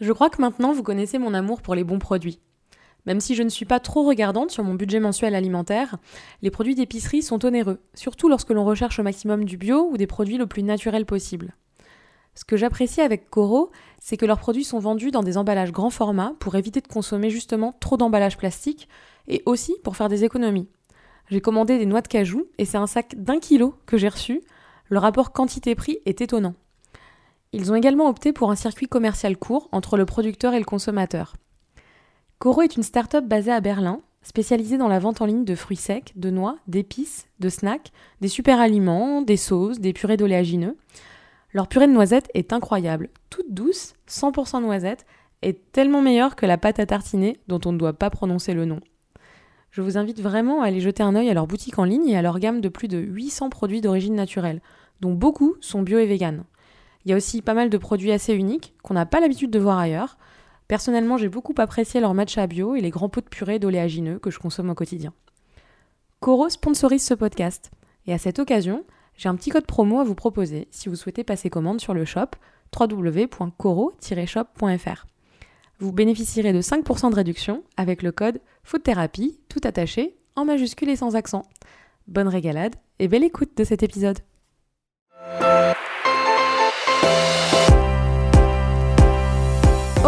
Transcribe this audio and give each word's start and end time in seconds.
Je 0.00 0.12
crois 0.12 0.30
que 0.30 0.40
maintenant 0.40 0.72
vous 0.72 0.82
connaissez 0.82 1.18
mon 1.18 1.34
amour 1.34 1.62
pour 1.62 1.74
les 1.74 1.84
bons 1.84 1.98
produits. 1.98 2.40
Même 3.06 3.20
si 3.20 3.34
je 3.34 3.42
ne 3.42 3.48
suis 3.48 3.64
pas 3.64 3.80
trop 3.80 4.02
regardante 4.02 4.50
sur 4.50 4.64
mon 4.64 4.74
budget 4.74 5.00
mensuel 5.00 5.34
alimentaire, 5.34 5.96
les 6.42 6.50
produits 6.50 6.74
d'épicerie 6.74 7.22
sont 7.22 7.44
onéreux, 7.44 7.78
surtout 7.94 8.28
lorsque 8.28 8.50
l'on 8.50 8.64
recherche 8.64 8.98
au 8.98 9.04
maximum 9.04 9.44
du 9.44 9.56
bio 9.56 9.88
ou 9.90 9.96
des 9.96 10.08
produits 10.08 10.38
le 10.38 10.46
plus 10.46 10.64
naturels 10.64 11.06
possible. 11.06 11.54
Ce 12.34 12.44
que 12.44 12.58
j'apprécie 12.58 13.00
avec 13.00 13.30
Coro, 13.30 13.70
c'est 13.98 14.18
que 14.18 14.26
leurs 14.26 14.40
produits 14.40 14.64
sont 14.64 14.80
vendus 14.80 15.10
dans 15.10 15.22
des 15.22 15.38
emballages 15.38 15.72
grand 15.72 15.88
format 15.88 16.34
pour 16.40 16.56
éviter 16.56 16.82
de 16.82 16.88
consommer 16.88 17.30
justement 17.30 17.72
trop 17.80 17.96
d'emballages 17.96 18.36
plastiques 18.36 18.88
et 19.28 19.42
aussi 19.46 19.74
pour 19.84 19.96
faire 19.96 20.10
des 20.10 20.24
économies. 20.24 20.68
J'ai 21.30 21.40
commandé 21.40 21.78
des 21.78 21.86
noix 21.86 22.02
de 22.02 22.08
cajou 22.08 22.46
et 22.58 22.66
c'est 22.66 22.76
un 22.76 22.86
sac 22.86 23.14
d'un 23.16 23.38
kilo 23.38 23.74
que 23.86 23.96
j'ai 23.96 24.08
reçu. 24.08 24.42
Le 24.88 24.98
rapport 24.98 25.32
quantité-prix 25.32 26.00
est 26.04 26.20
étonnant. 26.20 26.54
Ils 27.52 27.72
ont 27.72 27.74
également 27.74 28.08
opté 28.08 28.32
pour 28.32 28.50
un 28.50 28.56
circuit 28.56 28.88
commercial 28.88 29.36
court 29.36 29.68
entre 29.72 29.96
le 29.96 30.04
producteur 30.04 30.54
et 30.54 30.58
le 30.58 30.64
consommateur. 30.64 31.36
Coro 32.38 32.62
est 32.62 32.76
une 32.76 32.82
start-up 32.82 33.24
basée 33.24 33.52
à 33.52 33.60
Berlin, 33.60 34.00
spécialisée 34.22 34.76
dans 34.76 34.88
la 34.88 34.98
vente 34.98 35.22
en 35.22 35.26
ligne 35.26 35.44
de 35.44 35.54
fruits 35.54 35.76
secs, 35.76 36.12
de 36.16 36.30
noix, 36.30 36.58
d'épices, 36.66 37.28
de 37.40 37.48
snacks, 37.48 37.92
des 38.20 38.28
super 38.28 38.60
aliments, 38.60 39.22
des 39.22 39.36
sauces, 39.36 39.78
des 39.78 39.92
purées 39.92 40.16
d'oléagineux. 40.16 40.76
Leur 41.52 41.68
purée 41.68 41.86
de 41.86 41.92
noisettes 41.92 42.28
est 42.34 42.52
incroyable, 42.52 43.08
toute 43.30 43.54
douce, 43.54 43.94
100% 44.08 44.60
noisettes, 44.60 45.06
et 45.42 45.54
tellement 45.54 46.02
meilleure 46.02 46.34
que 46.34 46.44
la 46.44 46.58
pâte 46.58 46.80
à 46.80 46.86
tartiner 46.86 47.38
dont 47.46 47.60
on 47.64 47.72
ne 47.72 47.78
doit 47.78 47.92
pas 47.92 48.10
prononcer 48.10 48.52
le 48.52 48.64
nom. 48.64 48.80
Je 49.70 49.80
vous 49.80 49.96
invite 49.96 50.20
vraiment 50.20 50.62
à 50.62 50.66
aller 50.66 50.80
jeter 50.80 51.02
un 51.02 51.14
œil 51.14 51.30
à 51.30 51.34
leur 51.34 51.46
boutique 51.46 51.78
en 51.78 51.84
ligne 51.84 52.08
et 52.08 52.16
à 52.16 52.22
leur 52.22 52.38
gamme 52.38 52.60
de 52.60 52.68
plus 52.68 52.88
de 52.88 52.98
800 52.98 53.50
produits 53.50 53.80
d'origine 53.80 54.14
naturelle, 54.14 54.60
dont 55.00 55.12
beaucoup 55.12 55.54
sont 55.60 55.82
bio 55.82 55.98
et 55.98 56.06
vegan. 56.06 56.44
Il 57.06 57.10
y 57.10 57.12
a 57.12 57.16
aussi 57.16 57.40
pas 57.40 57.54
mal 57.54 57.70
de 57.70 57.78
produits 57.78 58.10
assez 58.10 58.34
uniques 58.34 58.74
qu'on 58.82 58.94
n'a 58.94 59.06
pas 59.06 59.20
l'habitude 59.20 59.52
de 59.52 59.60
voir 59.60 59.78
ailleurs. 59.78 60.18
Personnellement, 60.66 61.16
j'ai 61.16 61.28
beaucoup 61.28 61.54
apprécié 61.56 62.00
leur 62.00 62.14
matcha 62.14 62.48
bio 62.48 62.74
et 62.74 62.80
les 62.80 62.90
grands 62.90 63.08
pots 63.08 63.20
de 63.20 63.28
purée 63.28 63.60
d'oléagineux 63.60 64.18
que 64.18 64.32
je 64.32 64.40
consomme 64.40 64.70
au 64.70 64.74
quotidien. 64.74 65.12
Coro 66.18 66.48
sponsorise 66.48 67.04
ce 67.04 67.14
podcast. 67.14 67.70
Et 68.06 68.12
à 68.12 68.18
cette 68.18 68.40
occasion, 68.40 68.84
j'ai 69.16 69.28
un 69.28 69.36
petit 69.36 69.50
code 69.50 69.66
promo 69.66 70.00
à 70.00 70.04
vous 70.04 70.16
proposer 70.16 70.66
si 70.72 70.88
vous 70.88 70.96
souhaitez 70.96 71.22
passer 71.22 71.48
commande 71.48 71.80
sur 71.80 71.94
le 71.94 72.04
shop 72.04 72.30
www.coro-shop.fr. 72.76 75.06
Vous 75.78 75.92
bénéficierez 75.92 76.52
de 76.52 76.60
5% 76.60 77.10
de 77.10 77.14
réduction 77.14 77.62
avec 77.76 78.02
le 78.02 78.10
code 78.10 78.40
FOODTHERAPY, 78.64 79.38
tout 79.48 79.60
attaché, 79.62 80.16
en 80.34 80.44
majuscule 80.44 80.88
et 80.88 80.96
sans 80.96 81.14
accent. 81.14 81.44
Bonne 82.08 82.26
régalade 82.26 82.74
et 82.98 83.06
belle 83.06 83.22
écoute 83.22 83.56
de 83.56 83.62
cet 83.62 83.84
épisode. 83.84 84.18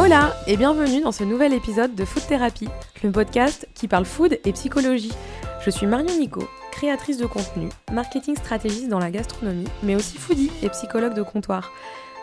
Hola 0.08 0.34
et 0.46 0.56
bienvenue 0.56 1.02
dans 1.02 1.12
ce 1.12 1.22
nouvel 1.22 1.52
épisode 1.52 1.94
de 1.94 2.06
Food 2.06 2.26
Therapy, 2.26 2.66
le 3.02 3.12
podcast 3.12 3.68
qui 3.74 3.88
parle 3.88 4.06
food 4.06 4.40
et 4.42 4.52
psychologie. 4.54 5.12
Je 5.62 5.68
suis 5.68 5.86
Marion 5.86 6.18
Nico, 6.18 6.48
créatrice 6.70 7.18
de 7.18 7.26
contenu, 7.26 7.68
marketing 7.92 8.34
stratégiste 8.34 8.88
dans 8.88 9.00
la 9.00 9.10
gastronomie, 9.10 9.68
mais 9.82 9.96
aussi 9.96 10.16
foodie 10.16 10.50
et 10.62 10.70
psychologue 10.70 11.12
de 11.12 11.20
comptoir. 11.20 11.72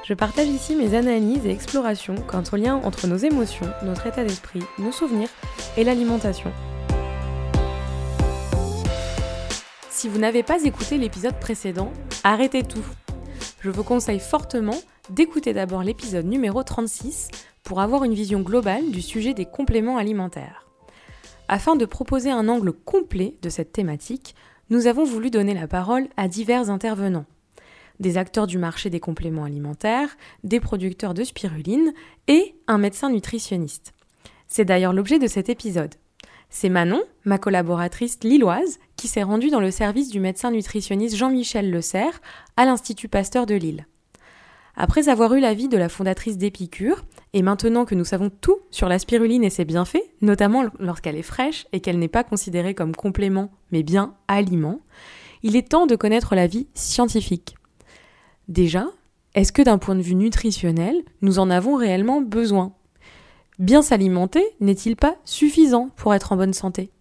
Je 0.04 0.16
partage 0.16 0.48
ici 0.48 0.76
mes 0.76 0.96
analyses 0.96 1.46
et 1.46 1.52
explorations 1.52 2.16
quant 2.26 2.42
au 2.52 2.56
lien 2.56 2.74
entre 2.84 3.06
nos 3.06 3.18
émotions, 3.18 3.70
notre 3.84 4.08
état 4.08 4.24
d'esprit, 4.24 4.64
nos 4.80 4.92
souvenirs 4.92 5.30
et 5.78 5.84
l'alimentation. 5.84 6.52
Si 9.92 10.10
vous 10.10 10.18
n'avez 10.18 10.42
pas 10.42 10.64
écouté 10.64 10.98
l'épisode 10.98 11.40
précédent, 11.40 11.94
arrêtez 12.24 12.64
tout. 12.64 12.86
Je 13.62 13.70
vous 13.70 13.84
conseille 13.84 14.20
fortement 14.20 14.82
d'écouter 15.12 15.54
d'abord 15.54 15.84
l'épisode 15.84 16.26
numéro 16.26 16.64
36 16.64 17.30
pour 17.66 17.82
avoir 17.82 18.04
une 18.04 18.14
vision 18.14 18.42
globale 18.42 18.92
du 18.92 19.02
sujet 19.02 19.34
des 19.34 19.46
compléments 19.46 19.98
alimentaires. 19.98 20.68
Afin 21.48 21.76
de 21.76 21.86
proposer 21.86 22.32
un 22.32 22.48
angle 22.48 22.72
complet 22.72 23.36
de 23.42 23.50
cette 23.50 23.74
thématique, 23.74 24.36
nous 24.70 24.88
avons 24.88 25.04
voulu 25.04 25.32
donner 25.32 25.54
la 25.54 25.68
parole 25.68 26.08
à 26.16 26.28
divers 26.28 26.70
intervenants. 26.70 27.26
Des 28.00 28.18
acteurs 28.18 28.48
du 28.48 28.58
marché 28.58 28.90
des 28.90 29.00
compléments 29.00 29.46
alimentaires, 29.46 30.16
des 30.44 30.60
producteurs 30.60 31.14
de 31.14 31.24
spiruline 31.24 31.94
et 32.28 32.56
un 32.68 32.78
médecin 32.78 33.10
nutritionniste. 33.10 33.94
C'est 34.48 34.66
d'ailleurs 34.66 34.94
l'objet 34.94 35.18
de 35.18 35.28
cet 35.28 35.50
épisode. 35.50 35.96
C'est 36.50 36.70
Manon, 36.70 37.02
ma 37.26 37.40
collaboratrice 37.40 38.20
lilloise, 38.24 38.80
qui 38.96 39.08
s'est 39.08 39.24
rendue 39.24 39.50
dans 39.50 39.60
le 39.60 39.72
service 39.72 40.10
du 40.10 40.20
médecin 40.20 40.52
nutritionniste 40.52 41.16
Jean-Michel 41.16 41.72
Le 41.72 41.82
Serre 41.82 42.22
à 42.58 42.66
l'Institut 42.66 43.08
Pasteur 43.08 43.48
de 43.48 43.56
Lille. 43.56 43.88
Après 44.78 45.08
avoir 45.08 45.34
eu 45.34 45.40
l'avis 45.40 45.70
de 45.70 45.78
la 45.78 45.88
fondatrice 45.88 46.38
d'Épicure, 46.38 47.06
et 47.34 47.42
maintenant 47.42 47.86
que 47.86 47.96
nous 47.96 48.04
savons 48.04 48.30
tout 48.30 48.60
sur 48.72 48.90
la 48.90 49.00
spiruline 49.00 49.44
et 49.44 49.50
ses 49.50 49.64
bienfaits, 49.64 50.04
notamment 50.22 50.66
lorsqu'elle 50.80 51.16
est 51.16 51.22
fraîche 51.22 51.66
et 51.72 51.80
qu'elle 51.80 52.00
n'est 52.00 52.08
pas 52.10 52.24
considérée 52.24 52.74
comme 52.74 52.96
complément 52.96 53.52
mais 53.72 53.84
bien 53.84 54.16
aliment, 54.28 54.82
il 55.44 55.56
est 55.56 55.70
temps 55.70 55.86
de 55.86 55.96
connaître 55.96 56.36
l'avis 56.36 56.68
scientifique. 56.74 57.56
Déjà, 58.48 58.88
est-ce 59.34 59.52
que 59.52 59.62
d'un 59.62 59.78
point 59.78 59.96
de 59.96 60.02
vue 60.02 60.16
nutritionnel, 60.16 61.04
nous 61.22 61.40
en 61.40 61.50
avons 61.50 61.76
réellement 61.76 62.22
besoin? 62.22 62.74
Bien 63.60 63.82
s'alimenter 63.82 64.44
n'est-il 64.60 64.98
pas 64.98 65.16
suffisant 65.24 65.90
pour 65.96 66.14
être 66.14 66.34
en 66.34 66.38
bonne 66.38 66.54
santé? 66.54 66.92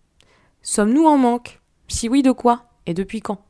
Sommes-nous 0.62 1.04
en 1.04 1.18
manque? 1.18 1.60
Si 1.88 2.08
oui, 2.08 2.22
de 2.22 2.30
quoi? 2.30 2.66
Et 2.86 2.94
depuis 2.94 3.20
quand? 3.20 3.44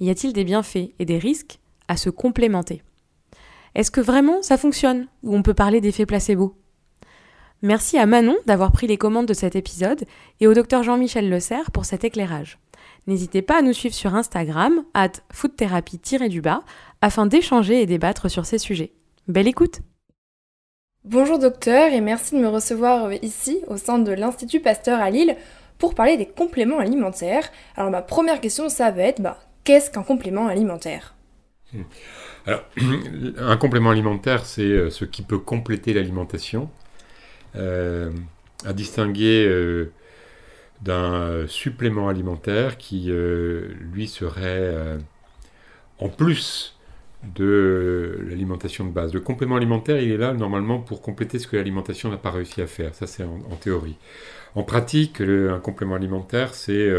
Y 0.00 0.10
a-t-il 0.10 0.32
des 0.32 0.44
bienfaits 0.44 0.92
et 0.98 1.04
des 1.04 1.18
risques 1.18 1.58
à 1.88 1.96
se 1.96 2.10
complémenter? 2.10 2.82
Est-ce 3.74 3.90
que 3.90 4.00
vraiment 4.00 4.42
ça 4.42 4.58
fonctionne 4.58 5.06
Ou 5.22 5.34
on 5.34 5.42
peut 5.42 5.54
parler 5.54 5.80
d'effet 5.80 6.06
placebo? 6.06 6.54
Merci 7.62 7.96
à 7.96 8.06
Manon 8.06 8.36
d'avoir 8.44 8.72
pris 8.72 8.86
les 8.86 8.98
commandes 8.98 9.26
de 9.26 9.34
cet 9.34 9.56
épisode 9.56 10.04
et 10.40 10.46
au 10.46 10.52
docteur 10.52 10.82
Jean-Michel 10.82 11.30
Le 11.30 11.40
Serre 11.40 11.70
pour 11.70 11.84
cet 11.84 12.04
éclairage. 12.04 12.58
N'hésitez 13.06 13.40
pas 13.40 13.58
à 13.58 13.62
nous 13.62 13.72
suivre 13.72 13.94
sur 13.94 14.14
Instagram, 14.14 14.84
at 14.94 15.12
foodtherapy-du-bas, 15.32 16.62
afin 17.00 17.26
d'échanger 17.26 17.80
et 17.80 17.86
débattre 17.86 18.30
sur 18.30 18.46
ces 18.46 18.58
sujets. 18.58 18.92
Belle 19.28 19.48
écoute 19.48 19.80
Bonjour 21.04 21.38
docteur 21.38 21.92
et 21.92 22.00
merci 22.00 22.34
de 22.34 22.40
me 22.40 22.48
recevoir 22.48 23.12
ici 23.24 23.60
au 23.68 23.76
sein 23.76 23.98
de 23.98 24.12
l'Institut 24.12 24.60
Pasteur 24.60 25.00
à 25.00 25.10
Lille 25.10 25.36
pour 25.78 25.94
parler 25.94 26.16
des 26.16 26.26
compléments 26.26 26.78
alimentaires. 26.78 27.50
Alors 27.76 27.90
ma 27.90 28.02
première 28.02 28.40
question 28.40 28.68
ça 28.68 28.90
va 28.90 29.02
être, 29.02 29.20
bah, 29.20 29.38
qu'est-ce 29.64 29.90
qu'un 29.90 30.04
complément 30.04 30.46
alimentaire? 30.46 31.14
Alors, 32.46 32.64
un 33.38 33.56
complément 33.56 33.90
alimentaire, 33.90 34.44
c'est 34.44 34.62
euh, 34.62 34.90
ce 34.90 35.04
qui 35.04 35.22
peut 35.22 35.38
compléter 35.38 35.92
l'alimentation, 35.92 36.70
euh, 37.56 38.10
à 38.64 38.72
distinguer 38.72 39.46
euh, 39.46 39.92
d'un 40.82 41.46
supplément 41.46 42.08
alimentaire 42.08 42.76
qui, 42.76 43.10
lui, 43.12 44.08
serait 44.08 44.98
en 46.00 46.08
plus 46.08 46.76
de 47.36 48.18
l'alimentation 48.28 48.84
de 48.84 48.90
base. 48.90 49.14
Le 49.14 49.20
complément 49.20 49.54
alimentaire, 49.54 50.00
il 50.00 50.10
est 50.10 50.16
là 50.16 50.32
normalement 50.32 50.80
pour 50.80 51.00
compléter 51.00 51.38
ce 51.38 51.46
que 51.46 51.56
l'alimentation 51.56 52.10
n'a 52.10 52.16
pas 52.16 52.32
réussi 52.32 52.60
à 52.62 52.66
faire. 52.66 52.96
Ça, 52.96 53.06
c'est 53.06 53.22
en, 53.22 53.56
théorie. 53.60 53.96
En 54.56 54.64
pratique, 54.64 55.20
un 55.20 55.60
complément 55.60 55.94
alimentaire, 55.94 56.52
c'est 56.52 56.90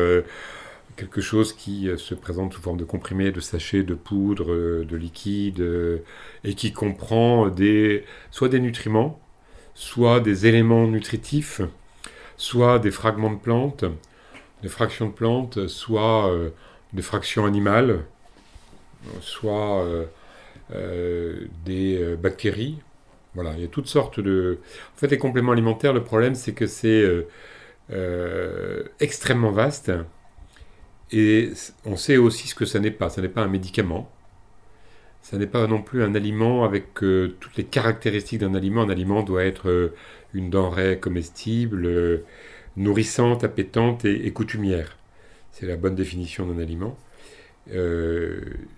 quelque 0.96 1.22
chose 1.22 1.54
qui 1.54 1.90
euh, 1.90 1.98
se 1.98 2.16
présente 2.16 2.54
sous 2.54 2.62
forme 2.62 2.78
de 2.78 2.84
comprimé, 2.84 3.32
de 3.32 3.40
sachet, 3.40 3.84
de 3.84 3.96
poudre, 3.96 4.52
euh, 4.52 4.86
de 4.86 4.96
liquide, 4.96 5.62
euh, 5.62 6.00
et 6.44 6.54
qui 6.56 6.74
comprend 6.74 7.50
des, 7.50 8.06
soit 8.32 8.50
des 8.50 8.60
nutriments, 8.60 9.20
soit 9.76 10.20
des 10.20 10.46
éléments 10.46 10.88
nutritifs, 10.88 11.62
soit 12.38 12.80
des 12.80 12.92
fragments 12.92 13.32
de 13.32 13.40
plantes, 13.40 13.86
des 14.62 14.70
fractions 14.70 15.08
de 15.08 15.14
plantes, 15.14 15.68
soit 15.68 16.32
des 16.94 17.02
fractions 17.02 17.46
animales, 17.46 18.06
soit 19.20 19.86
des 21.66 22.16
bactéries. 22.22 22.78
Voilà, 23.36 23.54
il 23.56 23.62
y 23.62 23.66
a 23.66 23.68
toutes 23.68 23.88
sortes 23.88 24.20
de... 24.20 24.60
En 24.96 24.98
fait, 24.98 25.08
les 25.08 25.18
compléments 25.18 25.52
alimentaires, 25.52 25.94
le 25.94 26.04
problème, 26.04 26.36
c'est 26.36 26.54
que 26.54 26.68
c'est 26.68 27.26
extrêmement 29.00 29.52
vaste 29.52 29.92
et 31.14 31.54
on 31.86 31.96
sait 31.96 32.18
aussi 32.18 32.48
ce 32.48 32.56
que 32.56 32.66
ça 32.66 32.80
n'est 32.80 32.92
pas. 32.92 33.10
Ça 33.10 33.22
n'est 33.22 33.30
pas 33.30 33.44
un 33.44 33.48
médicament. 33.48 34.12
Ça 35.22 35.38
n'est 35.38 35.48
pas 35.48 35.68
non 35.68 35.82
plus 35.82 36.04
un 36.04 36.16
aliment 36.16 36.66
avec 36.66 37.04
euh, 37.04 37.38
toutes 37.40 37.56
les 37.56 37.64
caractéristiques 37.64 38.40
d'un 38.40 38.56
aliment. 38.56 38.82
Un 38.82 38.90
aliment 38.90 39.22
doit 39.24 39.46
être 39.46 39.70
euh, 39.70 39.96
une 40.34 40.50
denrée 40.50 41.00
comestible, 41.00 41.86
euh, 41.86 42.26
nourrissante, 42.78 43.44
appétante 43.44 44.06
et, 44.06 44.32
coutumière. 44.32 44.98
C'est 45.52 45.68
la 45.68 45.78
bonne 45.78 45.96
définition 45.96 46.48
d'un 46.48 46.60
aliment. 46.60 46.98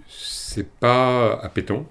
c'est 0.10 0.70
pas 0.80 1.40
appétant, 1.42 1.88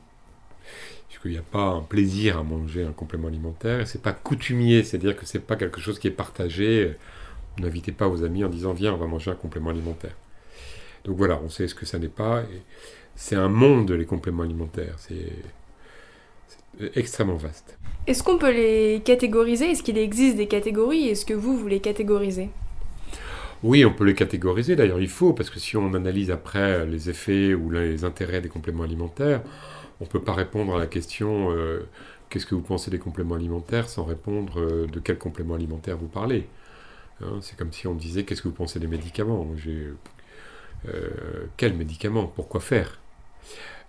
puisqu'il 1.09 1.33
n'y 1.33 1.39
a 1.39 1.43
pas 1.43 1.65
un 1.65 1.81
plaisir 1.81 2.39
à 2.39 2.43
manger 2.43 2.85
un 2.85 2.93
complément 2.93 3.29
alimentaire. 3.29 3.89
C'est 3.89 4.03
pas 4.03 4.13
coutumier, 4.13 4.85
c'est-à-dire 4.85 5.17
que 5.17 5.27
c'est 5.27 5.41
pas 5.41 5.57
quelque 5.57 5.81
chose 5.81 5.99
qui 5.99 6.09
est 6.09 6.11
partagé. 6.11 6.95
N'invitez 7.59 7.93
pas 7.93 8.09
vos 8.09 8.25
amis 8.25 8.45
en 8.45 8.49
disant 8.51 8.75
viens, 8.75 8.95
on 8.95 8.99
va 8.99 9.07
manger 9.07 9.31
un 9.31 9.37
complément 9.37 9.71
alimentaire. 9.71 10.15
Donc 11.05 11.17
voilà, 11.17 11.41
on 11.45 11.49
sait 11.49 11.69
ce 11.69 11.75
que 11.75 11.87
ça 11.87 11.99
n'est 11.99 12.09
pas. 12.09 12.43
C'est 13.15 13.37
un 13.37 13.49
monde, 13.49 13.91
les 13.93 14.07
compléments 14.07 14.43
alimentaires. 14.43 14.97
C'est 14.99 15.33
extrêmement 16.97 17.37
vaste. 17.37 17.79
Est-ce 18.07 18.23
qu'on 18.23 18.39
peut 18.39 18.51
les 18.51 19.01
catégoriser? 19.05 19.71
Est-ce 19.71 19.83
qu'il 19.83 19.99
existe 19.99 20.37
des 20.37 20.49
catégories? 20.49 21.09
Est-ce 21.09 21.25
que 21.25 21.35
vous, 21.35 21.57
vous 21.57 21.69
les 21.69 21.81
catégorisez? 21.81 22.51
Oui, 23.63 23.85
on 23.85 23.93
peut 23.93 24.05
les 24.05 24.15
catégoriser. 24.15 24.77
D'ailleurs, 24.77 25.01
il 25.01 25.09
faut, 25.09 25.33
parce 25.33 25.49
que 25.49 25.59
si 25.59 25.77
on 25.77 25.95
analyse 25.95 26.31
après 26.31 26.85
les 26.85 27.09
effets 27.09 27.55
ou 27.55 27.71
les 27.71 28.05
intérêts 28.05 28.43
des 28.43 28.51
compléments 28.51 28.83
alimentaires, 28.83 29.41
on 30.01 30.05
ne 30.05 30.09
peut 30.09 30.21
pas 30.21 30.35
répondre 30.35 30.77
à 30.77 30.79
la 30.79 30.87
question 30.87 31.51
euh, 31.53 31.87
qu'est-ce 32.29 32.45
que 32.45 32.55
vous 32.55 32.61
pensez 32.61 32.91
des 32.91 32.99
compléments 32.99 33.37
alimentaires? 33.37 33.89
sans 33.89 34.05
répondre 34.05 34.61
euh, 34.61 34.87
de 34.87 35.01
quel 35.01 35.17
complément 35.17 35.55
alimentaire 35.55 35.97
vous 35.97 36.09
parlez? 36.09 36.47
Hein, 37.23 37.39
c'est 37.41 37.57
comme 37.57 37.73
si 37.73 37.87
on 37.87 37.95
disait 37.95 38.25
qu'est-ce 38.25 38.43
que 38.43 38.49
vous 38.49 38.55
pensez 38.55 38.81
des 38.81 38.87
médicaments? 38.87 39.47
Quels 41.57 41.75
médicaments 41.75 42.27
Pourquoi 42.27 42.61
faire? 42.61 43.01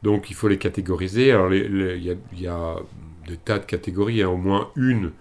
Donc 0.03 0.29
il 0.29 0.35
faut 0.35 0.47
les 0.47 0.57
catégoriser. 0.57 1.31
Alors 1.31 1.53
il 1.53 2.17
y, 2.33 2.47
a 2.47 2.75
des 3.27 3.37
tas 3.37 3.59
de 3.59 3.65
catégories, 3.65 4.21
hein. 4.21 4.29
au 4.29 4.37
moins 4.37 4.71
une 4.75 5.11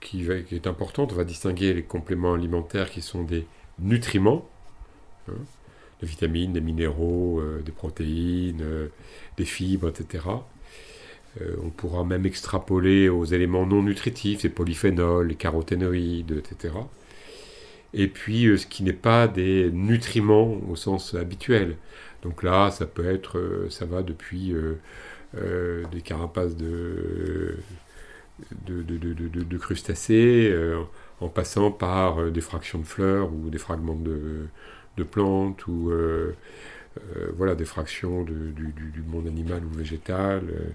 qui, 0.00 0.28
qui, 0.46 0.54
est 0.54 0.66
importante. 0.66 1.12
On 1.12 1.16
va 1.16 1.24
distinguer 1.24 1.74
les 1.74 1.82
compléments 1.82 2.34
alimentaires 2.34 2.90
qui 2.90 3.02
sont 3.02 3.22
des 3.22 3.46
nutriments. 3.78 4.48
Hein, 5.28 5.34
des 6.00 6.06
vitamines, 6.06 6.52
des 6.52 6.60
minéraux, 6.60 7.42
des 7.64 7.72
protéines, 7.72 8.88
des 9.36 9.44
fibres, 9.44 9.88
etc. 9.88 10.22
Euh, 11.40 11.56
on 11.62 11.70
pourra 11.70 12.04
même 12.04 12.26
extrapoler 12.26 13.08
aux 13.08 13.24
éléments 13.24 13.66
non 13.66 13.82
nutritifs, 13.82 14.42
les 14.42 14.48
polyphénols, 14.48 15.28
les 15.28 15.34
caroténoïdes, 15.34 16.32
etc. 16.32 16.74
Et 17.94 18.08
puis 18.08 18.46
euh, 18.46 18.56
ce 18.56 18.66
qui 18.66 18.82
n'est 18.82 18.92
pas 18.92 19.28
des 19.28 19.70
nutriments 19.72 20.58
au 20.68 20.76
sens 20.76 21.14
habituel. 21.14 21.76
Donc 22.22 22.42
là, 22.42 22.70
ça 22.70 22.86
peut 22.86 23.06
être, 23.06 23.38
euh, 23.38 23.70
ça 23.70 23.86
va 23.86 24.02
depuis 24.02 24.54
des 25.34 26.00
carapaces 26.00 26.56
de, 26.56 27.56
de, 28.66 29.58
crustacés, 29.58 30.54
en 31.20 31.28
passant 31.28 31.70
par 31.70 32.30
des 32.30 32.40
fractions 32.40 32.78
de 32.78 32.86
fleurs 32.86 33.30
ou 33.32 33.50
des 33.50 33.58
fragments 33.58 33.94
de, 33.94 34.48
plantes 35.04 35.66
ou 35.66 35.92
euh, 36.98 37.30
voilà, 37.36 37.54
des 37.54 37.64
fractions 37.64 38.24
du, 38.24 39.04
monde 39.06 39.26
animal 39.26 39.64
ou 39.64 39.70
végétal, 39.70 40.42
euh, 40.50 40.70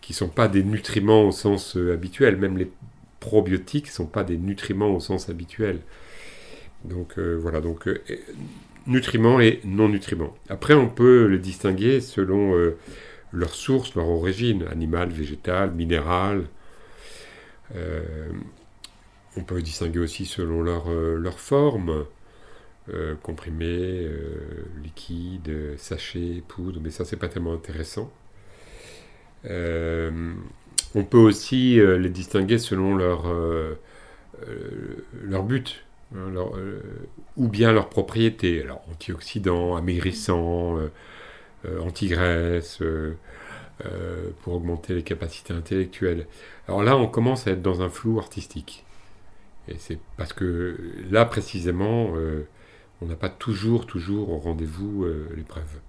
qui 0.00 0.12
ne 0.12 0.16
sont 0.16 0.28
pas 0.28 0.48
des 0.48 0.62
nutriments 0.62 1.24
au 1.24 1.32
sens 1.32 1.76
euh, 1.76 1.92
habituel. 1.92 2.36
Même 2.36 2.56
les 2.56 2.70
probiotiques 3.20 3.86
ne 3.86 3.92
sont 3.92 4.06
pas 4.06 4.24
des 4.24 4.38
nutriments 4.38 4.94
au 4.94 5.00
sens 5.00 5.28
habituel. 5.28 5.80
Donc 6.84 7.18
voilà, 7.18 7.60
donc 7.60 7.88
nutriments 8.86 9.40
et 9.40 9.60
non-nutriments. 9.64 10.34
Après, 10.48 10.74
on 10.74 10.88
peut 10.88 11.26
les 11.26 11.38
distinguer 11.38 12.00
selon 12.00 12.54
leur 13.32 13.54
source, 13.54 13.94
leur 13.94 14.08
origine, 14.08 14.64
animale, 14.70 15.10
végétale, 15.10 15.72
minérale. 15.72 16.46
on 17.74 19.44
peut 19.44 19.56
les 19.56 19.62
distinguer 19.62 19.98
aussi 19.98 20.24
selon 20.24 20.62
leur, 20.62 21.38
forme. 21.38 22.06
Euh, 22.92 23.14
comprimés, 23.22 24.04
euh, 24.04 24.64
liquides, 24.82 25.76
sachets, 25.76 26.42
poudre, 26.48 26.80
mais 26.82 26.90
ça 26.90 27.04
c'est 27.04 27.16
pas 27.16 27.28
tellement 27.28 27.52
intéressant. 27.52 28.10
Euh, 29.44 30.32
on 30.94 31.04
peut 31.04 31.18
aussi 31.18 31.76
les 31.76 32.08
distinguer 32.08 32.58
selon 32.58 32.96
leur, 32.96 33.26
leur 35.22 35.42
but, 35.44 35.84
hein, 36.14 36.32
ou 37.36 37.48
bien 37.48 37.72
leur 37.72 37.88
propriété. 37.88 38.62
Alors 38.62 38.82
antioxydants, 38.90 39.76
amaigrissants, 39.76 40.78
anti-graisse, 41.80 42.82
pour 44.42 44.54
augmenter 44.54 44.94
les 44.94 45.02
capacités 45.02 45.52
intellectuelles. 45.52 46.26
Alors 46.68 46.82
là, 46.82 46.96
on 46.96 47.06
commence 47.06 47.46
à 47.46 47.52
être 47.52 47.62
dans 47.62 47.82
un 47.82 47.88
flou 47.88 48.18
artistique. 48.18 48.84
Et 49.68 49.76
c'est 49.78 49.98
parce 50.16 50.32
que 50.32 50.76
là, 51.10 51.24
précisément, 51.24 52.14
on 53.02 53.06
n'a 53.06 53.16
pas 53.16 53.28
toujours, 53.28 53.86
toujours 53.86 54.30
au 54.30 54.38
rendez-vous 54.38 55.04
euh, 55.04 55.28
l'épreuve. 55.36 55.80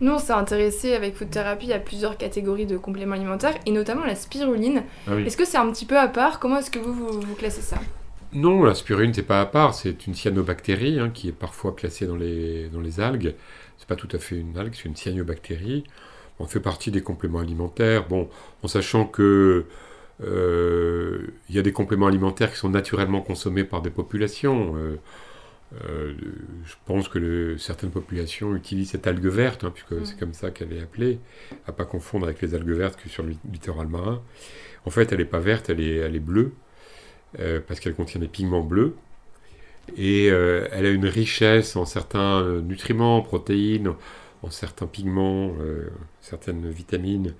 Nous, 0.00 0.12
on 0.12 0.18
s'est 0.18 0.32
intéressé 0.32 0.94
avec 0.94 1.14
Food 1.14 1.30
Therapy 1.30 1.72
à 1.72 1.78
plusieurs 1.78 2.16
catégories 2.16 2.66
de 2.66 2.76
compléments 2.76 3.14
alimentaires, 3.14 3.54
et 3.66 3.70
notamment 3.70 4.04
la 4.04 4.16
spiruline. 4.16 4.82
Ah 5.06 5.16
est-ce 5.16 5.36
que 5.36 5.44
c'est 5.44 5.58
un 5.58 5.70
petit 5.70 5.86
peu 5.86 5.98
à 5.98 6.08
part? 6.08 6.40
Comment 6.40 6.58
est-ce 6.58 6.70
que 6.70 6.78
vous, 6.78 7.20
vous, 7.20 7.34
classez 7.34 7.60
ça? 7.60 7.76
Non, 8.32 8.64
la 8.64 8.74
spiruline, 8.74 9.12
c'est 9.12 9.22
pas 9.22 9.40
à 9.40 9.46
part. 9.46 9.74
C'est 9.74 10.06
une 10.06 10.14
cyanobactérie 10.14 10.98
hein, 10.98 11.10
qui 11.10 11.28
est 11.28 11.32
parfois 11.32 11.74
classée 11.74 12.06
dans 12.06 12.16
les, 12.16 12.68
dans 12.68 12.80
les 12.80 13.00
algues. 13.00 13.34
C'est 13.78 13.88
pas 13.88 13.96
tout 13.96 14.08
à 14.12 14.18
fait 14.18 14.36
une 14.36 14.56
algue, 14.56 14.74
c'est 14.74 14.86
une 14.86 14.96
cyanobactérie. 14.96 15.84
On 16.38 16.46
fait 16.46 16.60
partie 16.60 16.90
des 16.90 17.02
compléments 17.02 17.40
alimentaires. 17.40 18.08
Bon, 18.08 18.28
en 18.62 18.68
sachant 18.68 19.04
que 19.04 19.66
euh, 20.22 21.26
il 21.48 21.54
y 21.54 21.58
a 21.58 21.62
des 21.62 21.72
compléments 21.72 22.06
alimentaires 22.06 22.50
qui 22.50 22.58
sont 22.58 22.68
naturellement 22.68 23.20
consommés 23.20 23.64
par 23.64 23.82
des 23.82 23.90
populations. 23.90 24.76
Euh, 24.76 24.96
euh, 25.84 26.14
je 26.64 26.74
pense 26.84 27.08
que 27.08 27.56
certaines 27.56 27.90
populations 27.90 28.54
utilisent 28.54 28.90
cette 28.90 29.06
algue 29.06 29.26
verte, 29.26 29.64
hein, 29.64 29.72
puisque 29.74 30.06
c'est 30.06 30.16
mm. 30.16 30.18
comme 30.18 30.32
ça 30.34 30.50
qu'elle 30.50 30.72
est 30.72 30.80
appelée, 30.80 31.18
à 31.66 31.72
pas 31.72 31.84
confondre 31.84 32.26
avec 32.26 32.42
les 32.42 32.54
algues 32.54 32.72
vertes 32.72 33.00
que 33.02 33.08
sur 33.08 33.22
le 33.22 33.34
littoral 33.50 33.88
marin. 33.88 34.22
En 34.84 34.90
fait, 34.90 35.12
elle 35.12 35.18
n'est 35.18 35.24
pas 35.24 35.38
verte, 35.38 35.70
elle 35.70 35.80
est, 35.80 35.96
elle 35.96 36.16
est 36.16 36.20
bleue, 36.20 36.52
euh, 37.40 37.60
parce 37.66 37.80
qu'elle 37.80 37.94
contient 37.94 38.20
des 38.20 38.28
pigments 38.28 38.62
bleus. 38.62 38.94
Et 39.96 40.30
euh, 40.30 40.68
elle 40.72 40.86
a 40.86 40.90
une 40.90 41.06
richesse 41.06 41.76
en 41.76 41.84
certains 41.84 42.60
nutriments, 42.60 43.20
protéines, 43.22 43.92
en 44.42 44.50
certains 44.50 44.86
pigments, 44.86 45.52
certaines 46.20 46.70
vitamines. 46.70 47.34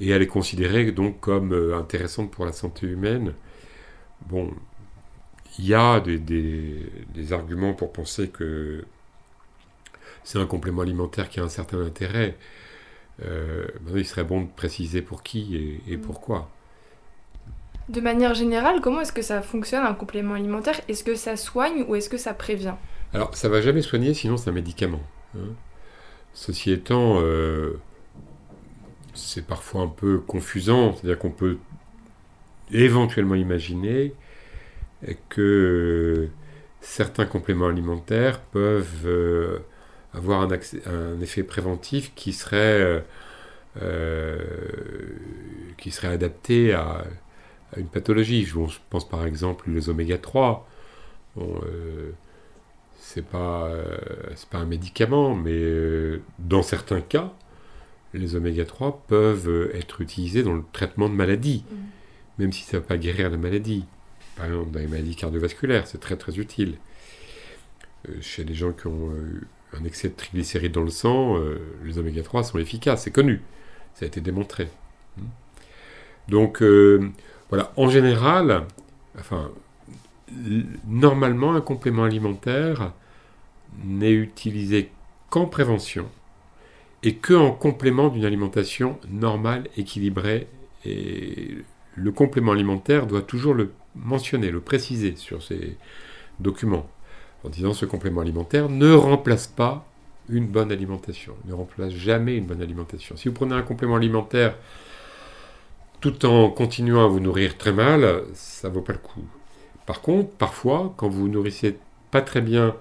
Et 0.00 0.10
elle 0.10 0.22
est 0.22 0.26
considérée 0.26 0.92
donc 0.92 1.20
comme 1.20 1.52
intéressante 1.74 2.30
pour 2.30 2.44
la 2.44 2.52
santé 2.52 2.86
humaine. 2.86 3.34
Bon, 4.28 4.52
il 5.58 5.66
y 5.66 5.74
a 5.74 6.00
des, 6.00 7.32
arguments 7.32 7.74
pour 7.74 7.92
penser 7.92 8.28
que 8.28 8.84
c'est 10.24 10.38
un 10.38 10.46
complément 10.46 10.82
alimentaire 10.82 11.28
qui 11.28 11.40
a 11.40 11.44
un 11.44 11.48
certain 11.48 11.80
intérêt. 11.80 12.36
Euh, 13.24 13.66
il 13.94 14.06
serait 14.06 14.24
bon 14.24 14.42
de 14.42 14.48
préciser 14.48 15.02
pour 15.02 15.22
qui 15.22 15.80
et, 15.86 15.96
mm. 15.96 16.00
pourquoi. 16.00 16.50
De 17.88 18.00
manière 18.00 18.34
générale, 18.34 18.80
comment 18.80 19.00
est-ce 19.00 19.12
que 19.12 19.22
ça 19.22 19.42
fonctionne 19.42 19.84
un 19.84 19.94
complément 19.94 20.34
alimentaire? 20.34 20.80
Est-ce 20.88 21.02
que 21.02 21.14
ça 21.14 21.36
soigne 21.36 21.84
ou 21.88 21.96
est-ce 21.96 22.08
que 22.08 22.16
ça 22.16 22.32
prévient? 22.32 22.74
Alors, 23.12 23.34
ça 23.36 23.48
va 23.48 23.60
jamais 23.60 23.82
soigner, 23.82 24.14
sinon 24.14 24.36
c'est 24.36 24.50
un 24.50 24.54
médicament. 24.54 25.02
Hein. 25.36 25.54
Ceci 26.32 26.70
étant, 26.70 27.20
euh, 27.20 27.80
c'est 29.14 29.44
parfois 29.46 29.82
un 29.82 29.88
peu 29.88 30.18
confusant, 30.18 30.94
c'est-à-dire 30.94 31.18
qu'on 31.18 31.30
peut 31.30 31.58
éventuellement 32.70 33.34
imaginer 33.34 34.14
que 35.28 36.28
certains 36.80 37.26
compléments 37.26 37.66
alimentaires 37.66 38.40
peuvent 38.40 39.06
euh, 39.06 39.58
avoir 40.14 40.42
un, 40.42 41.20
effet 41.20 41.42
préventif 41.42 42.14
qui 42.14 42.32
serait, 42.32 43.02
euh, 43.82 44.38
qui 45.76 45.90
serait 45.90 46.08
adapté 46.08 46.72
à, 46.72 47.04
une 47.76 47.86
pathologie. 47.86 48.44
Je, 48.44 48.56
pense 48.90 49.08
par 49.08 49.26
exemple 49.26 49.70
les 49.70 49.88
oméga 49.88 50.18
3. 50.18 50.68
Bon, 51.36 51.60
euh, 51.64 52.10
c'est 52.98 53.24
pas, 53.24 53.70
c'est 54.36 54.48
pas 54.48 54.58
un 54.58 54.64
médicament, 54.64 55.34
mais 55.34 55.60
dans 56.38 56.62
certains 56.62 57.00
cas, 57.00 57.32
les 58.14 58.36
oméga 58.36 58.64
3 58.64 59.04
peuvent 59.08 59.70
être 59.74 60.00
utilisés 60.00 60.42
dans 60.42 60.54
le 60.54 60.62
traitement 60.72 61.08
de 61.08 61.14
maladies, 61.14 61.64
mmh. 61.68 61.76
même 62.38 62.52
si 62.52 62.62
ça 62.62 62.76
ne 62.76 62.82
va 62.82 62.88
pas 62.88 62.96
guérir 62.96 63.30
la 63.30 63.36
maladie 63.36 63.84
par 64.36 64.46
exemple 64.46 64.70
dans 64.70 64.80
les 64.80 64.86
maladies 64.86 65.16
cardiovasculaires, 65.16 65.86
c'est 65.86 66.00
très 66.00 66.16
très 66.16 66.38
utile. 66.38 66.76
Euh, 68.08 68.14
chez 68.20 68.44
les 68.44 68.54
gens 68.54 68.72
qui 68.72 68.86
ont 68.86 69.14
eu 69.14 69.46
un 69.72 69.84
excès 69.84 70.08
de 70.08 70.14
triglycérides 70.14 70.72
dans 70.72 70.82
le 70.82 70.90
sang, 70.90 71.38
euh, 71.38 71.58
les 71.84 71.98
oméga 71.98 72.22
3 72.22 72.44
sont 72.44 72.58
efficaces, 72.58 73.04
c'est 73.04 73.10
connu, 73.10 73.40
ça 73.94 74.04
a 74.04 74.08
été 74.08 74.20
démontré. 74.20 74.68
Hmm. 75.16 75.26
Donc 76.28 76.62
euh, 76.62 77.10
voilà, 77.52 77.70
en 77.76 77.90
général, 77.90 78.64
enfin, 79.18 79.50
normalement 80.86 81.52
un 81.52 81.60
complément 81.60 82.04
alimentaire 82.04 82.94
n'est 83.84 84.14
utilisé 84.14 84.90
qu'en 85.28 85.44
prévention 85.44 86.06
et 87.02 87.16
que 87.16 87.34
en 87.34 87.52
complément 87.52 88.08
d'une 88.08 88.24
alimentation 88.24 88.98
normale, 89.10 89.68
équilibrée. 89.76 90.46
Et 90.86 91.58
le 91.94 92.10
complément 92.10 92.52
alimentaire 92.52 93.06
doit 93.06 93.20
toujours 93.20 93.52
le 93.52 93.72
mentionner, 93.96 94.50
le 94.50 94.62
préciser 94.62 95.14
sur 95.16 95.42
ces 95.42 95.76
documents, 96.40 96.88
en 97.44 97.50
disant 97.50 97.74
ce 97.74 97.84
complément 97.84 98.22
alimentaire 98.22 98.70
ne 98.70 98.94
remplace 98.94 99.46
pas 99.46 99.86
une 100.30 100.46
bonne 100.46 100.72
alimentation, 100.72 101.34
ne 101.44 101.52
remplace 101.52 101.92
jamais 101.92 102.34
une 102.34 102.46
bonne 102.46 102.62
alimentation. 102.62 103.14
Si 103.18 103.28
vous 103.28 103.34
prenez 103.34 103.54
un 103.54 103.60
complément 103.60 103.96
alimentaire 103.96 104.56
tout 106.02 106.26
en 106.26 106.50
continuant 106.50 107.04
à 107.04 107.08
vous 107.08 107.20
nourrir 107.20 107.56
très 107.56 107.72
mal, 107.72 108.24
ça 108.34 108.68
vaut 108.68 108.82
pas 108.82 108.92
le 108.92 108.98
coup. 108.98 109.24
Par 109.86 110.02
contre, 110.02 110.30
parfois, 110.30 110.92
quand 110.96 111.08
vous 111.08 111.22
vous 111.22 111.28
nourrissez 111.28 111.78
pas 112.10 112.20
très 112.20 112.40
bien 112.40 112.76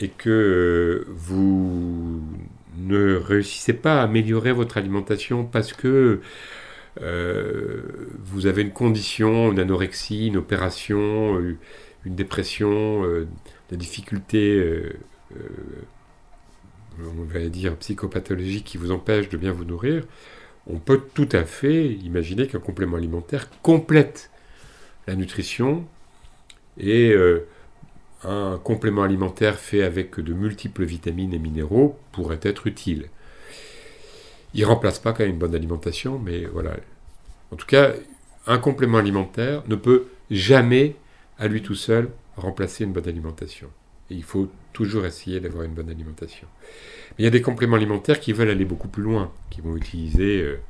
et 0.00 0.08
que 0.08 1.04
vous 1.08 2.22
ne 2.78 3.16
réussissez 3.16 3.72
pas 3.72 4.00
à 4.00 4.04
améliorer 4.04 4.52
votre 4.52 4.78
alimentation 4.78 5.44
parce 5.44 5.72
que 5.72 6.20
euh, 7.02 7.82
vous 8.24 8.46
avez 8.46 8.62
une 8.62 8.72
condition, 8.72 9.50
une 9.50 9.58
anorexie, 9.58 10.28
une 10.28 10.36
opération, 10.36 11.36
euh, 11.36 11.56
une 12.04 12.14
dépression, 12.14 13.04
euh, 13.04 13.26
des 13.70 13.76
difficultés, 13.76 14.92
on 17.00 17.24
va 17.24 17.40
dire 17.48 17.76
psychopathologiques 17.76 18.64
qui 18.64 18.78
vous 18.78 18.92
empêchent 18.92 19.28
de 19.28 19.36
bien 19.36 19.50
vous 19.50 19.64
nourrir, 19.64 20.04
on 20.66 20.78
peut 20.78 21.02
tout 21.14 21.28
à 21.32 21.44
fait 21.44 21.86
imaginer 21.86 22.46
qu'un 22.46 22.58
complément 22.58 22.96
alimentaire 22.96 23.48
complète 23.62 24.30
la 25.06 25.14
nutrition 25.14 25.84
et 26.78 27.14
un 28.24 28.58
complément 28.62 29.02
alimentaire 29.02 29.58
fait 29.58 29.82
avec 29.82 30.18
de 30.18 30.32
multiples 30.32 30.84
vitamines 30.84 31.34
et 31.34 31.38
minéraux 31.38 31.98
pourrait 32.12 32.40
être 32.42 32.66
utile. 32.66 33.10
Il 34.54 34.62
ne 34.62 34.66
remplace 34.66 34.98
pas 34.98 35.12
quand 35.12 35.24
même 35.24 35.32
une 35.32 35.38
bonne 35.38 35.54
alimentation, 35.54 36.18
mais 36.18 36.46
voilà. 36.46 36.76
En 37.50 37.56
tout 37.56 37.66
cas, 37.66 37.92
un 38.46 38.58
complément 38.58 38.98
alimentaire 38.98 39.62
ne 39.68 39.74
peut 39.74 40.06
jamais, 40.30 40.96
à 41.38 41.48
lui 41.48 41.62
tout 41.62 41.74
seul, 41.74 42.08
remplacer 42.36 42.84
une 42.84 42.92
bonne 42.92 43.08
alimentation. 43.08 43.68
Et 44.14 44.18
il 44.18 44.22
faut 44.22 44.48
toujours 44.72 45.06
essayer 45.06 45.40
d'avoir 45.40 45.64
une 45.64 45.72
bonne 45.72 45.90
alimentation. 45.90 46.46
Mais 47.10 47.14
il 47.20 47.24
y 47.24 47.28
a 47.28 47.30
des 47.30 47.42
compléments 47.42 47.76
alimentaires 47.76 48.20
qui 48.20 48.32
veulent 48.32 48.50
aller 48.50 48.64
beaucoup 48.64 48.88
plus 48.88 49.02
loin, 49.02 49.32
qui 49.50 49.60
vont 49.60 49.76
utiliser 49.76 50.42
euh, 50.42 50.60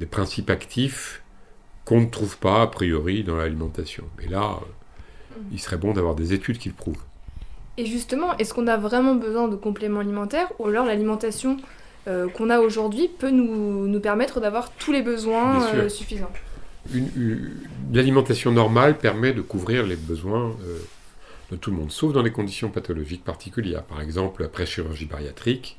des 0.00 0.06
principes 0.06 0.50
actifs 0.50 1.22
qu'on 1.84 2.00
ne 2.00 2.06
trouve 2.06 2.38
pas 2.38 2.62
a 2.62 2.66
priori 2.66 3.22
dans 3.22 3.36
l'alimentation. 3.36 4.04
Mais 4.18 4.26
là, 4.26 4.58
euh, 4.60 5.40
il 5.52 5.60
serait 5.60 5.76
bon 5.76 5.92
d'avoir 5.92 6.14
des 6.14 6.32
études 6.32 6.58
qui 6.58 6.68
le 6.68 6.74
prouvent. 6.74 7.02
Et 7.76 7.86
justement, 7.86 8.36
est-ce 8.38 8.54
qu'on 8.54 8.66
a 8.66 8.76
vraiment 8.76 9.14
besoin 9.14 9.48
de 9.48 9.56
compléments 9.56 10.00
alimentaires 10.00 10.50
ou 10.58 10.66
alors 10.66 10.86
l'alimentation 10.86 11.58
euh, 12.06 12.28
qu'on 12.28 12.50
a 12.50 12.60
aujourd'hui 12.60 13.08
peut 13.08 13.30
nous, 13.30 13.86
nous 13.86 14.00
permettre 14.00 14.40
d'avoir 14.40 14.72
tous 14.72 14.92
les 14.92 15.02
besoins 15.02 15.88
suffisants? 15.88 16.30
L'alimentation 17.92 18.52
normale 18.52 18.96
permet 18.98 19.32
de 19.32 19.40
couvrir 19.40 19.86
les 19.86 19.96
besoins 19.96 20.54
de 21.50 21.56
tout 21.56 21.70
le 21.70 21.76
monde, 21.76 21.92
sauf 21.92 22.12
dans 22.12 22.22
des 22.22 22.32
conditions 22.32 22.70
pathologiques 22.70 23.24
particulières. 23.24 23.84
Par 23.84 24.00
exemple, 24.00 24.44
après 24.44 24.66
chirurgie 24.66 25.06
bariatrique, 25.06 25.78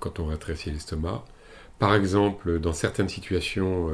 quand 0.00 0.18
on 0.18 0.26
rétrécit 0.26 0.70
l'estomac. 0.70 1.24
Par 1.78 1.94
exemple, 1.94 2.58
dans 2.58 2.72
certaines 2.72 3.08
situations 3.08 3.88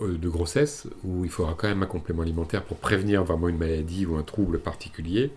de 0.00 0.28
grossesse, 0.28 0.86
où 1.02 1.24
il 1.24 1.30
faudra 1.30 1.54
quand 1.58 1.66
même 1.66 1.82
un 1.82 1.86
complément 1.86 2.22
alimentaire 2.22 2.62
pour 2.62 2.76
prévenir 2.76 3.24
vraiment 3.24 3.48
une 3.48 3.58
maladie 3.58 4.06
ou 4.06 4.16
un 4.16 4.22
trouble 4.22 4.60
particulier. 4.60 5.32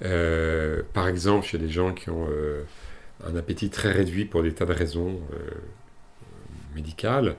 par 0.00 1.08
exemple, 1.08 1.46
chez 1.46 1.56
des 1.56 1.70
gens 1.70 1.94
qui 1.94 2.10
ont 2.10 2.28
un 3.26 3.36
appétit 3.36 3.70
très 3.70 3.92
réduit 3.92 4.24
pour 4.24 4.42
des 4.42 4.52
tas 4.52 4.66
de 4.66 4.72
raisons 4.72 5.20
euh, 5.32 5.50
médicales, 6.74 7.36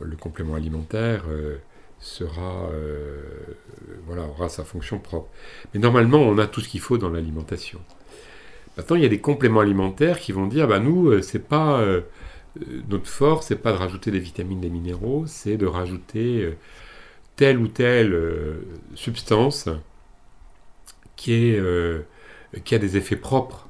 le 0.00 0.16
complément 0.16 0.54
alimentaire 0.54 1.24
euh, 1.28 1.56
sera, 2.04 2.68
euh, 2.72 3.22
voilà, 4.06 4.22
aura 4.24 4.48
sa 4.48 4.64
fonction 4.64 4.98
propre. 4.98 5.28
Mais 5.72 5.80
normalement, 5.80 6.18
on 6.18 6.38
a 6.38 6.46
tout 6.46 6.60
ce 6.60 6.68
qu'il 6.68 6.80
faut 6.80 6.98
dans 6.98 7.10
l'alimentation. 7.10 7.80
Maintenant, 8.76 8.96
il 8.96 9.02
y 9.02 9.06
a 9.06 9.08
des 9.08 9.20
compléments 9.20 9.60
alimentaires 9.60 10.18
qui 10.18 10.32
vont 10.32 10.46
dire, 10.46 10.66
bah 10.66 10.80
nous, 10.80 11.22
c'est 11.22 11.46
pas 11.48 11.84
notre 12.88 13.06
force, 13.06 13.46
c'est 13.46 13.62
pas 13.62 13.70
de 13.70 13.76
rajouter 13.76 14.10
des 14.10 14.18
vitamines, 14.18 14.60
des 14.60 14.68
minéraux, 14.68 15.24
c'est 15.28 15.56
de 15.56 15.66
rajouter 15.66 16.52
telle 17.36 17.58
ou 17.58 17.68
telle 17.68 18.20
substance 18.96 19.68
qui, 21.14 21.34
est, 21.34 21.62
qui 22.64 22.74
a 22.74 22.78
des 22.78 22.96
effets 22.96 23.14
propres 23.14 23.68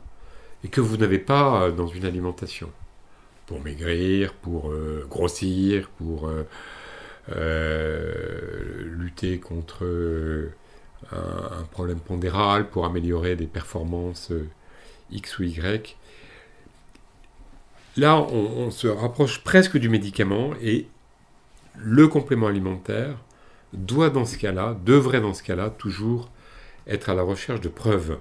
et 0.65 0.69
que 0.69 0.81
vous 0.81 0.97
n'avez 0.97 1.19
pas 1.19 1.65
euh, 1.65 1.71
dans 1.71 1.87
une 1.87 2.05
alimentation. 2.05 2.71
Pour 3.47 3.61
maigrir, 3.61 4.33
pour 4.33 4.71
euh, 4.71 5.07
grossir, 5.09 5.91
pour 5.99 6.27
euh, 6.27 6.45
lutter 7.29 9.39
contre 9.39 9.85
un, 11.13 11.63
problème 11.71 12.01
pondéral, 12.01 12.69
pour 12.69 12.87
améliorer 12.87 13.37
des 13.37 13.47
performances 13.47 14.33
X 15.11 15.39
ou 15.39 15.45
Y. 15.45 15.97
Là, 17.97 18.21
on, 18.21 18.71
se 18.71 18.89
rapproche 18.89 19.45
presque 19.45 19.79
du 19.79 19.89
médicament 19.89 20.51
et 20.61 20.89
le 21.77 22.09
complément 22.09 22.49
alimentaire 22.49 23.17
doit 23.73 24.11
dans 24.11 24.25
ce 24.25 24.37
cas-là, 24.37 24.77
devrait 24.85 25.21
dans 25.21 25.35
ce 25.35 25.43
cas-là, 25.43 25.71
toujours 25.71 26.31
être 26.87 27.09
à 27.09 27.15
la 27.15 27.23
recherche 27.23 27.61
de 27.61 27.69
preuves 27.69 28.19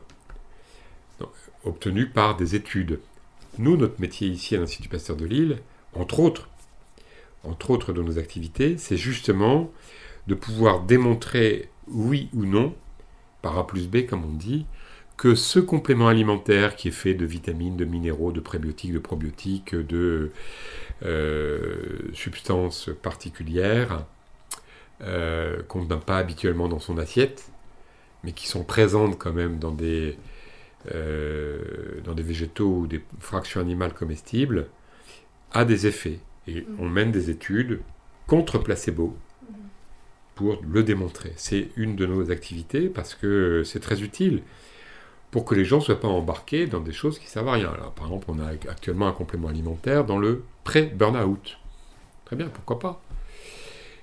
obtenu 1.66 2.08
par 2.08 2.36
des 2.36 2.56
études. 2.56 3.00
Nous, 3.58 3.78
notre 3.78 4.02
métier 4.02 4.28
ici 4.28 4.56
à 4.56 4.60
l'Institut 4.60 4.90
Pasteur 4.90 5.16
de 5.16 5.26
Lille, 5.26 5.60
entre 5.94 6.20
autres, 6.20 6.50
entre 7.44 7.72
autres 7.72 7.94
de 7.94 8.02
nos 8.02 8.18
activités, 8.18 8.78
c'est 8.78 8.98
justement 8.98 9.72
de 10.28 10.36
pouvoir 10.36 10.82
démontrer, 10.82 11.70
oui 11.88 12.30
ou 12.34 12.46
non, 12.46 12.74
par 13.42 13.58
A 13.58 13.68
plus 13.68 13.88
B 13.88 14.06
comme 14.06 14.24
on 14.26 14.34
dit, 14.34 14.66
que 15.18 15.36
ce 15.36 15.60
complément 15.60 16.08
alimentaire 16.08 16.76
qui 16.76 16.88
est 16.88 16.92
fait 16.92 17.14
de 17.14 17.26
vitamines, 17.26 17.78
de 17.78 17.86
minéraux, 17.86 18.32
de 18.32 18.40
prébiotiques, 18.40 18.94
de 18.94 19.00
probiotiques, 19.00 19.76
de 19.76 20.32
euh, 21.04 22.10
substances 22.14 22.90
particulières, 23.02 24.06
euh, 25.02 25.62
qu'on 25.64 25.86
n'a 25.86 25.98
pas 25.98 26.18
habituellement 26.18 26.68
dans 26.68 26.80
son 26.80 26.98
assiette, 26.98 27.52
mais 28.24 28.32
qui 28.32 28.48
sont 28.48 28.64
présentes 28.64 29.18
quand 29.20 29.34
même 29.34 29.60
dans 29.60 29.72
des, 29.72 30.18
euh, 30.94 32.02
dans 32.04 32.14
des 32.14 32.24
végétaux 32.24 32.80
ou 32.80 32.88
des 32.88 33.04
fractions 33.20 33.62
animales 33.62 33.94
comestibles 33.94 34.68
a 35.52 35.66
des 35.66 35.88
effets. 35.88 36.20
Et 36.48 36.66
on 36.80 36.90
mène 36.90 37.12
des 37.12 37.30
études 37.30 37.82
contre 38.28 38.58
placebo 38.58 39.16
pour 40.36 40.62
le 40.68 40.84
démontrer. 40.84 41.34
C'est 41.36 41.70
une 41.76 41.96
de 41.96 42.06
nos 42.06 42.32
activités 42.32 42.90
parce 42.90 43.16
que 43.16 43.64
c'est 43.64 43.80
très 43.80 44.02
utile 44.02 44.42
pour 45.32 45.46
que 45.46 45.56
les 45.56 45.66
gens 45.66 45.78
ne 45.78 45.84
soient 45.84 46.00
pas 46.00 46.08
embarqués 46.08 46.68
dans 46.68 46.80
des 46.80 46.92
choses 46.92 47.18
qui 47.18 47.26
ne 47.26 47.30
servent 47.30 47.48
à 47.48 47.54
rien. 47.54 47.72
Alors, 47.72 47.92
par 47.92 48.06
exemple, 48.06 48.28
on 48.30 48.40
a 48.40 48.48
actuellement 48.48 49.08
un 49.08 49.14
complément 49.14 49.48
alimentaire 49.48 50.06
dans 50.06 50.20
le 50.20 50.44
pré-burnout. 50.64 51.58
Très 52.26 52.36
bien, 52.36 52.48
pourquoi 52.50 52.80
pas? 52.80 53.02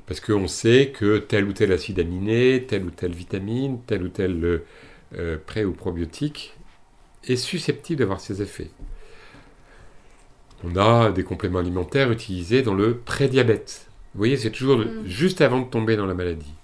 Parce 0.06 0.20
qu'on 0.20 0.48
sait 0.48 0.92
que 0.92 1.18
tel 1.18 1.44
ou 1.44 1.52
tel 1.52 1.70
acide 1.72 2.00
aminé, 2.00 2.64
telle 2.66 2.84
ou 2.84 2.90
telle 2.90 3.12
vitamine, 3.12 3.80
tel 3.86 4.02
ou 4.02 4.08
tel 4.08 4.62
euh, 5.14 5.38
pré- 5.46 5.64
ou 5.64 5.72
probiotique 5.72 6.56
est 7.28 7.36
susceptible 7.36 8.00
d'avoir 8.00 8.20
ces 8.20 8.42
effets. 8.42 8.70
On 10.64 10.76
a 10.76 11.10
des 11.10 11.24
compléments 11.24 11.58
alimentaires 11.58 12.12
utilisés 12.12 12.62
dans 12.62 12.74
le 12.74 12.96
prédiabète. 12.98 13.88
Vous 14.14 14.18
voyez, 14.18 14.36
c'est 14.36 14.50
toujours 14.50 14.78
mm. 14.78 15.06
juste 15.06 15.40
avant 15.40 15.60
de 15.60 15.66
tomber 15.66 15.96
dans 15.96 16.06
la 16.06 16.14
maladie. 16.14 16.54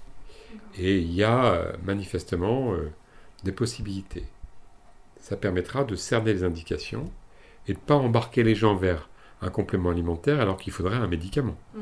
Et 0.78 0.98
il 0.98 1.12
y 1.12 1.24
a 1.24 1.44
euh, 1.46 1.72
manifestement 1.84 2.72
euh, 2.72 2.90
des 3.44 3.52
possibilités. 3.52 4.24
Ça 5.20 5.36
permettra 5.36 5.84
de 5.84 5.96
cerner 5.96 6.32
les 6.32 6.44
indications 6.44 7.10
et 7.66 7.72
de 7.72 7.78
ne 7.78 7.82
pas 7.82 7.94
embarquer 7.94 8.42
les 8.42 8.54
gens 8.54 8.76
vers 8.76 9.08
un 9.42 9.50
complément 9.50 9.90
alimentaire 9.90 10.40
alors 10.40 10.56
qu'il 10.56 10.72
faudrait 10.72 10.96
un 10.96 11.06
médicament. 11.06 11.56
Mm. 11.74 11.80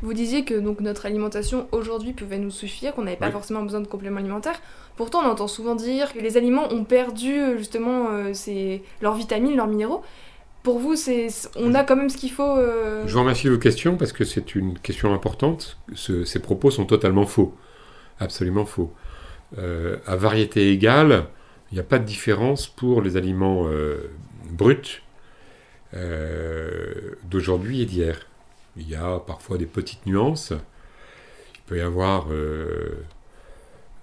Vous 0.00 0.12
disiez 0.12 0.44
que 0.44 0.54
donc 0.54 0.78
notre 0.78 1.06
alimentation 1.06 1.66
aujourd'hui 1.72 2.12
pouvait 2.12 2.38
nous 2.38 2.52
suffire, 2.52 2.94
qu'on 2.94 3.02
n'avait 3.02 3.16
pas 3.16 3.32
forcément 3.32 3.62
besoin 3.62 3.80
de 3.80 3.88
compléments 3.88 4.20
alimentaires. 4.20 4.60
Pourtant, 4.94 5.22
on 5.24 5.28
entend 5.28 5.48
souvent 5.48 5.74
dire 5.74 6.12
que 6.12 6.20
les 6.20 6.36
aliments 6.36 6.72
ont 6.72 6.84
perdu 6.84 7.58
justement 7.58 8.10
euh, 8.12 8.78
leurs 9.00 9.14
vitamines, 9.14 9.56
leurs 9.56 9.66
minéraux. 9.66 10.04
Pour 10.68 10.80
vous, 10.80 10.96
c'est, 10.96 11.28
on 11.56 11.74
a 11.74 11.82
quand 11.82 11.96
même 11.96 12.10
ce 12.10 12.18
qu'il 12.18 12.30
faut. 12.30 12.58
Euh, 12.58 13.04
Je 13.06 13.14
vous 13.14 13.20
remercie 13.20 13.46
de 13.46 13.52
vos 13.52 13.58
questions 13.58 13.96
parce 13.96 14.12
que 14.12 14.26
c'est 14.26 14.54
une 14.54 14.78
question 14.78 15.14
importante. 15.14 15.78
ces 15.94 16.40
propos 16.40 16.70
sont 16.70 16.84
totalement 16.84 17.24
faux, 17.24 17.54
absolument 18.20 18.66
faux. 18.66 18.92
à 19.56 20.16
variété 20.16 20.70
égale, 20.70 21.24
il 21.72 21.76
n'y 21.76 21.80
a 21.80 21.84
pas 21.84 21.98
de 21.98 22.04
différence 22.04 22.66
pour 22.66 23.00
les 23.00 23.16
aliments 23.16 23.66
bruts 24.50 25.02
d'aujourd'hui 27.24 27.80
et 27.80 27.86
d'hier. 27.86 28.26
Il 28.76 28.90
y 28.90 28.94
a 28.94 29.20
parfois 29.20 29.56
des 29.56 29.64
petites 29.64 30.04
nuances. 30.04 30.52
Il 31.54 31.60
peut 31.64 31.78
y 31.78 31.80
avoir 31.80 32.26
euh, 32.30 33.06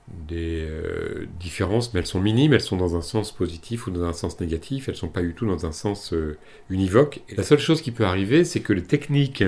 des 0.07 0.65
euh, 0.67 1.27
différences, 1.39 1.93
mais 1.93 2.00
elles 2.00 2.05
sont 2.05 2.21
minimes, 2.21 2.53
elles 2.53 2.62
sont 2.62 2.77
dans 2.77 2.95
un 2.95 3.01
sens 3.01 3.31
positif 3.31 3.88
ou 3.88 3.91
dans 3.91 4.03
un 4.03 4.13
sens 4.13 4.39
négatif, 4.39 4.88
elles 4.88 4.95
ne 4.95 5.00
sont 5.00 5.07
pas 5.07 5.21
du 5.21 5.33
tout 5.33 5.47
dans 5.47 5.65
un 5.65 5.71
sens 5.71 6.13
euh, 6.13 6.38
univoque. 6.69 7.21
Et 7.29 7.35
la 7.35 7.43
seule 7.43 7.59
chose 7.59 7.81
qui 7.81 7.91
peut 7.91 8.05
arriver, 8.05 8.43
c'est 8.43 8.59
que 8.59 8.74
les 8.74 8.83
techniques 8.83 9.43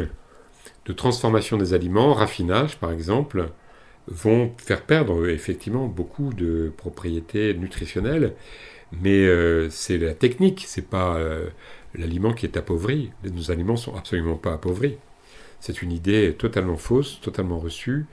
de 0.86 0.94
transformation 0.94 1.58
des 1.58 1.74
aliments, 1.74 2.14
raffinage 2.14 2.80
par 2.80 2.92
exemple, 2.92 3.50
vont 4.08 4.54
faire 4.58 4.84
perdre 4.84 5.28
effectivement 5.30 5.86
beaucoup 5.88 6.34
de 6.34 6.72
propriétés 6.76 7.54
nutritionnelles, 7.54 8.34
mais 9.02 9.28
c'est 9.70 9.98
la 9.98 10.14
technique, 10.14 10.64
c'est 10.66 10.88
pas 10.88 11.20
l'aliment 11.94 12.32
qui 12.32 12.46
est 12.46 12.56
appauvri. 12.56 13.12
Nos 13.26 13.52
aliments 13.52 13.76
sont 13.76 13.96
absolument 13.98 14.38
pas 14.38 14.54
appauvris. 14.54 14.98
C'est 15.60 15.82
une 15.82 15.92
idée 15.92 16.36
totalement 16.38 16.78
fausse, 16.78 17.20
totalement 17.22 17.60
reçue. 17.60 18.06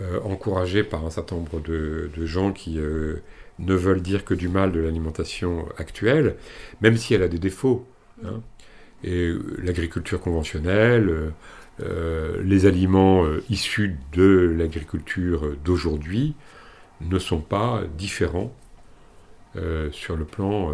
Euh, 0.00 0.20
encouragé 0.22 0.84
par 0.84 1.04
un 1.06 1.10
certain 1.10 1.36
nombre 1.36 1.60
de, 1.60 2.10
gens 2.24 2.52
qui 2.52 2.78
euh, 2.78 3.22
ne 3.58 3.74
veulent 3.74 4.02
dire 4.02 4.24
que 4.24 4.34
du 4.34 4.48
mal 4.48 4.72
de 4.72 4.80
l'alimentation 4.80 5.66
actuelle, 5.78 6.36
même 6.80 6.96
si 6.96 7.14
elle 7.14 7.22
a 7.22 7.28
des 7.28 7.38
défauts. 7.38 7.86
Hein. 8.24 8.40
Et 9.04 9.32
l'agriculture 9.58 10.20
conventionnelle, 10.20 11.32
les 11.78 12.66
aliments 12.66 13.24
issus 13.50 13.98
de 14.14 14.54
l'agriculture 14.56 15.54
d'aujourd'hui 15.62 16.34
ne 17.02 17.18
sont 17.18 17.40
pas 17.40 17.82
différents 17.98 18.54
sur, 19.92 20.16
le 20.16 20.24
plan, 20.24 20.72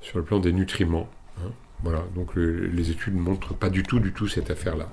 sur 0.00 0.18
le 0.18 0.24
plan 0.24 0.40
des 0.40 0.52
nutriments. 0.52 1.08
Hein. 1.38 1.52
Voilà, 1.82 2.04
donc 2.16 2.34
les 2.34 2.90
études 2.90 3.14
ne 3.14 3.20
montrent 3.20 3.54
pas 3.54 3.70
du 3.70 3.84
tout, 3.84 4.00
du 4.00 4.12
tout 4.12 4.26
cette 4.26 4.50
affaire-là. 4.50 4.88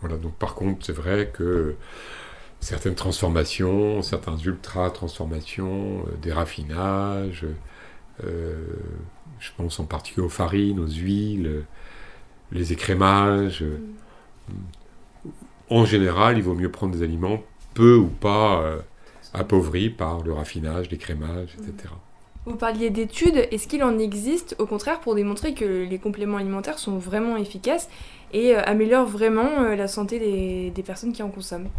Voilà, 0.00 0.16
donc 0.16 0.34
par 0.34 0.54
contre, 0.54 0.84
c'est 0.84 0.92
vrai 0.92 1.30
que 1.32 1.76
certaines 2.64 2.94
transformations, 2.94 4.00
certains 4.00 4.38
ultra-transformations, 4.38 6.04
euh, 6.06 6.16
des 6.22 6.32
raffinages, 6.32 7.46
euh, 8.24 8.54
je 9.38 9.50
pense 9.56 9.78
en 9.80 9.84
particulier 9.84 10.26
aux 10.26 10.30
farines, 10.30 10.80
aux 10.80 10.88
huiles, 10.88 11.64
les 12.52 12.72
écrémages. 12.72 13.62
Mm. 13.62 14.54
En 15.70 15.84
général, 15.84 16.38
il 16.38 16.42
vaut 16.42 16.54
mieux 16.54 16.70
prendre 16.70 16.94
des 16.94 17.02
aliments 17.02 17.42
peu 17.74 17.96
ou 17.96 18.06
pas 18.06 18.62
euh, 18.62 18.78
appauvris 19.34 19.90
par 19.90 20.22
le 20.22 20.32
raffinage, 20.32 20.90
l'écrémage, 20.90 21.56
etc. 21.58 21.92
Vous 22.46 22.56
parliez 22.56 22.88
d'études, 22.88 23.46
est-ce 23.50 23.68
qu'il 23.68 23.82
en 23.82 23.98
existe 23.98 24.56
au 24.58 24.66
contraire 24.66 25.00
pour 25.00 25.14
démontrer 25.14 25.54
que 25.54 25.64
les 25.64 25.98
compléments 25.98 26.36
alimentaires 26.36 26.78
sont 26.78 26.98
vraiment 26.98 27.36
efficaces 27.36 27.88
et 28.32 28.54
améliorent 28.54 29.06
vraiment 29.06 29.62
la 29.74 29.88
santé 29.88 30.18
des, 30.74 30.82
personnes 30.82 31.14
qui 31.14 31.22
en 31.22 31.30
consomment? 31.30 31.70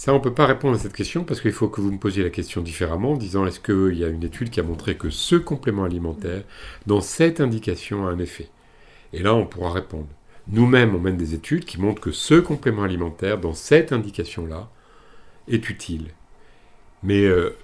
Ça, 0.00 0.14
on 0.14 0.16
ne 0.16 0.22
peut 0.22 0.32
pas 0.32 0.46
répondre 0.46 0.76
à 0.76 0.78
cette 0.78 0.94
question 0.94 1.24
parce 1.24 1.42
qu'il 1.42 1.52
faut 1.52 1.68
que 1.68 1.82
vous 1.82 1.92
me 1.92 1.98
posiez 1.98 2.22
la 2.22 2.30
question 2.30 2.62
différemment 2.62 3.12
en 3.12 3.16
disant 3.18 3.44
est-ce 3.44 3.60
qu'il 3.60 3.98
y 3.98 4.02
a 4.02 4.08
une 4.08 4.22
étude 4.22 4.48
qui 4.48 4.58
a 4.58 4.62
montré 4.62 4.96
que 4.96 5.10
ce 5.10 5.36
complément 5.36 5.84
alimentaire, 5.84 6.42
dans 6.86 7.02
cette 7.02 7.38
indication, 7.38 8.06
a 8.06 8.10
un 8.10 8.18
effet? 8.18 8.48
Et 9.12 9.22
là, 9.22 9.34
on 9.34 9.44
pourra 9.44 9.72
répondre. 9.72 10.06
Nous-mêmes, 10.48 10.94
on 10.94 11.00
mène 11.00 11.18
des 11.18 11.34
études 11.34 11.66
qui 11.66 11.78
montrent 11.78 12.00
que 12.00 12.12
ce 12.12 12.36
complément 12.36 12.82
alimentaire, 12.82 13.36
dans 13.36 13.52
cette 13.52 13.92
indication-là, 13.92 14.70
est 15.48 15.68
utile. 15.68 16.06
Mais 17.02 17.26
euh, 17.26 17.54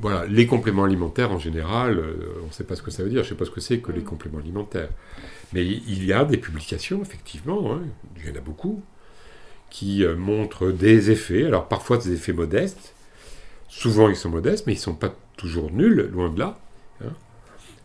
voilà, 0.00 0.26
les 0.26 0.46
compléments 0.46 0.84
alimentaires 0.84 1.32
en 1.32 1.40
général, 1.40 1.98
euh, 1.98 2.42
on 2.44 2.46
ne 2.46 2.52
sait 2.52 2.62
pas 2.62 2.76
ce 2.76 2.82
que 2.82 2.92
ça 2.92 3.02
veut 3.02 3.10
dire, 3.10 3.24
je 3.24 3.30
ne 3.30 3.30
sais 3.30 3.38
pas 3.38 3.44
ce 3.44 3.50
que 3.50 3.60
c'est 3.60 3.80
que 3.80 3.90
les 3.90 4.04
compléments 4.04 4.38
alimentaires. 4.38 4.90
Mais 5.52 5.66
il 5.66 6.04
y 6.04 6.12
a 6.12 6.24
des 6.24 6.36
publications, 6.36 7.02
effectivement, 7.02 7.74
hein, 7.74 7.82
il 8.18 8.28
y 8.28 8.32
en 8.32 8.36
a 8.36 8.40
beaucoup, 8.40 8.84
qui 9.74 10.04
euh, 10.04 10.14
montrent 10.14 10.70
des 10.70 11.10
effets, 11.10 11.46
alors 11.46 11.66
parfois 11.66 11.96
des 11.96 12.12
effets 12.12 12.32
modestes, 12.32 12.94
souvent 13.66 14.08
ils 14.08 14.14
sont 14.14 14.28
modestes, 14.28 14.68
mais 14.68 14.74
ils 14.74 14.76
ne 14.76 14.82
sont 14.82 14.94
pas 14.94 15.12
toujours 15.36 15.72
nuls, 15.72 16.10
loin 16.12 16.28
de 16.28 16.38
là. 16.38 16.56
Hein. 17.02 17.10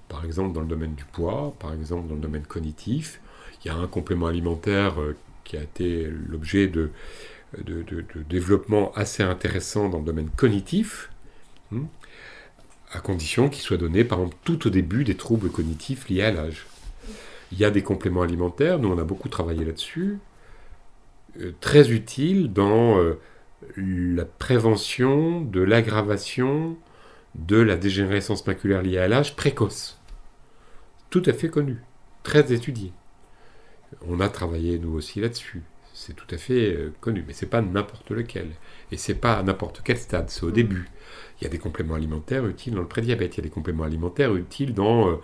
Par 0.08 0.24
exemple 0.24 0.54
dans 0.54 0.62
le 0.62 0.68
domaine 0.68 0.94
du 0.94 1.04
poids, 1.06 1.52
par 1.58 1.74
exemple 1.74 2.08
dans 2.08 2.14
le 2.14 2.22
domaine 2.22 2.44
cognitif, 2.44 3.20
il 3.66 3.70
y 3.70 3.72
a 3.72 3.76
un 3.76 3.88
complément 3.88 4.28
alimentaire 4.28 5.02
euh, 5.02 5.18
qui 5.44 5.58
a 5.58 5.64
été 5.64 6.08
l'objet 6.28 6.68
de, 6.68 6.92
de, 7.58 7.84
développement 8.30 8.92
assez 8.94 9.24
intéressant 9.24 9.90
dans 9.90 9.98
le 9.98 10.06
domaine 10.06 10.30
cognitif. 10.30 11.10
Hein 11.74 11.86
à 12.92 13.00
condition 13.00 13.50
qu'il 13.50 13.62
soit 13.62 13.78
donné, 13.78 14.04
par 14.04 14.20
exemple, 14.20 14.38
tout 14.44 14.66
au 14.66 14.70
début 14.70 15.04
des 15.04 15.16
troubles 15.16 15.50
cognitifs 15.50 16.10
liés 16.10 16.24
à 16.24 16.32
l'âge. 16.32 16.66
Il 17.52 17.60
y 17.60 17.66
a 17.66 17.72
des 17.72 17.84
compléments 17.84 18.24
alimentaires, 18.24 18.80
nous 18.80 18.90
on 18.90 18.98
a 18.98 19.04
beaucoup 19.04 19.30
travaillé 19.30 19.64
là-dessus, 19.64 20.18
très 21.60 21.92
utiles 21.92 22.52
dans 22.52 23.00
euh, 23.00 23.20
la 23.78 24.26
prévention 24.26 25.42
de 25.42 25.62
l'aggravation 25.62 26.78
de 27.36 27.58
la 27.58 27.76
dégénérescence 27.76 28.46
maculaire 28.48 28.82
liée 28.82 28.98
à 28.98 29.08
l'âge 29.08 29.36
précoce. 29.36 30.00
Tout 31.10 31.24
à 31.26 31.34
fait 31.34 31.50
connu, 31.50 31.78
très 32.24 32.52
étudié. 32.54 32.92
On 34.08 34.20
a 34.20 34.30
travaillé 34.30 34.80
nous 34.80 34.94
aussi 34.94 35.20
là-dessus. 35.20 35.64
C'est 35.94 36.16
tout 36.16 36.34
à 36.34 36.38
fait 36.38 36.74
euh, 36.74 36.94
connu, 37.02 37.24
mais 37.28 37.34
c'est 37.34 37.50
pas 37.50 37.62
n'importe 37.62 38.12
lequel. 38.12 38.52
Et 38.92 38.98
c'est 38.98 39.16
pas 39.16 39.34
à 39.34 39.44
n'importe 39.44 39.82
quel 39.84 39.98
stade, 39.98 40.30
c'est 40.30 40.44
au 40.44 40.52
début. 40.52 40.88
Il 41.40 41.44
y 41.44 41.48
a 41.48 41.50
des 41.50 41.58
compléments 41.58 41.96
alimentaires 41.96 42.46
utiles 42.46 42.76
dans 42.76 42.82
le 42.82 42.88
prédiabète, 42.88 43.36
il 43.36 43.38
y 43.40 43.42
a 43.42 43.44
des 43.44 43.50
compléments 43.50 43.84
alimentaires 43.84 44.36
utiles 44.36 44.74
dans 44.74 45.10
euh, 45.10 45.16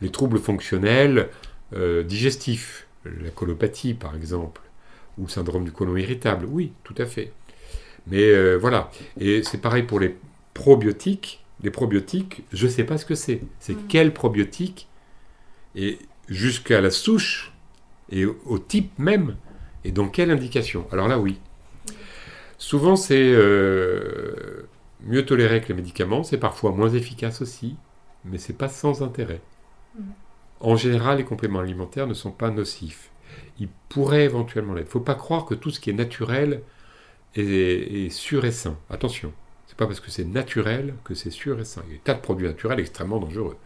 les 0.00 0.10
troubles 0.10 0.38
fonctionnels 0.38 1.28
euh, 1.74 2.02
digestifs, 2.02 2.86
la 3.04 3.30
colopathie 3.30 3.94
par 3.94 4.16
exemple, 4.16 4.62
ou 5.18 5.28
syndrome 5.28 5.64
du 5.64 5.72
côlon 5.72 5.96
irritable. 5.96 6.46
Oui, 6.48 6.72
tout 6.84 6.94
à 6.98 7.06
fait. 7.06 7.32
Mais 8.06 8.22
euh, 8.22 8.56
voilà. 8.56 8.90
Et 9.18 9.42
c'est 9.42 9.58
pareil 9.58 9.82
pour 9.82 10.00
les 10.00 10.16
probiotiques. 10.54 11.44
Les 11.62 11.70
probiotiques, 11.70 12.44
je 12.52 12.66
ne 12.66 12.70
sais 12.70 12.84
pas 12.84 12.98
ce 12.98 13.06
que 13.06 13.14
c'est. 13.14 13.40
C'est 13.58 13.74
mm. 13.74 13.86
quel 13.88 14.12
probiotique 14.12 14.88
Et 15.74 15.98
jusqu'à 16.28 16.80
la 16.80 16.90
souche 16.90 17.52
et 18.10 18.24
au 18.24 18.58
type 18.58 18.98
même. 18.98 19.36
Et 19.84 19.92
dans 19.92 20.08
quelle 20.08 20.30
indication? 20.30 20.86
Alors 20.92 21.08
là, 21.08 21.18
oui. 21.18 21.38
Souvent, 22.58 22.96
c'est 22.96 23.32
mieux 25.00 25.24
toléré 25.24 25.60
que 25.60 25.68
les 25.68 25.74
médicaments, 25.74 26.22
c'est 26.22 26.38
parfois 26.38 26.72
moins 26.72 26.90
efficace 26.90 27.42
aussi, 27.42 27.76
mais 28.24 28.38
c'est 28.38 28.56
pas 28.56 28.68
sans 28.68 29.02
intérêt. 29.02 29.40
Mm. 29.98 30.02
En 30.60 30.76
général, 30.76 31.18
les 31.18 31.24
compléments 31.24 31.60
alimentaires 31.60 32.06
ne 32.06 32.14
sont 32.14 32.30
pas 32.30 32.50
nocifs. 32.50 33.10
Ils 33.58 33.68
pourraient 33.88 34.24
éventuellement 34.24 34.74
l'être. 34.74 34.86
Il 34.86 34.88
ne 34.88 34.92
faut 34.92 35.00
pas 35.00 35.14
croire 35.14 35.44
que 35.44 35.54
tout 35.54 35.70
ce 35.70 35.80
qui 35.80 35.90
est 35.90 35.94
naturel 35.94 36.62
est, 37.34 38.10
sûr 38.10 38.44
et 38.44 38.52
sain. 38.52 38.76
Attention, 38.90 39.32
c'est 39.66 39.76
pas 39.76 39.86
parce 39.86 40.00
que 40.00 40.10
c'est 40.10 40.24
naturel 40.24 40.94
que 41.04 41.14
c'est 41.14 41.30
sûr 41.30 41.58
et 41.60 41.64
sain. 41.64 41.82
Il 41.86 41.92
y 41.92 41.94
a 41.94 41.96
des 41.98 42.02
tas 42.02 42.14
de 42.14 42.20
produits 42.20 42.46
naturels 42.46 42.80
extrêmement 42.80 43.18
dangereux. 43.18 43.56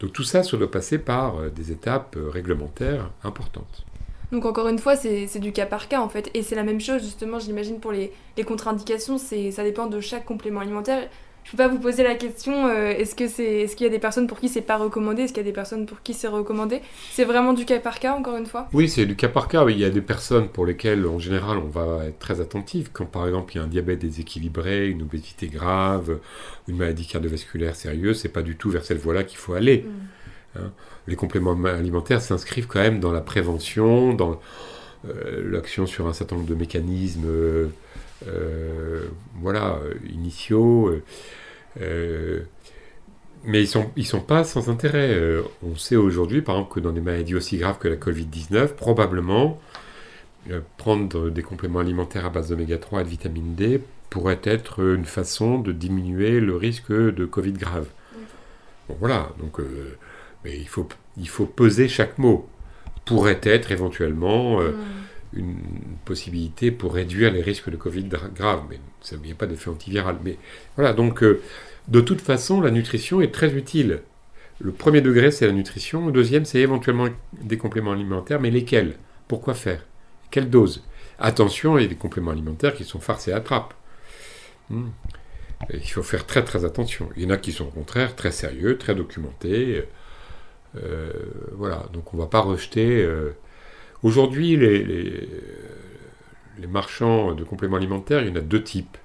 Donc 0.00 0.12
tout 0.12 0.24
ça, 0.24 0.42
ça 0.42 0.56
doit 0.56 0.70
passer 0.70 0.98
par 0.98 1.38
euh, 1.38 1.50
des 1.50 1.72
étapes 1.72 2.16
euh, 2.16 2.30
réglementaires 2.30 3.10
importantes. 3.22 3.84
Donc 4.32 4.46
encore 4.46 4.68
une 4.68 4.78
fois, 4.78 4.96
c'est 4.96 5.38
du 5.40 5.52
cas 5.52 5.66
par 5.66 5.88
cas 5.88 6.00
en 6.00 6.08
fait. 6.08 6.30
Et 6.34 6.42
c'est 6.42 6.54
la 6.54 6.62
même 6.62 6.80
chose 6.80 7.02
justement, 7.02 7.38
j'imagine, 7.38 7.80
pour 7.80 7.92
les, 7.92 8.12
les 8.36 8.44
contre-indications, 8.44 9.18
ça 9.18 9.64
dépend 9.64 9.86
de 9.86 10.00
chaque 10.00 10.24
complément 10.24 10.60
alimentaire. 10.60 11.08
Je 11.50 11.56
peux 11.56 11.64
pas 11.64 11.68
vous 11.68 11.80
poser 11.80 12.04
la 12.04 12.14
question, 12.14 12.68
euh, 12.68 12.90
est-ce 12.90 13.16
que 13.16 13.26
c'est, 13.26 13.62
est-ce 13.62 13.74
qu'il 13.74 13.84
y 13.84 13.88
a 13.88 13.90
des 13.90 13.98
personnes 13.98 14.28
pour 14.28 14.38
qui 14.38 14.48
c'est 14.48 14.60
pas 14.60 14.76
recommandé, 14.76 15.22
est-ce 15.22 15.32
qu'il 15.32 15.42
y 15.42 15.46
a 15.46 15.50
des 15.50 15.52
personnes 15.52 15.84
pour 15.84 16.00
qui 16.00 16.14
c'est 16.14 16.28
recommandé? 16.28 16.80
C'est 17.10 17.24
vraiment 17.24 17.54
du 17.54 17.64
cas 17.64 17.80
par 17.80 17.98
cas, 17.98 18.14
encore 18.14 18.36
une 18.36 18.46
fois? 18.46 18.68
Oui, 18.72 18.88
c'est 18.88 19.04
du 19.04 19.16
cas 19.16 19.26
par 19.26 19.48
cas. 19.48 19.68
Il 19.68 19.76
y 19.76 19.84
a 19.84 19.90
des 19.90 20.00
personnes 20.00 20.46
pour 20.48 20.64
lesquelles, 20.64 21.04
en 21.08 21.18
général, 21.18 21.58
on 21.58 21.66
va 21.66 22.04
être 22.06 22.20
très 22.20 22.40
attentif. 22.40 22.90
Quand 22.92 23.04
par 23.04 23.26
exemple, 23.26 23.52
il 23.52 23.58
y 23.58 23.60
a 23.60 23.64
un 23.64 23.66
diabète 23.66 23.98
déséquilibré, 23.98 24.86
une 24.86 25.02
obésité 25.02 25.48
grave, 25.48 26.18
une 26.68 26.76
maladie 26.76 27.04
cardiovasculaire 27.04 27.74
sérieuse, 27.74 28.20
c'est 28.20 28.28
pas 28.28 28.42
du 28.42 28.54
tout 28.54 28.70
vers 28.70 28.84
cette 28.84 28.98
voie-là 28.98 29.24
qu'il 29.24 29.38
faut 29.38 29.54
aller. 29.54 29.86
Mm. 29.88 30.60
Hein? 30.60 30.72
Les 31.08 31.16
compléments 31.16 31.58
alimentaires 31.64 32.22
s'inscrivent 32.22 32.68
quand 32.68 32.80
même 32.80 33.00
dans 33.00 33.10
la 33.10 33.22
prévention, 33.22 34.14
dans 34.14 34.40
euh, 35.08 35.50
l'action 35.50 35.86
sur 35.86 36.06
un 36.06 36.12
certain 36.12 36.36
nombre 36.36 36.48
de 36.48 36.54
mécanismes 36.54 37.24
euh, 37.26 37.68
voilà, 39.40 39.78
initiaux. 40.08 40.94
mais 41.76 42.42
ils 43.44 43.60
ne 43.60 43.66
sont, 43.66 43.90
ils 43.96 44.06
sont 44.06 44.20
pas 44.20 44.44
sans 44.44 44.68
intérêt. 44.68 45.16
on 45.62 45.76
sait 45.76 45.96
aujourd'hui, 45.96 46.42
par 46.42 46.56
exemple, 46.56 46.74
que 46.74 46.80
dans 46.80 46.92
des 46.92 47.00
maladies 47.00 47.34
aussi 47.34 47.58
graves 47.58 47.78
que 47.78 47.88
la 47.88 47.96
Covid-19, 47.96 48.68
probablement, 48.68 49.60
prendre 50.76 51.30
des 51.30 51.42
compléments 51.42 51.80
alimentaires 51.80 52.26
à 52.26 52.30
base 52.30 52.48
d'oméga 52.48 52.78
3 52.78 53.00
et 53.00 53.04
de 53.04 53.08
vitamine 53.08 53.54
D 53.54 53.80
pourrait 54.08 54.40
être 54.42 54.80
une 54.80 55.04
façon 55.04 55.58
de 55.58 55.72
diminuer 55.72 56.40
le 56.40 56.56
risque 56.56 56.92
de 56.92 57.24
Covid 57.24 57.52
grave. 57.52 57.86
Bon, 58.88 58.96
voilà, 58.98 59.30
donc 59.38 59.60
mais 60.44 60.56
il 60.56 60.68
faut, 60.68 60.88
il 61.16 61.28
faut 61.28 61.46
peser 61.46 61.88
chaque 61.88 62.18
mot. 62.18 62.48
Pourrait 63.04 63.40
être 63.42 63.72
éventuellement 63.72 64.60
euh, 64.60 64.70
mm. 64.70 64.76
Une 65.32 65.58
possibilité 66.04 66.70
pour 66.70 66.94
réduire 66.94 67.32
les 67.32 67.42
risques 67.42 67.70
de 67.70 67.76
Covid 67.76 68.08
grave, 68.34 68.62
mais 68.68 68.78
ça 69.00 69.16
n'y 69.16 69.32
a 69.32 69.34
pas 69.34 69.46
d'effet 69.46 69.70
antiviral. 69.70 70.16
Mais 70.24 70.36
voilà, 70.76 70.92
donc 70.92 71.22
euh, 71.22 71.40
de 71.88 72.00
toute 72.00 72.20
façon, 72.20 72.60
la 72.60 72.70
nutrition 72.70 73.20
est 73.20 73.32
très 73.32 73.54
utile. 73.54 74.02
Le 74.60 74.72
premier 74.72 75.00
degré, 75.00 75.30
c'est 75.30 75.46
la 75.46 75.52
nutrition. 75.52 76.06
Le 76.06 76.12
deuxième, 76.12 76.44
c'est 76.44 76.60
éventuellement 76.60 77.08
des 77.40 77.56
compléments 77.56 77.92
alimentaires, 77.92 78.40
mais 78.40 78.50
lesquels? 78.50 78.96
Pourquoi 79.28 79.54
faire? 79.54 79.84
Quelle 80.30 80.50
dose? 80.50 80.84
Attention, 81.18 81.78
il 81.78 81.82
y 81.82 81.84
a 81.84 81.88
des 81.88 81.96
compléments 81.96 82.30
alimentaires 82.30 82.74
qui 82.74 82.84
sont 82.84 83.00
farces 83.00 83.28
et 83.28 83.32
attrapes. 83.32 83.74
Hmm. 84.68 84.88
Il 85.72 85.90
faut 85.90 86.02
faire 86.02 86.26
très 86.26 86.44
très 86.44 86.64
attention. 86.64 87.08
Il 87.16 87.22
y 87.22 87.26
en 87.26 87.30
a 87.30 87.36
qui 87.36 87.52
sont 87.52 87.64
au 87.66 87.70
contraire 87.70 88.16
très 88.16 88.32
sérieux, 88.32 88.78
très 88.78 88.94
documentés. 88.94 89.84
Euh, 90.76 91.12
voilà, 91.52 91.86
donc 91.92 92.12
on 92.14 92.16
ne 92.16 92.22
va 92.22 92.28
pas 92.28 92.40
rejeter. 92.40 93.02
Euh, 93.02 93.36
aujourd'hui, 94.02 94.56
les, 94.56 94.82
les, 96.58 96.66
marchands 96.68 97.32
de 97.32 97.42
compléments 97.42 97.76
alimentaires, 97.76 98.22
il 98.22 98.28
y 98.28 98.30
en 98.30 98.36
a 98.36 98.40
deux 98.40 98.62
types. 98.62 98.96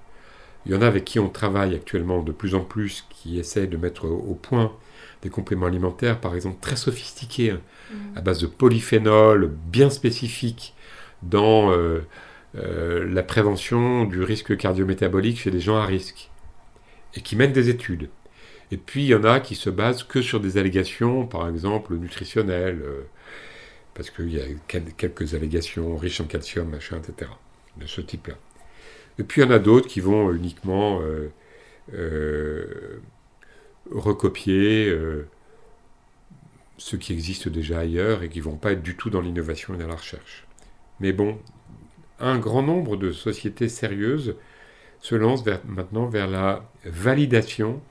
Il 0.66 0.74
y 0.74 0.76
en 0.76 0.82
a 0.82 0.88
avec 0.88 1.06
qui 1.06 1.20
on 1.20 1.30
travaille 1.30 1.74
actuellement 1.74 2.22
de 2.22 2.32
plus 2.32 2.54
en 2.54 2.62
plus, 2.62 3.06
qui 3.10 3.40
essaient 3.40 3.68
de 3.68 3.78
mettre 3.78 4.06
au 4.06 4.36
point 4.36 4.72
des 5.22 5.30
compléments 5.30 5.66
alimentaires, 5.66 6.20
par 6.20 6.36
exemple 6.36 6.58
très 6.62 6.76
sophistiqués, 6.76 7.52
hein, 7.52 7.62
mmh. 7.92 8.18
à 8.18 8.22
base 8.22 8.42
de 8.42 8.48
polyphénol, 8.48 9.48
bien 9.48 9.90
spécifiques, 9.90 10.76
dans 11.24 11.72
euh, 11.72 12.02
euh, 12.58 13.08
la 13.12 13.24
prévention 13.24 14.06
du 14.06 14.22
risque 14.22 14.56
cardiométabolique 14.56 15.40
chez 15.40 15.52
les 15.52 15.60
gens 15.60 15.78
à 15.78 15.86
risque, 15.86 16.30
et 17.16 17.22
qui 17.22 17.36
mènent 17.36 17.54
des 17.54 17.70
études. 17.70 18.10
Et 18.72 18.78
puis 18.78 19.04
il 19.04 19.08
y 19.08 19.16
en 19.16 19.24
a 19.24 19.40
qui 19.40 19.56
se 19.56 19.70
basent 19.70 20.04
que 20.04 20.22
sur 20.22 20.40
des 20.40 20.58
allégations, 20.58 21.26
par 21.26 21.48
exemple 21.48 21.96
nutritionnelles, 21.96 22.82
euh, 22.84 23.02
parce 23.96 24.12
qu'il 24.12 24.32
y 24.32 24.40
a 24.40 24.46
quelques 24.68 25.34
allégations 25.34 25.98
riches 25.98 26.22
en 26.22 26.26
calcium, 26.26 26.70
machin, 26.70 26.98
etc. 26.98 27.32
De 27.78 27.88
ce 27.88 28.02
type-là. 28.02 28.36
Et 29.18 29.24
puis 29.24 29.42
il 29.42 29.46
y 29.46 29.48
en 29.48 29.52
a 29.52 29.60
d'autres 29.60 29.88
qui 29.88 30.02
vont 30.02 30.32
uniquement 30.32 31.02
recopier 33.92 34.96
ce 36.78 36.96
qui 36.98 37.14
existe 37.14 37.48
déjà 37.48 37.80
ailleurs 37.80 38.24
et 38.24 38.30
qui 38.30 38.40
ne 38.40 38.44
vont 38.44 38.58
pas 38.58 38.74
être 38.74 38.82
du 38.84 38.96
tout 38.96 39.10
dans 39.10 39.22
l'innovation 39.22 39.74
et 39.74 39.78
dans 39.78 39.88
la 39.88 39.96
recherche. 39.96 40.46
Mais 41.00 41.14
bon, 41.14 41.40
un 42.20 42.38
grand 42.38 42.64
nombre 42.64 42.98
de 42.98 43.12
sociétés 43.12 43.70
sérieuses 43.70 44.36
se 45.00 45.16
lancent 45.16 45.46
maintenant 45.66 46.08
vers 46.08 46.28
la 46.28 46.70
validation 46.84 47.82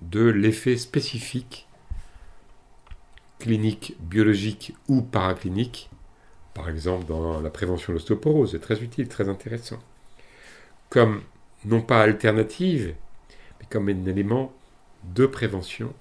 de 0.00 0.24
l'effet 0.24 0.76
spécifique 0.76 1.67
clinique, 3.38 3.96
biologique 4.00 4.74
ou 4.88 5.02
paraclinique, 5.02 5.90
par 6.54 6.68
exemple 6.68 7.06
dans 7.06 7.40
la 7.40 7.50
prévention 7.50 7.92
de 7.92 7.98
l'ostéoporose, 7.98 8.52
c'est 8.52 8.60
très 8.60 8.82
utile, 8.82 9.08
très 9.08 9.28
intéressant, 9.28 9.78
comme 10.90 11.22
non 11.64 11.80
pas 11.80 12.02
alternative, 12.02 12.94
mais 13.60 13.66
comme 13.70 13.88
un 13.88 14.06
élément 14.06 14.52
de 15.14 15.26
prévention 15.26 15.92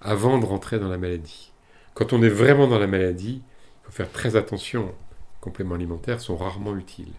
avant 0.00 0.38
de 0.38 0.44
rentrer 0.44 0.78
dans 0.78 0.88
la 0.88 0.98
maladie. 0.98 1.52
Quand 1.94 2.12
on 2.12 2.22
est 2.22 2.28
vraiment 2.28 2.66
dans 2.66 2.78
la 2.78 2.86
maladie, 2.86 3.42
il 3.44 3.84
faut 3.84 3.92
faire 3.92 4.10
très 4.10 4.36
attention. 4.36 4.86
Les 4.86 5.40
compléments 5.40 5.74
alimentaires 5.74 6.20
sont 6.20 6.36
rarement 6.36 6.76
utiles. 6.76 7.12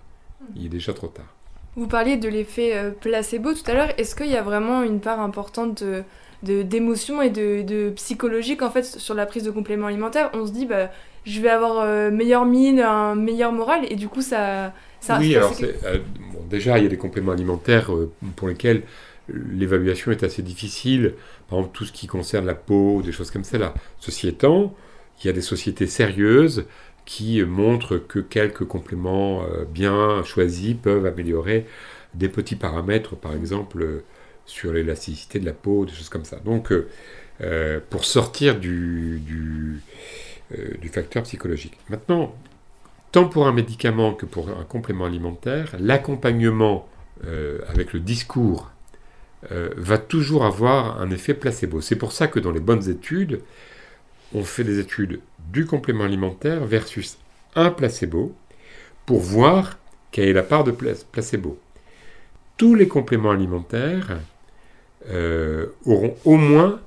Il 0.56 0.66
est 0.66 0.70
déjà 0.70 0.94
trop 0.94 1.08
tard. 1.08 1.34
Vous 1.76 1.88
parliez 1.88 2.18
de 2.18 2.30
l'effet 2.30 2.76
euh, 2.76 2.92
placebo 2.92 3.54
tout 3.54 3.70
à 3.70 3.74
l'heure. 3.74 3.90
Est-ce 3.98 4.16
qu'il 4.16 4.28
y 4.28 4.36
a 4.36 4.44
vraiment 4.44 4.84
une 4.84 5.00
part 5.00 5.20
importante 5.20 5.84
de, 5.84 6.62
d'émotion 6.62 7.22
et 7.22 7.30
de, 7.30 7.90
psychologique 7.96 8.62
en 8.62 8.70
fait 8.70 8.84
sur 8.84 9.16
la 9.16 9.26
prise 9.26 9.44
de 9.44 9.52
compléments 9.52 9.88
alimentaires? 9.88 10.30
On 10.34 10.46
se 10.46 10.52
dit 10.52 10.66
bah 10.66 10.92
je 11.26 11.42
vais 11.42 11.50
avoir 11.50 11.80
euh, 11.80 12.12
meilleure 12.12 12.46
mine, 12.46 12.80
un 12.80 13.16
meilleur 13.16 13.52
moral 13.52 13.82
et 13.90 13.96
du 13.96 14.08
coup 14.08 14.22
ça. 14.22 14.74
ça 15.00 15.18
oui, 15.20 15.36
alors 15.36 15.54
euh, 15.62 16.00
déjà 16.50 16.78
il 16.78 16.84
y 16.84 16.88
a 16.88 16.90
des 16.90 16.98
compléments 16.98 17.32
alimentaires 17.32 17.90
pour 18.36 18.48
lesquels 18.48 18.84
l'évaluation 19.30 20.12
est 20.12 20.24
assez 20.24 20.42
difficile. 20.42 21.16
Par 21.50 21.60
exemple, 21.60 21.76
tout 21.76 21.86
ce 21.86 21.92
qui 21.92 22.08
concerne 22.08 22.46
la 22.46 22.56
peau, 22.56 23.02
des 23.02 23.12
choses 23.12 23.32
comme 23.32 23.46
cela. 23.46 23.74
Ceci 24.00 24.28
étant, 24.28 24.76
il 25.24 25.28
y 25.28 25.30
a 25.30 25.34
des 25.34 25.42
sociétés 25.42 25.88
sérieuses 25.88 26.66
qui 27.06 27.44
montrent 27.44 27.98
que 27.98 28.20
quelques 28.20 28.66
compléments 28.66 29.44
euh, 29.44 29.66
bien 29.66 30.24
choisis 30.24 30.76
peuvent 30.82 31.06
améliorer 31.06 31.66
des 32.14 32.30
petits 32.30 32.56
paramètres, 32.56 33.16
par 33.16 33.34
exemple 33.34 33.82
euh, 33.82 34.04
sur 34.46 34.74
l'élasticité 34.74 35.40
de 35.40 35.46
la 35.46 35.54
peau, 35.54 35.86
des 35.86 35.94
choses 35.94 36.10
comme 36.10 36.26
ça. 36.26 36.38
Donc, 36.38 36.72
euh, 37.42 37.80
pour 37.90 38.06
sortir 38.06 38.60
du, 38.60 39.22
du, 39.26 39.82
facteur 40.90 41.24
psychologique. 41.24 41.78
Maintenant, 41.90 42.36
tant 43.12 43.26
pour 43.26 43.48
un 43.48 43.52
médicament 43.52 44.14
que 44.14 44.28
pour 44.28 44.50
un 44.50 44.64
complément 44.64 45.06
alimentaire, 45.06 45.76
l'accompagnement 45.80 46.88
avec 47.68 47.94
le 47.94 48.00
discours 48.00 48.70
va 49.50 49.98
toujours 49.98 50.46
avoir 50.46 51.02
un 51.02 51.10
effet 51.10 51.34
placebo. 51.34 51.82
C'est 51.82 51.96
pour 51.96 52.12
ça 52.12 52.28
que 52.28 52.40
dans 52.40 52.52
les 52.52 52.60
bonnes 52.60 52.88
études, 52.90 53.40
on 54.36 54.44
fait 54.44 54.64
des 54.64 54.78
études 54.78 55.20
du 55.52 55.66
complément 55.66 56.04
alimentaire 56.04 56.66
versus 56.66 57.18
un 57.56 57.70
placebo 57.70 58.36
pour 59.06 59.20
voir 59.20 59.78
quelle 60.12 60.30
est 60.30 60.34
la 60.34 60.44
part 60.44 60.64
de 60.64 60.72
placebo. 60.72 61.60
Tous 62.58 62.76
les 62.76 62.88
compléments 62.88 63.32
alimentaires 63.32 64.20
euh, 65.10 65.68
auront 65.86 66.16
au 66.24 66.38
moins 66.38 66.80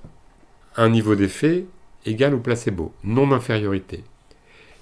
un 0.76 0.88
niveau 0.88 1.14
d'effet 1.14 1.64
égal 2.04 2.34
au 2.34 2.38
placebo, 2.38 2.92
non 3.04 3.26
d'infériorité. 3.26 4.04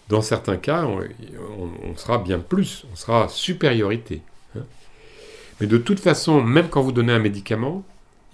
Dans 0.08 0.20
certains 0.20 0.56
cas, 0.56 0.86
on, 0.86 1.96
sera 1.96 2.18
bien 2.18 2.38
plus, 2.38 2.84
on 2.92 2.96
sera 2.96 3.28
supériorité. 3.28 4.20
Mais 5.60 5.66
de 5.66 5.78
toute 5.78 6.00
façon, 6.00 6.42
même 6.42 6.68
quand 6.68 6.82
vous 6.82 6.92
donnez 6.92 7.12
un 7.12 7.20
médicament, 7.20 7.84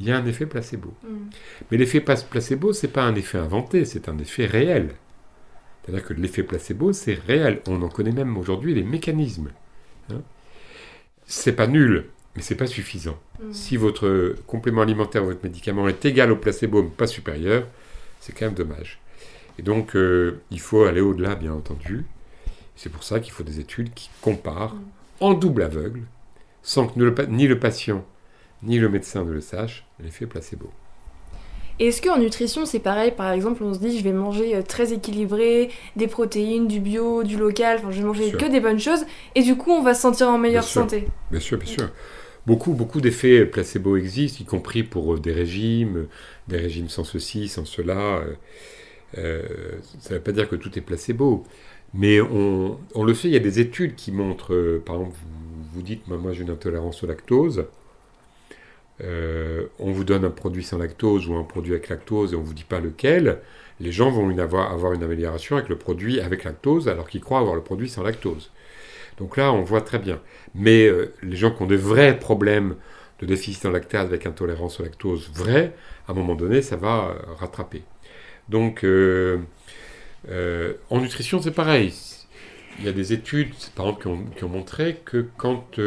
il 0.01 0.07
y 0.07 0.11
a 0.11 0.17
un 0.17 0.27
effet 0.27 0.47
placebo. 0.47 0.93
Mm. 1.05 1.17
Mais 1.71 1.77
l'effet 1.77 2.01
placebo, 2.01 2.73
ce 2.73 2.87
n'est 2.87 2.93
pas 2.93 3.03
un 3.03 3.15
effet 3.15 3.39
inventé, 3.39 3.85
c'est 3.85 4.09
un 4.09 4.19
effet 4.19 4.47
réel. 4.47 4.95
C'est-à-dire 5.91 6.07
que 6.07 6.15
l'effet 6.15 6.45
placebo, 6.45 6.93
c'est 6.93 7.15
réel. 7.15 7.63
On 7.67 7.83
en 7.83 7.89
connaît 7.89 8.13
même 8.13 8.37
aujourd'hui 8.37 8.75
les 8.75 8.85
mécanismes. 8.85 9.51
Hein. 10.11 10.23
C'est 11.27 11.53
pas 11.53 11.67
nul, 11.67 12.07
mais 12.37 12.43
c'est 12.43 12.55
pas 12.55 12.69
suffisant. 12.69 13.19
Mm. 13.43 13.53
Si 13.53 13.77
votre 13.77 14.37
complément 14.47 14.83
alimentaire, 14.83 15.25
votre 15.25 15.43
médicament 15.43 15.89
est 15.89 16.05
égal 16.05 16.31
au 16.31 16.37
placebo, 16.37 16.85
mais 16.85 16.91
pas 16.91 17.09
supérieur, 17.09 17.67
c'est 18.21 18.33
quand 18.33 18.47
même 18.47 18.55
dommage. 18.55 19.01
Et 19.59 19.63
donc, 19.63 19.97
euh, 19.97 20.41
il 20.53 20.61
faut 20.61 20.85
aller 20.85 21.01
au-delà, 21.01 21.35
bien 21.35 21.53
entendu. 21.53 22.05
C'est 22.77 22.91
pour 22.91 23.03
ça 23.03 23.19
qu'il 23.19 23.33
faut 23.33 23.43
des 23.43 23.59
études 23.59 23.93
qui 23.93 24.11
comparent 24.21 24.77
mm. 24.77 24.85
en 25.21 25.35
double 25.35 25.63
aveugle 25.63 26.03
sans 26.63 26.87
que 26.87 27.27
ni 27.27 27.49
le 27.49 27.59
patient 27.59 28.05
ni 28.63 28.79
le 28.79 28.91
médecin 28.91 29.25
ne 29.25 29.33
le 29.33 29.41
sache, 29.41 29.87
l'effet 29.99 30.27
placebo. 30.27 30.71
Est-ce 31.81 32.03
qu'en 32.03 32.19
nutrition 32.19 32.67
c'est 32.67 32.79
pareil 32.79 33.11
Par 33.17 33.33
exemple, 33.33 33.65
on 33.65 33.73
se 33.73 33.79
dit 33.79 33.99
je 33.99 34.05
vais 34.05 34.13
manger 34.13 34.55
euh, 34.55 34.63
très 34.63 34.93
équilibré, 34.93 35.71
des 35.97 36.07
protéines, 36.07 36.69
du 36.69 36.79
bio, 36.79 37.23
du 37.23 37.39
local, 37.39 37.79
enfin 37.79 37.91
je 37.91 38.01
vais 38.01 38.07
manger 38.07 38.33
que 38.33 38.45
des 38.45 38.61
bonnes 38.61 38.79
choses, 38.79 39.07
et 39.35 39.43
du 39.43 39.57
coup 39.57 39.71
on 39.71 39.83
va 39.83 39.95
se 39.95 40.03
sentir 40.03 40.29
en 40.29 40.37
meilleure 40.37 40.63
santé. 40.63 41.07
Bien 41.31 41.41
sûr, 41.41 41.57
bien 41.57 41.67
sûr. 41.67 41.89
Beaucoup, 42.47 42.75
beaucoup 42.75 43.01
d'effets 43.01 43.47
placebo 43.47 43.97
existent, 43.97 44.43
y 44.43 44.45
compris 44.45 44.83
pour 44.83 45.15
euh, 45.15 45.19
des 45.19 45.33
régimes, 45.33 46.07
des 46.49 46.59
régimes 46.59 46.91
sans 46.91 47.05
ceci, 47.05 47.49
sans 47.49 47.65
cela. 47.65 48.23
Euh, 49.17 49.43
ça 50.01 50.11
ne 50.11 50.19
veut 50.19 50.23
pas 50.23 50.33
dire 50.33 50.51
que 50.51 50.57
tout 50.57 50.79
est 50.79 50.83
placebo, 50.83 51.45
mais 51.95 52.21
on, 52.21 52.79
on, 52.95 53.05
le 53.05 53.15
fait. 53.15 53.29
Il 53.29 53.35
y 53.35 53.37
a 53.37 53.41
des 53.41 53.59
études 53.59 53.95
qui 53.95 54.13
montrent, 54.13 54.81
par 54.85 54.97
exemple, 54.97 55.17
vous 55.73 55.83
dites, 55.83 56.07
moi, 56.09 56.33
j'ai 56.33 56.43
une 56.43 56.51
intolérance 56.51 57.03
au 57.03 57.07
lactose, 57.07 57.65
euh, 59.03 59.67
on 59.79 59.93
vous 59.93 60.05
donne 60.05 60.25
un 60.25 60.31
produit 60.31 60.63
sans 60.63 60.79
lactose 60.79 61.29
ou 61.29 61.35
un 61.35 61.45
produit 61.45 61.73
avec 61.73 61.89
lactose 61.89 62.33
et 62.33 62.37
on 62.37 62.41
ne 62.41 62.47
vous 62.47 62.55
dit 62.55 62.65
pas 62.65 62.81
lequel, 62.81 63.39
les 63.81 63.93
gens 63.93 64.11
vont 64.11 64.37
avoir, 64.39 64.73
avoir, 64.73 64.93
une 64.93 65.03
amélioration 65.03 65.57
avec 65.57 65.69
le 65.69 65.77
produit 65.77 66.21
avec 66.21 66.45
lactose 66.45 66.89
alors 66.89 67.09
qu'ils 67.09 67.21
croient 67.21 67.39
avoir 67.41 67.55
le 67.55 67.63
produit 67.63 67.89
sans 67.89 68.03
lactose. 68.03 68.51
Donc 69.19 69.37
là, 69.37 69.53
on 69.53 69.63
voit 69.63 69.81
très 69.81 69.99
bien. 69.99 70.21
Mais 70.55 70.87
euh, 70.87 71.13
les 71.23 71.37
gens 71.37 71.51
qui 71.51 71.63
ont 71.63 71.67
des 71.67 71.77
vrais 71.77 72.19
problèmes 72.19 72.77
de 73.21 73.27
déficit 73.27 73.67
en 73.67 73.71
lactase 73.71 74.07
avec 74.07 74.27
intolérance 74.27 74.81
au 74.81 74.83
lactose 74.83 75.31
vrai, 75.35 75.75
à 76.09 76.13
un 76.13 76.15
moment 76.15 76.35
donné, 76.35 76.63
ça 76.63 76.77
va 76.77 77.11
euh, 77.11 77.35
rattraper. 77.39 77.83
Donc, 78.49 78.85
en 80.91 81.01
nutrition, 81.01 81.41
c'est 81.41 81.53
pareil 81.53 81.93
il 82.81 82.87
y 82.87 82.89
a 82.89 82.93
des 82.93 83.13
études, 83.13 83.55
par 83.75 83.87
exemple, 83.87 84.35
qui 84.37 84.45
ont, 84.45 84.49
montré 84.49 85.01
que 85.05 85.27
quand 85.37 85.79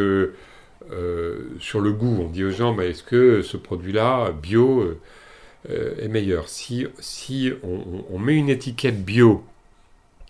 euh, 0.91 1.49
sur 1.59 1.79
le 1.79 1.91
goût, 1.91 2.19
on 2.21 2.29
dit 2.29 2.43
aux 2.43 2.51
gens, 2.51 2.77
est-ce 2.79 3.03
que 3.03 3.41
ce 3.41 3.57
produit-là, 3.57 4.31
bio, 4.31 4.97
euh, 5.69 5.95
est 5.99 6.07
meilleur? 6.07 6.49
Si, 6.49 6.87
si 6.99 7.51
on, 7.63 8.19
met 8.19 8.35
une 8.35 8.49
étiquette 8.49 9.03
bio 9.03 9.43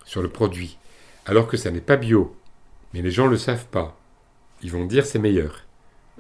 sur 0.06 0.22
le 0.22 0.30
produit, 0.30 0.78
alors 1.26 1.48
que 1.48 1.58
ça 1.58 1.72
n'est 1.72 1.82
pas 1.82 1.98
bio, 1.98 2.36
mais 2.94 3.02
les 3.02 3.12
gens 3.12 3.26
ne 3.26 3.32
le 3.32 3.38
savent 3.38 3.66
pas, 3.68 3.98
ils 4.62 4.72
vont 4.72 4.86
dire 4.86 5.06
c'est 5.06 5.20
meilleur, 5.20 5.66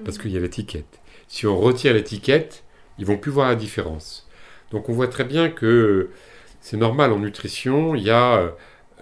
parce 0.03 0.17
qu'il 0.17 0.31
y 0.31 0.37
a 0.37 0.39
l'étiquette. 0.39 0.99
Si 1.27 1.45
on 1.45 1.57
retire 1.57 1.93
l'étiquette, 1.93 2.63
ils 2.97 3.05
vont 3.05 3.17
plus 3.17 3.31
voir 3.31 3.47
la 3.47 3.55
différence. 3.55 4.27
Donc 4.71 4.89
on 4.89 4.93
voit 4.93 5.07
très 5.07 5.23
bien 5.23 5.49
que 5.49 6.09
c'est 6.61 6.77
normal 6.77 7.11
en 7.11 7.19
nutrition, 7.19 7.95
il 7.95 8.03
y 8.03 8.09
a 8.09 8.55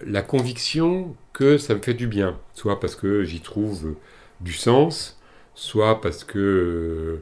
la 0.06 0.22
conviction 0.22 1.15
que 1.34 1.58
ça 1.58 1.76
me 1.76 1.82
fait 1.82 1.94
du 1.94 2.08
bien, 2.08 2.38
soit 2.54 2.80
parce 2.80 2.96
que 2.96 3.24
j'y 3.24 3.39
trouve 3.39 3.96
du 4.41 4.54
sens, 4.54 5.21
soit 5.62 6.02
parce 6.02 6.24
que 6.24 7.21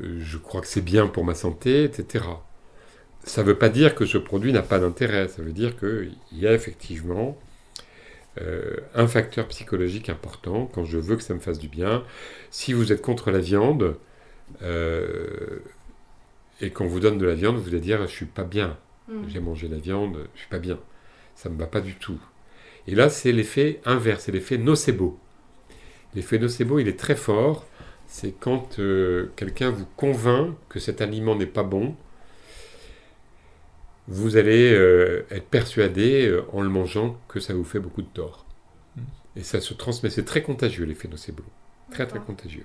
euh, 0.00 0.18
je 0.18 0.38
crois 0.38 0.60
que 0.60 0.66
c'est 0.66 0.82
bien 0.82 1.06
pour 1.06 1.24
ma 1.24 1.34
santé, 1.34 1.84
etc. 1.84 2.24
Ça 3.24 3.42
ne 3.42 3.46
veut 3.48 3.58
pas 3.58 3.68
dire 3.68 3.94
que 3.94 4.06
ce 4.06 4.18
produit 4.18 4.52
n'a 4.52 4.62
pas 4.62 4.78
d'intérêt, 4.78 5.28
ça 5.28 5.42
veut 5.42 5.52
dire 5.52 5.76
qu'il 5.78 6.16
y 6.32 6.46
a 6.46 6.52
effectivement 6.52 7.38
euh, 8.40 8.76
un 8.94 9.06
facteur 9.06 9.48
psychologique 9.48 10.08
important 10.08 10.70
quand 10.72 10.84
je 10.84 10.98
veux 10.98 11.16
que 11.16 11.22
ça 11.22 11.34
me 11.34 11.40
fasse 11.40 11.58
du 11.58 11.68
bien. 11.68 12.04
Si 12.50 12.72
vous 12.72 12.92
êtes 12.92 13.02
contre 13.02 13.30
la 13.30 13.40
viande 13.40 13.96
euh, 14.62 15.60
et 16.60 16.70
qu'on 16.70 16.86
vous 16.86 17.00
donne 17.00 17.18
de 17.18 17.26
la 17.26 17.34
viande, 17.34 17.56
vous 17.56 17.68
allez 17.68 17.80
dire 17.80 18.02
je 18.02 18.12
suis 18.12 18.26
pas 18.26 18.44
bien, 18.44 18.78
mmh. 19.08 19.28
j'ai 19.28 19.40
mangé 19.40 19.68
la 19.68 19.78
viande, 19.78 20.28
je 20.34 20.40
suis 20.40 20.50
pas 20.50 20.58
bien 20.58 20.78
ça 21.36 21.50
ne 21.50 21.54
me 21.54 21.60
va 21.60 21.66
pas 21.66 21.80
du 21.80 21.94
tout. 21.94 22.18
Et 22.88 22.94
là, 22.94 23.08
c'est 23.10 23.30
l'effet 23.30 23.80
inverse, 23.84 24.24
c'est 24.24 24.32
l'effet 24.32 24.58
nocebo. 24.58 25.18
L'effet 26.14 26.38
nocebo, 26.38 26.78
il 26.80 26.88
est 26.88 26.98
très 26.98 27.14
fort. 27.14 27.66
C'est 28.18 28.32
quand 28.32 28.78
euh, 28.78 29.30
quelqu'un 29.36 29.68
vous 29.68 29.84
convainc 29.94 30.54
que 30.70 30.80
cet 30.80 31.02
aliment 31.02 31.34
n'est 31.34 31.44
pas 31.44 31.64
bon, 31.64 31.94
vous 34.08 34.38
allez 34.38 34.72
euh, 34.72 35.26
être 35.30 35.44
persuadé 35.44 36.26
euh, 36.26 36.42
en 36.54 36.62
le 36.62 36.70
mangeant 36.70 37.18
que 37.28 37.40
ça 37.40 37.52
vous 37.52 37.62
fait 37.62 37.78
beaucoup 37.78 38.00
de 38.00 38.06
tort. 38.06 38.46
Et 39.36 39.42
ça 39.42 39.60
se 39.60 39.74
transmet, 39.74 40.08
c'est 40.08 40.24
très 40.24 40.40
contagieux 40.42 40.86
l'effet 40.86 41.08
nocebo. 41.08 41.42
Très 41.90 42.06
très 42.06 42.18
contagieux. 42.18 42.64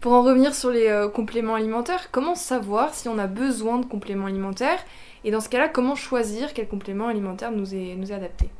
Pour 0.00 0.12
en 0.12 0.24
revenir 0.24 0.52
sur 0.52 0.70
les 0.70 0.88
euh, 0.88 1.08
compléments 1.08 1.54
alimentaires, 1.54 2.10
comment 2.10 2.34
savoir 2.34 2.94
si 2.94 3.08
on 3.08 3.16
a 3.16 3.28
besoin 3.28 3.78
de 3.78 3.86
compléments 3.86 4.26
alimentaires? 4.26 4.84
Et 5.22 5.30
dans 5.30 5.40
ce 5.40 5.48
cas-là, 5.50 5.68
comment 5.68 5.94
choisir 5.94 6.52
quel 6.52 6.66
complément 6.66 7.06
alimentaire 7.06 7.52
nous 7.52 7.76
est, 7.76 7.94
nous 7.94 8.10
est 8.10 8.14
adapté? 8.16 8.50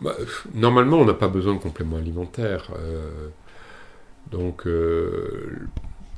Bah, 0.00 0.16
Normalement, 0.52 0.96
on 0.96 1.04
n'a 1.04 1.14
pas 1.14 1.28
besoin 1.28 1.54
de 1.54 1.60
compléments 1.60 1.98
alimentaires. 1.98 2.72
Euh, 2.76 3.28
donc, 4.30 4.66
euh, 4.66 5.66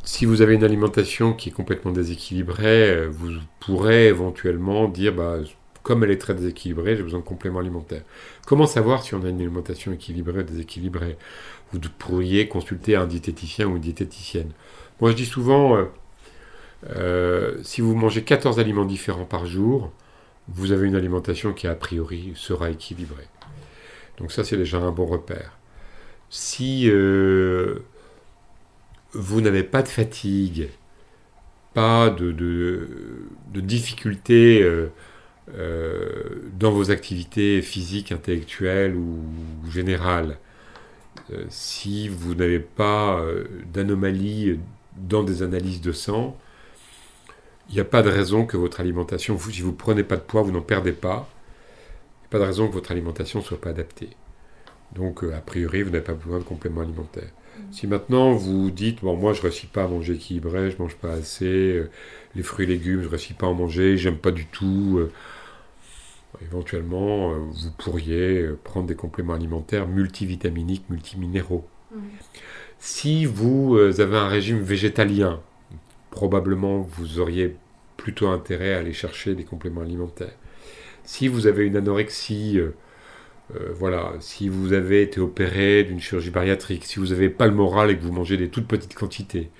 si 0.04 0.24
vous 0.24 0.42
avez 0.42 0.54
une 0.54 0.64
alimentation 0.64 1.32
qui 1.32 1.50
est 1.50 1.52
complètement 1.52 1.92
déséquilibrée, 1.92 3.06
vous 3.08 3.32
pourrez 3.60 4.06
éventuellement 4.06 4.88
dire, 4.88 5.14
bah, 5.14 5.38
comme 5.82 6.04
elle 6.04 6.10
est 6.10 6.18
très 6.18 6.34
déséquilibrée, 6.34 6.96
j'ai 6.96 7.02
besoin 7.02 7.20
de 7.20 7.24
compléments 7.24 7.60
alimentaires. 7.60 8.02
Comment 8.46 8.66
savoir 8.66 9.02
si 9.02 9.14
on 9.14 9.22
a 9.24 9.28
une 9.30 9.40
alimentation 9.40 9.90
équilibrée 9.90 10.40
ou 10.40 10.42
déséquilibrée? 10.42 11.16
Vous 11.72 11.80
pourriez 11.98 12.48
consulter 12.48 12.96
un 12.96 13.06
diététicien 13.06 13.66
ou 13.66 13.76
une 13.76 13.80
diététicienne. 13.80 14.50
Moi, 15.00 15.12
je 15.12 15.16
dis 15.16 15.26
souvent, 15.26 15.76
euh, 15.76 15.84
euh, 16.90 17.56
si 17.62 17.80
vous 17.80 17.94
mangez 17.94 18.22
14 18.22 18.58
aliments 18.58 18.84
différents 18.84 19.24
par 19.24 19.46
jour, 19.46 19.90
vous 20.48 20.72
avez 20.72 20.86
une 20.88 20.94
alimentation 20.94 21.52
qui, 21.52 21.66
a 21.66 21.74
priori, 21.74 22.32
sera 22.34 22.70
équilibrée. 22.70 23.28
Donc 24.18 24.32
ça, 24.32 24.44
c'est 24.44 24.56
déjà 24.56 24.78
un 24.78 24.90
bon 24.90 25.06
repère. 25.06 25.56
Si 26.30 26.90
euh, 26.90 27.78
vous 29.12 29.40
n'avez 29.40 29.62
pas 29.62 29.82
de 29.82 29.88
fatigue, 29.88 30.68
pas 31.74 32.10
de, 32.10 32.88
difficultés 33.54 34.62
euh, 34.62 36.50
dans 36.58 36.70
vos 36.70 36.90
activités 36.90 37.62
physiques, 37.62 38.12
intellectuelles 38.12 38.94
ou 38.96 39.22
générales, 39.70 40.38
euh, 41.32 41.44
si 41.50 42.08
vous 42.08 42.34
n'avez 42.34 42.60
pas 42.60 43.20
euh, 43.20 43.44
d'anomalie 43.72 44.58
dans 44.96 45.22
des 45.22 45.42
analyses 45.42 45.80
de 45.80 45.92
sang, 45.92 46.36
il 47.68 47.74
n'y 47.74 47.80
a 47.80 47.84
pas 47.84 48.02
de 48.02 48.08
raison 48.08 48.46
que 48.46 48.56
votre 48.56 48.80
alimentation, 48.80 49.38
si 49.38 49.60
vous 49.60 49.72
ne 49.72 49.76
prenez 49.76 50.04
pas 50.04 50.16
de 50.16 50.22
poids, 50.22 50.42
vous 50.42 50.52
n'en 50.52 50.62
perdez 50.62 50.92
pas. 50.92 51.28
Il 51.28 52.22
n'y 52.22 52.26
a 52.26 52.30
pas 52.30 52.38
de 52.38 52.44
raison 52.44 52.68
que 52.68 52.74
votre 52.74 52.90
alimentation 52.90 53.40
ne 53.40 53.44
soit 53.44 53.60
pas 53.60 53.70
adaptée. 53.70 54.10
Donc, 54.94 55.22
a 55.22 55.40
priori, 55.40 55.82
vous 55.82 55.90
n'avez 55.90 56.04
pas 56.04 56.14
besoin 56.14 56.38
de 56.38 56.44
compléments 56.44 56.80
alimentaires. 56.80 57.30
Si 57.72 57.86
maintenant 57.86 58.32
vous 58.32 58.70
dites, 58.70 59.02
bon, 59.02 59.16
moi 59.16 59.32
je 59.32 59.38
ne 59.38 59.42
réussis 59.42 59.66
pas 59.66 59.84
à 59.84 59.88
manger 59.88 60.14
équilibré, 60.14 60.70
je 60.70 60.76
ne 60.76 60.82
mange 60.82 60.94
pas 60.94 61.10
assez, 61.10 61.82
les 62.36 62.42
fruits 62.44 62.64
et 62.64 62.68
légumes, 62.68 63.00
je 63.00 63.06
ne 63.06 63.10
réussis 63.10 63.34
pas 63.34 63.46
à 63.46 63.50
en 63.50 63.54
manger, 63.54 63.96
j'aime 63.96 64.16
pas 64.16 64.30
du 64.30 64.46
tout, 64.46 65.08
Éventuellement, 66.42 67.32
euh, 67.32 67.38
vous 67.38 67.70
pourriez 67.78 68.42
euh, 68.42 68.58
prendre 68.62 68.86
des 68.86 68.94
compléments 68.94 69.34
alimentaires 69.34 69.88
multivitaminiques, 69.88 70.88
multiminéraux. 70.90 71.66
Mmh. 71.90 71.98
Si 72.78 73.24
vous 73.24 73.76
euh, 73.76 74.00
avez 74.00 74.16
un 74.16 74.28
régime 74.28 74.60
végétalien, 74.60 75.40
probablement 76.10 76.80
vous 76.80 77.18
auriez 77.18 77.56
plutôt 77.96 78.28
intérêt 78.28 78.74
à 78.74 78.78
aller 78.78 78.92
chercher 78.92 79.34
des 79.34 79.44
compléments 79.44 79.80
alimentaires. 79.80 80.36
Si 81.04 81.28
vous 81.28 81.46
avez 81.46 81.66
une 81.66 81.76
anorexie, 81.76 82.60
voilà, 83.74 84.12
si 84.20 84.48
vous 84.48 84.72
avez 84.72 85.02
été 85.02 85.20
opéré 85.20 85.84
d'une 85.84 86.00
chirurgie 86.00 86.30
bariatrique, 86.30 86.84
si 86.84 86.98
vous 86.98 87.08
n'avez 87.08 87.30
pas 87.30 87.46
le 87.46 87.54
moral 87.54 87.90
et 87.90 87.96
que 87.96 88.02
vous 88.02 88.12
mangez 88.12 88.36
des 88.36 88.48
toutes 88.48 88.68
petites 88.68 88.94
quantités, 88.94 89.50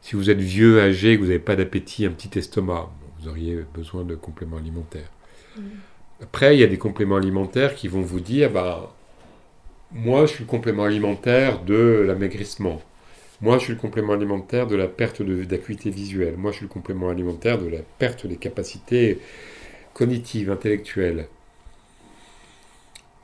si 0.00 0.16
vous 0.16 0.30
êtes 0.30 0.40
vieux, 0.40 0.80
âgé, 0.80 1.16
que 1.16 1.20
vous 1.20 1.28
n'avez 1.28 1.38
pas 1.38 1.56
d'appétit, 1.56 2.06
un 2.06 2.10
petit 2.10 2.38
estomac, 2.38 2.90
vous 3.18 3.28
auriez 3.28 3.64
besoin 3.74 4.04
de 4.04 4.14
compléments 4.14 4.58
alimentaires. 4.58 5.10
Mmh. 5.56 5.62
Après, 6.22 6.56
il 6.56 6.60
y 6.60 6.64
a 6.64 6.68
des 6.68 6.78
compléments 6.78 7.16
alimentaires 7.16 7.74
qui 7.74 7.88
vont 7.88 8.02
vous 8.02 8.20
dire, 8.20 8.50
bah, 8.50 8.94
moi, 9.92 10.26
je 10.26 10.32
suis 10.34 10.44
le 10.44 10.50
complément 10.50 10.84
alimentaire 10.84 11.62
de 11.62 12.04
l'amaigrissement. 12.06 12.82
Moi, 13.40 13.58
je 13.58 13.64
suis 13.64 13.72
le 13.74 13.78
complément 13.78 14.12
alimentaire 14.12 14.66
de 14.66 14.76
la 14.76 14.88
perte 14.88 15.22
d'acuité 15.22 15.90
visuelle. 15.90 16.36
Moi, 16.36 16.50
je 16.50 16.56
suis 16.58 16.66
le 16.66 16.72
complément 16.72 17.10
alimentaire 17.10 17.58
de 17.58 17.68
la 17.68 17.80
perte 17.98 18.26
des 18.26 18.36
capacités 18.36 19.18
cognitives, 19.92 20.50
intellectuelles. 20.50 21.28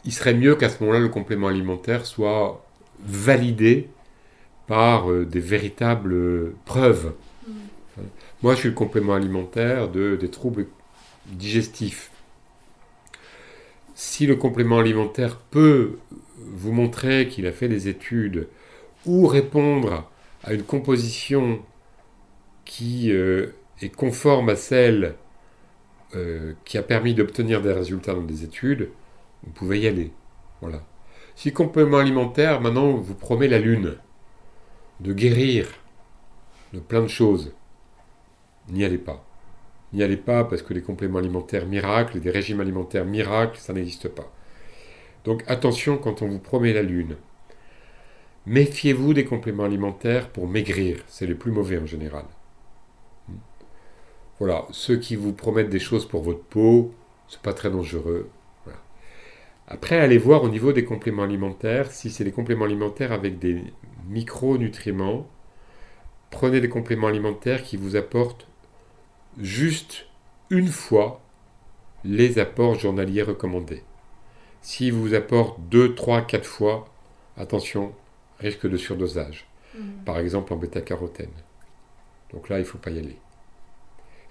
Il 0.05 0.13
serait 0.13 0.35
mieux 0.35 0.55
qu'à 0.55 0.69
ce 0.69 0.83
moment-là, 0.83 1.01
le 1.01 1.09
complément 1.09 1.49
alimentaire 1.49 2.07
soit 2.07 2.65
validé 3.05 3.89
par 4.67 5.11
euh, 5.11 5.25
des 5.25 5.41
véritables 5.41 6.53
preuves. 6.65 7.13
Mmh. 7.47 7.53
Moi, 8.43 8.55
je 8.55 8.61
suis 8.61 8.69
le 8.69 8.75
complément 8.75 9.15
alimentaire 9.15 9.89
de, 9.89 10.17
des 10.17 10.31
troubles 10.31 10.67
digestifs 11.27 12.11
si 14.01 14.27
le 14.27 14.35
complément 14.35 14.79
alimentaire 14.79 15.37
peut 15.37 15.99
vous 16.39 16.73
montrer 16.73 17.29
qu'il 17.29 17.47
a 17.47 17.53
fait 17.53 17.69
des 17.69 17.87
études 17.87 18.49
ou 19.05 19.27
répondre 19.27 20.09
à 20.43 20.55
une 20.55 20.63
composition 20.63 21.61
qui 22.65 23.13
euh, 23.13 23.49
est 23.83 23.95
conforme 23.95 24.49
à 24.49 24.57
celle 24.57 25.17
euh, 26.17 26.55
qui 26.65 26.79
a 26.79 26.83
permis 26.83 27.13
d'obtenir 27.13 27.61
des 27.61 27.75
résultats 27.75 28.15
dans 28.15 28.23
des 28.23 28.43
études, 28.43 28.89
vous 29.45 29.53
pouvez 29.53 29.81
y 29.81 29.87
aller. 29.87 30.13
Voilà. 30.61 30.83
Si 31.35 31.53
complément 31.53 31.99
alimentaire, 31.99 32.61
maintenant, 32.61 32.93
vous 32.93 33.15
promet 33.15 33.49
la 33.49 33.59
lune, 33.59 33.97
de 35.01 35.13
guérir 35.13 35.67
de 36.73 36.81
plein 36.81 37.03
de 37.03 37.09
choses, 37.09 37.53
n'y 38.69 38.85
allez 38.85 38.99
pas. 38.99 39.25
N'y 39.93 40.03
allez 40.03 40.17
pas 40.17 40.45
parce 40.45 40.63
que 40.63 40.73
les 40.73 40.83
compléments 40.83 41.19
alimentaires 41.19 41.67
miracles, 41.67 42.21
des 42.21 42.31
régimes 42.31 42.61
alimentaires 42.61 43.05
miracles, 43.05 43.59
ça 43.59 43.73
n'existe 43.73 44.09
pas. 44.09 44.33
Donc 45.25 45.43
attention 45.49 45.99
quand 45.99 46.23
on 46.23 46.29
vous 46.29 46.39
promet 46.39 46.73
la 46.73 46.83
lune. 46.83 47.17
Méfiez-vous 48.47 49.15
des 49.15 49.25
compléments 49.25 49.65
alimentaires 49.65 50.31
pour 50.31 50.49
maigrir, 50.49 51.03
c'est 51.09 51.27
les 51.27 51.35
plus 51.35 51.51
mauvais 51.51 51.79
en 51.79 51.87
général. 51.87 52.25
Voilà, 54.39 54.67
ceux 54.71 54.97
qui 54.97 55.17
vous 55.17 55.33
promettent 55.33 55.69
des 55.69 55.79
choses 55.79 56.07
pour 56.07 56.23
votre 56.23 56.43
peau, 56.43 56.95
c'est 57.29 57.43
pas 57.43 57.53
très 57.53 57.71
dangereux. 57.71 58.31
Après, 59.71 59.99
allez 59.99 60.19
voir 60.19 60.43
au 60.43 60.49
niveau 60.49 60.73
des 60.73 60.85
compléments 60.85 61.23
alimentaires, 61.23 61.93
si 61.93 62.11
c'est 62.11 62.25
des 62.25 62.33
compléments 62.33 62.65
alimentaires 62.65 63.13
avec 63.13 63.39
des 63.39 63.63
micronutriments, 64.09 65.29
prenez 66.31 66.61
des 66.61 66.69
compléments 66.69 67.07
alimentaires 67.07 67.63
qui 67.63 67.77
vous 67.77 67.95
apportent 67.95 68.49
juste 69.39 70.07
une 70.51 70.67
fois 70.67 71.23
les 72.05 72.41
apports 72.41 72.75
journaliers 72.75 73.23
recommandés. 73.23 73.85
Si 74.61 74.91
vous 74.91 75.15
apporte 75.15 75.61
2, 75.69 75.95
3, 75.95 76.23
4 76.23 76.45
fois, 76.45 76.89
attention, 77.37 77.93
risque 78.41 78.67
de 78.69 78.77
surdosage. 78.77 79.47
Mhm. 79.75 80.05
Par 80.05 80.19
exemple 80.19 80.53
en 80.53 80.57
bêta-carotène. 80.57 81.31
Donc 82.33 82.49
là, 82.49 82.57
il 82.57 82.63
ne 82.63 82.67
faut 82.67 82.79
pas 82.79 82.91
y 82.91 82.99
aller. 82.99 83.19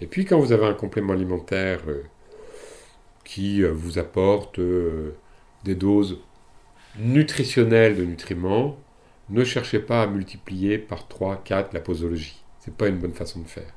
Et 0.02 0.08
puis 0.08 0.26
quand 0.26 0.40
vous 0.40 0.52
avez 0.52 0.66
un 0.66 0.74
complément 0.74 1.14
alimentaire 1.14 1.82
euh, 1.88 2.04
qui 3.24 3.64
euh, 3.64 3.72
vous 3.72 4.00
apporte 4.00 4.60
euh, 4.60 5.16
des 5.64 5.76
doses 5.76 6.20
nutritionnelles 6.98 7.96
de 7.96 8.04
nutriments, 8.04 8.78
ne 9.30 9.44
cherchez 9.44 9.80
pas 9.80 10.04
à 10.04 10.08
multiplier 10.08 10.80
par 10.80 11.08
3, 11.08 11.44
4 11.44 11.74
la 11.74 11.80
posologie. 11.80 12.42
Ce 12.60 12.70
n'est 12.70 12.76
pas 12.76 12.88
une 12.88 12.98
bonne 12.98 13.14
façon 13.14 13.42
de 13.42 13.48
faire. 13.48 13.74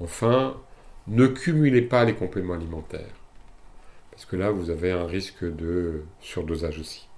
Enfin, 0.00 0.56
ne 1.06 1.26
cumulez 1.26 1.82
pas 1.82 2.04
les 2.04 2.14
compléments 2.14 2.54
alimentaires. 2.54 3.14
Parce 4.10 4.24
que 4.24 4.36
là, 4.36 4.50
vous 4.50 4.70
avez 4.70 4.92
un 4.92 5.06
risque 5.06 5.44
de 5.44 6.04
surdosage 6.20 6.78
aussi. 6.78 7.09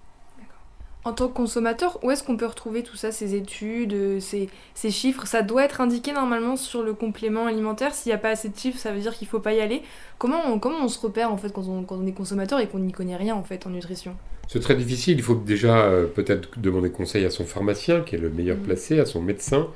En 1.05 1.13
tant 1.13 1.27
que 1.27 1.33
consommateur, 1.33 1.99
où 2.05 2.11
est-ce 2.13 2.23
qu'on 2.23 2.37
peut 2.37 2.47
retrouver 2.47 2.85
tout 2.85 2.97
ça, 2.97 3.11
ces 3.11 3.35
études, 3.35 4.21
ces, 4.21 4.49
chiffres? 4.91 5.27
Ça 5.27 5.43
doit 5.43 5.65
être 5.65 5.81
indiqué 5.81 6.13
normalement 6.13 6.57
sur 6.57 6.83
le 6.83 6.95
complément 6.95 7.47
alimentaire. 7.47 7.93
S'il 7.93 8.11
n'y 8.11 8.15
a 8.15 8.19
pas 8.19 8.31
assez 8.31 8.49
de 8.49 8.57
chiffres, 8.57 8.79
ça 8.79 8.93
veut 8.93 9.01
dire 9.01 9.13
qu'il 9.15 9.27
ne 9.27 9.31
faut 9.31 9.41
pas 9.41 9.53
y 9.53 9.61
aller. 9.61 9.83
Comment 10.19 10.47
on, 10.47 10.61
comment 10.61 10.79
on 10.81 10.89
se 10.89 11.01
repère 11.01 11.33
en 11.33 11.37
fait 11.37 11.53
quand 11.53 11.65
on, 11.69 12.07
est 12.07 12.13
consommateur 12.13 12.61
et 12.61 12.69
qu'on 12.69 12.79
n'y 12.79 12.93
connaît 12.93 13.17
rien 13.17 13.35
en 13.35 13.43
fait 13.43 13.67
en 13.67 13.71
nutrition? 13.71 14.15
C'est 14.47 14.61
très 14.61 14.77
difficile. 14.77 15.19
Il 15.19 15.25
faut 15.25 15.35
déjà 15.35 15.87
euh, 15.87 16.07
peut-être 16.07 16.59
demander 16.61 16.91
conseil 16.91 17.25
à 17.25 17.31
son 17.31 17.47
pharmacien, 17.47 18.03
qui 18.03 18.15
est 18.15 18.19
le 18.19 18.31
meilleur 18.31 18.59
mmh. 18.59 18.63
placé, 18.63 19.01
à 19.01 19.07
son 19.07 19.21
médecin, 19.21 19.69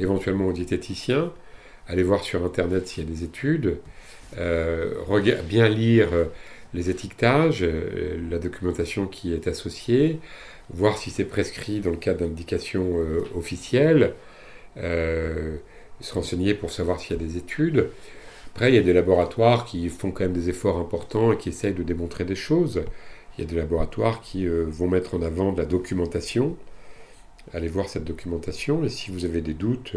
éventuellement 0.00 0.46
au 0.46 0.52
diététicien 0.52 1.30
aller 1.88 2.02
voir 2.02 2.22
sur 2.22 2.44
Internet 2.44 2.86
s'il 2.86 3.04
y 3.04 3.06
a 3.06 3.10
des 3.10 3.24
études, 3.24 3.78
euh, 4.38 4.94
bien 5.48 5.68
lire 5.68 6.08
euh, 6.12 6.24
les 6.72 6.90
étiquetages, 6.90 7.62
euh, 7.62 8.18
la 8.30 8.38
documentation 8.38 9.06
qui 9.06 9.32
est 9.34 9.46
associée, 9.46 10.18
voir 10.70 10.98
si 10.98 11.10
c'est 11.10 11.24
prescrit 11.24 11.80
dans 11.80 11.90
le 11.90 11.96
cadre 11.96 12.20
d'indications 12.20 12.96
officielles, 13.36 14.14
se 14.76 16.14
renseigner 16.14 16.54
pour 16.54 16.70
savoir 16.70 17.00
s'il 17.00 17.16
y 17.16 17.20
a 17.20 17.22
des 17.22 17.36
études. 17.36 17.88
Après, 18.54 18.70
il 18.70 18.74
y 18.74 18.78
a 18.78 18.82
des 18.82 18.92
laboratoires 18.92 19.64
qui 19.64 19.88
font 19.88 20.10
quand 20.10 20.24
même 20.24 20.32
des 20.32 20.48
efforts 20.48 20.78
importants 20.78 21.32
et 21.32 21.36
qui 21.36 21.50
essayent 21.50 21.74
de 21.74 21.82
démontrer 21.82 22.24
des 22.24 22.34
choses. 22.34 22.82
Il 23.36 23.44
y 23.44 23.46
a 23.46 23.50
des 23.50 23.56
laboratoires 23.56 24.20
qui 24.20 24.46
vont 24.46 24.88
mettre 24.88 25.14
en 25.14 25.22
avant 25.22 25.52
de 25.52 25.58
la 25.58 25.66
documentation. 25.66 26.56
Allez 27.52 27.68
voir 27.68 27.88
cette 27.88 28.04
documentation 28.04 28.84
et 28.84 28.88
si 28.88 29.10
vous 29.10 29.24
avez 29.24 29.42
des 29.42 29.54
doutes, 29.54 29.96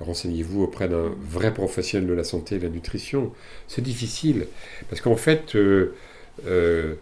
renseignez-vous 0.00 0.62
auprès 0.62 0.88
d'un 0.88 1.14
vrai 1.20 1.52
professionnel 1.52 2.08
de 2.08 2.14
la 2.14 2.24
santé 2.24 2.56
et 2.56 2.58
de 2.58 2.64
la 2.64 2.70
nutrition. 2.70 3.32
C'est 3.68 3.82
difficile, 3.82 4.46
parce 4.88 5.00
qu'en 5.00 5.16
fait, 5.16 5.54
euh, 5.54 5.94
euh, 6.46 6.94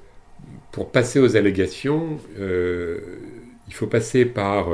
pour 0.72 0.90
passer 0.90 1.18
aux 1.18 1.36
allégations, 1.36 2.18
il 2.38 3.74
faut 3.74 3.86
passer 3.86 4.24
par 4.24 4.68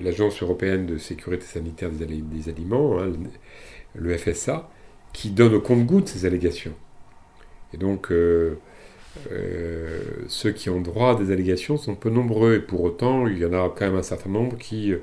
l'Agence 0.00 0.42
européenne 0.42 0.86
de 0.86 0.98
sécurité 0.98 1.44
sanitaire 1.44 1.90
des, 1.90 2.48
aliments, 2.48 3.00
hein, 3.00 3.12
le 3.94 4.16
FSA, 4.16 4.70
qui 5.12 5.30
donne 5.30 5.54
au 5.54 5.60
compte-goutte 5.60 6.08
ces 6.08 6.26
allégations. 6.26 6.74
Et 7.72 7.76
donc, 7.76 8.10
euh, 9.30 10.00
ceux 10.28 10.50
qui 10.50 10.70
ont 10.70 10.80
droit 10.80 11.12
à 11.12 11.14
des 11.14 11.32
allégations 11.32 11.76
sont 11.76 11.94
peu 11.94 12.10
nombreux, 12.10 12.56
et 12.56 12.60
pour 12.60 12.82
autant, 12.82 13.26
il 13.26 13.38
y 13.38 13.44
en 13.44 13.52
a 13.52 13.68
quand 13.68 13.86
même 13.86 13.96
un 13.96 14.02
certain 14.02 14.30
nombre 14.30 14.56
qui 14.58 14.92
euh, 14.92 14.98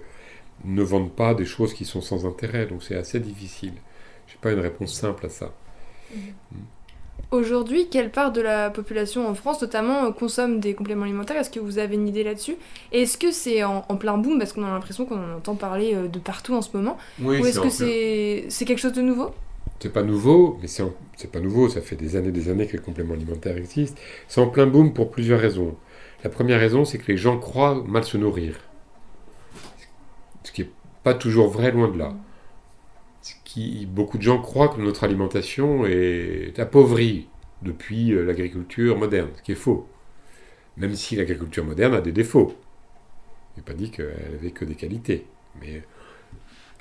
ne 0.65 0.84
vendent 0.84 1.15
pas 1.15 1.34
des 1.34 1.46
choses 1.46 1.74
qui 1.74 1.86
sont 1.86 2.02
sans 2.02 2.26
intérêt, 2.26 2.65
donc 2.65 2.84
c'est 2.84 2.96
assez 2.96 3.20
difficile. 3.20 3.74
Je 4.28 4.34
n'ai 4.34 4.39
pas 4.41 4.52
une 4.52 4.60
réponse 4.60 4.94
simple 4.94 5.26
à 5.26 5.30
ça. 5.30 5.54
Mhm. 6.13 6.34
Aujourd'hui, 7.30 7.88
quelle 7.90 8.12
part 8.12 8.32
de 8.32 8.42
la 8.42 8.70
population 8.70 9.28
en 9.28 9.36
France, 9.36 9.62
notamment, 9.62 10.06
euh, 10.06 10.12
consomme 10.12 10.60
des 10.60 10.74
compléments 10.74 11.04
alimentaires? 11.04 11.38
Est-ce 11.38 11.50
que 11.50 11.60
vous 11.60 11.78
avez 11.78 11.96
une 11.96 12.08
idée 12.08 12.24
là-dessus? 12.24 12.56
Est-ce 12.92 13.18
que 13.18 13.32
c'est 13.32 13.64
en, 13.64 13.82
plein 13.82 14.18
boom 14.18 14.40
Parce 14.40 14.54
qu'on 14.54 14.66
a 14.66 14.70
l'impression 14.70 15.06
qu'on 15.06 15.18
en 15.18 15.38
entend 15.38 15.56
parler 15.56 15.96
de 15.96 16.20
partout 16.20 16.54
en 16.56 16.62
ce 16.62 16.76
moment? 16.76 16.98
Oui, 17.22 17.40
Ou 17.40 17.46
est-ce 17.46 17.60
que 17.60 17.70
c'est 18.50 18.66
quelque 18.66 18.80
chose 18.80 18.94
de 18.94 19.02
nouveau? 19.02 19.32
C'est 19.82 19.92
pas 19.92 20.04
nouveau, 20.04 20.60
mais 20.62 20.68
c'est 20.68 21.32
pas 21.32 21.40
nouveau, 21.40 21.68
ça 21.68 21.82
fait 21.82 21.96
des 21.96 22.16
années 22.16 22.32
des 22.32 22.50
années 22.50 22.68
que 22.68 22.74
les 22.74 22.84
compléments 22.84 23.16
alimentaires 23.16 23.58
existent. 23.58 24.00
C'est 24.28 24.40
en 24.40 24.48
plein 24.48 24.68
boom 24.68 24.94
pour 24.94 25.10
plusieurs 25.10 25.40
raisons. 25.40 25.76
La 26.24 26.30
première 26.30 26.60
raison, 26.60 26.86
c'est 26.86 27.00
que 27.00 27.12
les 27.12 27.18
gens 27.18 27.40
croient 27.40 27.84
mal 27.88 28.04
se 28.04 28.16
nourrir. 28.16 28.60
Ce 30.44 30.52
qui 30.52 30.62
n'est 30.62 30.70
pas 31.04 31.16
toujours 31.16 31.50
vrai, 31.50 31.72
loin 31.72 31.88
de 31.88 31.98
là. 31.98 32.14
Beaucoup 33.88 34.18
de 34.18 34.24
gens 34.24 34.42
croient 34.42 34.70
que 34.70 34.82
notre 34.82 35.04
alimentation 35.04 35.86
est 35.86 36.58
appauvrie 36.60 37.28
depuis 37.62 38.14
euh, 38.14 38.24
l'agriculture 38.24 38.98
moderne, 38.98 39.30
ce 39.36 39.42
qui 39.42 39.52
est 39.52 39.56
faux. 39.56 39.88
Même 40.78 40.96
si 40.96 41.16
l'agriculture 41.16 41.66
moderne 41.66 41.94
a 41.94 42.02
des 42.02 42.12
défauts. 42.12 42.56
Je 43.54 43.60
n'ai 43.60 43.66
pas 43.66 43.74
dit 43.74 43.92
qu'elle 43.92 44.36
avait 44.36 44.52
que 44.52 44.66
des 44.66 44.76
qualités. 44.76 45.26
Mais 45.62 45.84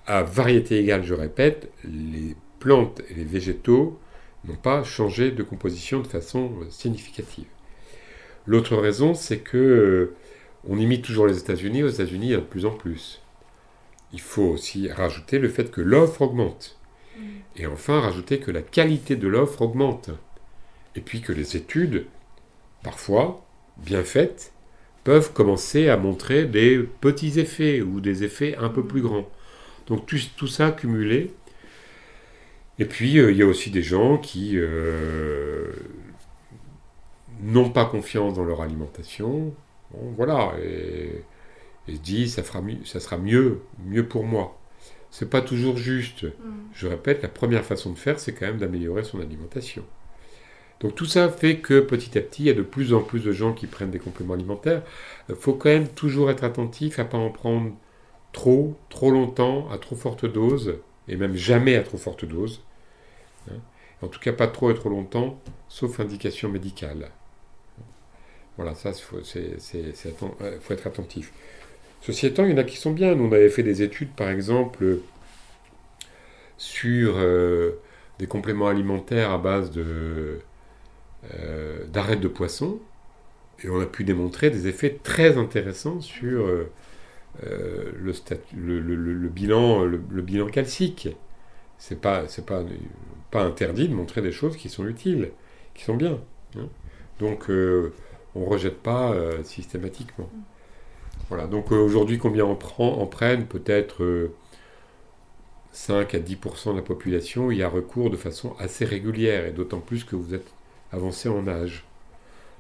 à 0.07 0.23
variété 0.23 0.79
égale, 0.79 1.05
je 1.05 1.15
répète, 1.15 1.71
les 1.85 2.37
plantes 2.61 3.03
et 3.11 3.15
les 3.15 3.25
végétaux 3.25 3.99
n'ont 4.45 4.57
pas 4.57 4.85
changé 4.85 5.33
de 5.33 5.43
composition 5.43 6.01
de 6.01 6.07
façon 6.07 6.53
significative. 6.71 7.47
L'autre 8.47 8.77
raison, 8.77 9.15
c'est 9.15 9.39
que 9.39 9.57
euh, 9.59 10.15
on 10.69 10.79
imite 10.79 11.05
toujours 11.05 11.27
les 11.27 11.39
États-Unis. 11.39 11.83
Aux 11.83 11.89
États-Unis, 11.89 12.27
il 12.27 12.33
y 12.33 12.35
a 12.35 12.39
de 12.39 12.43
plus 12.43 12.65
en 12.65 12.71
plus. 12.71 13.20
Il 14.13 14.21
faut 14.21 14.45
aussi 14.45 14.91
rajouter 14.91 15.39
le 15.39 15.49
fait 15.49 15.71
que 15.71 15.81
l'offre 15.81 16.23
augmente. 16.23 16.79
Mm. 17.17 17.23
Et 17.57 17.67
enfin, 17.67 18.01
rajouter 18.01 18.39
que 18.39 18.51
la 18.51 18.63
qualité 18.63 19.17
de 19.17 19.29
l'offre 19.29 19.63
augmente. 19.63 20.11
Et 20.97 21.01
puis 21.01 21.21
que 21.21 21.33
les 21.33 21.57
études, 21.57 22.07
parfois 22.83 23.45
bien 23.77 24.03
faites, 24.03 24.53
peuvent 25.05 25.33
commencer 25.33 25.89
à 25.89 25.97
montrer 25.97 26.45
des 26.45 26.79
petits 26.79 27.41
effets 27.41 27.81
ou 27.81 28.01
des 28.01 28.25
effets 28.25 28.57
un 28.57 28.69
peu 28.69 28.85
plus 28.85 29.01
grands. 29.01 29.29
Donc 29.87 30.07
tout, 30.07 30.19
tout 30.37 30.47
ça 30.47 30.73
cumulé 30.73 31.33
et 32.81 32.87
puis, 32.87 33.19
euh, 33.19 33.31
il 33.31 33.37
y 33.37 33.43
a 33.43 33.47
aussi 33.47 33.71
des 33.71 33.83
gens 33.83 34.17
qui 34.17 34.53
euh, 34.55 35.71
n'ont 37.43 37.69
pas 37.69 37.85
confiance 37.85 38.35
dans 38.35 38.45
leur 38.45 38.63
alimentation. 38.63 39.55
voilà, 40.17 40.55
et, 40.65 41.23
se 41.97 42.01
disent, 42.01 42.35
ça, 42.35 42.43
fera 42.43 42.63
ça 42.85 43.01
sera 43.01 43.19
mieux, 43.19 43.61
mieux 43.87 44.07
pour 44.07 44.25
moi. 44.25 44.59
C'est 45.11 45.31
pas 45.31 45.41
toujours 45.41 45.77
juste. 45.77 46.25
Mm. 46.25 46.31
Je 46.75 46.87
répète, 46.87 47.23
la 47.23 47.29
première 47.29 47.65
façon 47.65 47.91
de 47.93 47.99
faire, 47.99 48.21
c'est 48.21 48.33
quand 48.33 48.47
même 48.47 48.59
d'améliorer 48.59 49.05
son 49.05 49.21
alimentation. 49.21 49.85
Donc 50.81 50.95
tout 50.95 51.05
ça 51.05 51.29
fait 51.29 51.59
que 51.59 51.81
petit 51.81 52.17
à 52.17 52.23
petit, 52.23 52.45
il 52.45 52.47
y 52.47 52.51
a 52.51 52.55
de 52.55 52.63
plus 52.63 52.95
en 52.95 53.03
plus 53.03 53.21
de 53.21 53.33
gens 53.33 53.53
qui 53.53 53.67
prennent 53.67 53.91
des 53.91 53.99
compléments 53.99 54.35
alimentaires. 54.35 54.83
Il 55.29 55.35
faut 55.35 55.53
quand 55.53 55.69
même 55.69 55.89
toujours 55.89 56.31
être 56.31 56.45
attentif 56.45 56.99
à 56.99 57.05
ne 57.05 57.09
pas 57.09 57.19
en 57.19 57.31
prendre 57.31 57.73
trop, 58.33 58.75
trop 58.89 59.11
longtemps, 59.11 59.69
à 59.71 59.79
trop 59.79 59.97
forte 59.97 60.25
dose, 60.25 60.77
et 61.09 61.17
même 61.17 61.35
jamais 61.35 61.77
à 61.77 61.83
trop 61.83 61.99
forte 61.99 62.25
dose. 62.25 62.63
Hein. 63.51 63.57
En 64.03 64.09
tout 64.09 64.21
cas, 64.21 64.33
pas 64.33 64.47
trop 64.47 64.71
et 64.71 64.75
trop 64.75 64.89
longtemps, 64.89 65.39
sauf 65.69 66.01
indication 66.01 66.49
médicale. 66.49 67.11
Voilà, 68.57 68.75
ça, 68.75 68.91
il 68.91 69.01
faut, 69.01 69.17
euh, 69.17 70.59
faut, 70.61 70.75
être 70.75 70.87
attentif. 70.87 71.33
Ceci 72.01 72.27
étant, 72.27 72.45
il 72.45 72.53
y 72.53 72.55
en 72.55 72.59
a 72.59 72.65
qui 72.65 72.77
sont 72.77 72.93
bien. 72.93 73.15
Nous, 73.15 73.25
on 73.25 73.33
avait 73.33 73.51
fait 73.51 73.63
des 73.63 73.83
études, 73.83 74.11
par 74.11 74.31
exemple, 74.31 74.99
sur 76.57 77.15
euh, 77.17 77.73
des 78.19 78.27
compléments 78.27 78.69
alimentaires 78.69 79.31
à 79.31 79.39
base 79.39 79.73
euh, 79.77 80.39
d'arêtes 81.89 82.21
de 82.21 82.29
poisson, 82.29 82.79
et 83.63 83.69
on 83.69 83.81
a 83.81 83.87
pu 83.87 84.05
démontrer 84.05 84.51
des 84.51 84.67
effets 84.69 84.99
très 85.03 85.37
intéressants 85.37 86.01
sur 86.01 86.47
le, 87.43 89.29
bilan, 89.29 90.47
calcique. 90.51 91.09
C'est 91.79 92.01
pas, 92.01 92.25
pas 93.31 93.43
interdit 93.43 93.89
de 93.89 93.95
montrer 93.95 94.23
des 94.23 94.33
choses 94.33 94.57
qui 94.57 94.69
sont 94.69 94.87
utiles, 94.87 95.33
qui 95.75 95.85
sont 95.85 95.97
bien. 95.97 96.19
Hein. 96.57 96.69
Donc 97.19 97.51
euh, 97.51 97.93
on 98.35 98.41
ne 98.41 98.47
rejette 98.47 98.79
pas 98.79 99.15
systématiquement. 99.45 100.31
Voilà, 101.29 101.47
donc 101.47 101.73
euh, 101.73 101.77
aujourd'hui 101.77 102.19
combien 102.19 102.45
on 102.45 102.57
prend, 102.57 102.99
en 102.99 103.07
prennent 103.07 103.47
peut-être 103.47 104.31
5 105.73 106.15
à 106.15 106.19
10% 106.19 106.73
de 106.73 106.77
la 106.77 106.83
population 106.83 107.51
y 107.51 107.63
a 107.63 107.69
recours 107.69 108.11
de 108.11 108.17
façon 108.17 108.55
assez 108.59 108.85
régulière, 108.85 109.47
et 109.47 109.53
d'autant 109.53 109.81
plus 109.81 110.05
que 110.05 110.17
vous 110.17 110.35
êtes 110.35 110.53
avancé 110.93 111.29
en 111.29 111.47
âge. 111.47 111.85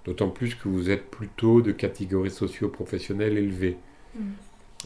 D'autant 0.04 0.30
plus 0.30 0.54
que 0.54 0.68
vous 0.68 0.88
êtes 0.90 1.10
plutôt 1.10 1.60
de 1.60 1.72
catégorie 1.72 2.30
socio-professionnelle 2.30 3.36
élevée. 3.36 3.76
Mm. 4.14 4.30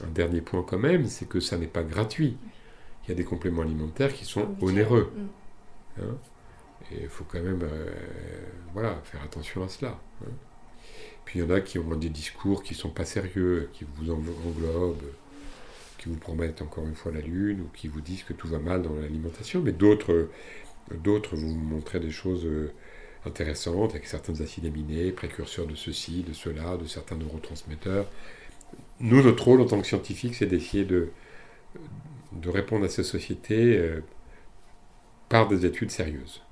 Un 0.05 0.11
dernier 0.11 0.41
point 0.41 0.65
quand 0.67 0.79
même, 0.79 1.07
c'est 1.07 1.29
que 1.29 1.39
ça 1.39 1.57
n'est 1.57 1.67
pas 1.67 1.85
gratuit. 1.85 2.37
Il 3.05 3.11
y 3.11 3.13
a 3.13 3.15
des 3.15 3.25
compléments 3.25 3.63
alimentaires 3.63 4.13
qui 4.13 4.25
sont 4.25 4.57
onéreux. 4.61 5.13
Mm. 5.15 6.03
Hein. 6.03 6.17
et 6.91 7.03
il 7.03 7.09
faut 7.09 7.23
quand 7.23 7.41
même 7.41 7.63
euh, 7.63 7.93
voilà, 8.73 9.01
faire 9.05 9.23
attention 9.23 9.63
à 9.63 9.69
cela. 9.69 9.97
Hein. 10.25 10.33
Puis 11.25 11.39
il 11.39 11.43
y 11.43 11.45
en 11.45 11.51
a 11.51 11.61
qui 11.61 11.79
ont 11.79 11.97
des 11.97 12.11
discours 12.11 12.63
qui 12.63 12.75
sont 12.75 12.91
pas 12.91 13.05
sérieux, 13.05 13.71
qui 13.73 13.85
vous 13.97 14.11
englobent, 14.11 15.03
qui 15.99 16.09
vous 16.09 16.17
promettent 16.17 16.63
encore 16.63 16.87
une 16.87 16.95
fois 16.95 17.13
la 17.13 17.21
lune, 17.21 17.63
ou 17.63 17.69
qui 17.75 17.89
vous 17.89 18.01
disent 18.01 18.25
que 18.25 18.33
tout 18.33 18.49
va 18.49 18.59
mal 18.59 18.83
dans 18.83 18.95
l'alimentation, 18.95 19.63
mais 19.63 19.73
d'autres, 19.73 20.29
vous 21.33 21.55
montrent 21.55 21.99
des 21.99 22.11
choses 22.11 22.45
euh, 22.45 22.73
intéressantes, 23.25 23.93
avec 23.93 24.07
certains 24.07 24.41
acides 24.41 24.67
aminés, 24.67 25.13
précurseurs 25.13 25.67
de 25.67 25.75
ceci, 25.75 26.23
de 26.23 26.35
cela, 26.35 26.77
de 26.77 26.87
certains 26.87 27.17
neurotransmetteurs. 27.17 28.07
Nous, 29.01 29.23
notre 29.23 29.45
rôle 29.45 29.61
en 29.61 29.67
tant 29.67 29.81
que 29.81 29.87
scientifique, 29.87 30.35
c'est 30.35 30.47
d'essayer 30.47 30.85
de, 30.85 31.09
de 32.33 32.49
répondre 32.49 32.85
à 32.85 32.89
ces 32.89 33.03
sociétés 33.03 33.79
euh, 33.79 34.01
par 35.29 35.49
des 35.49 35.65
études 35.65 35.91
sérieuses. 35.91 36.43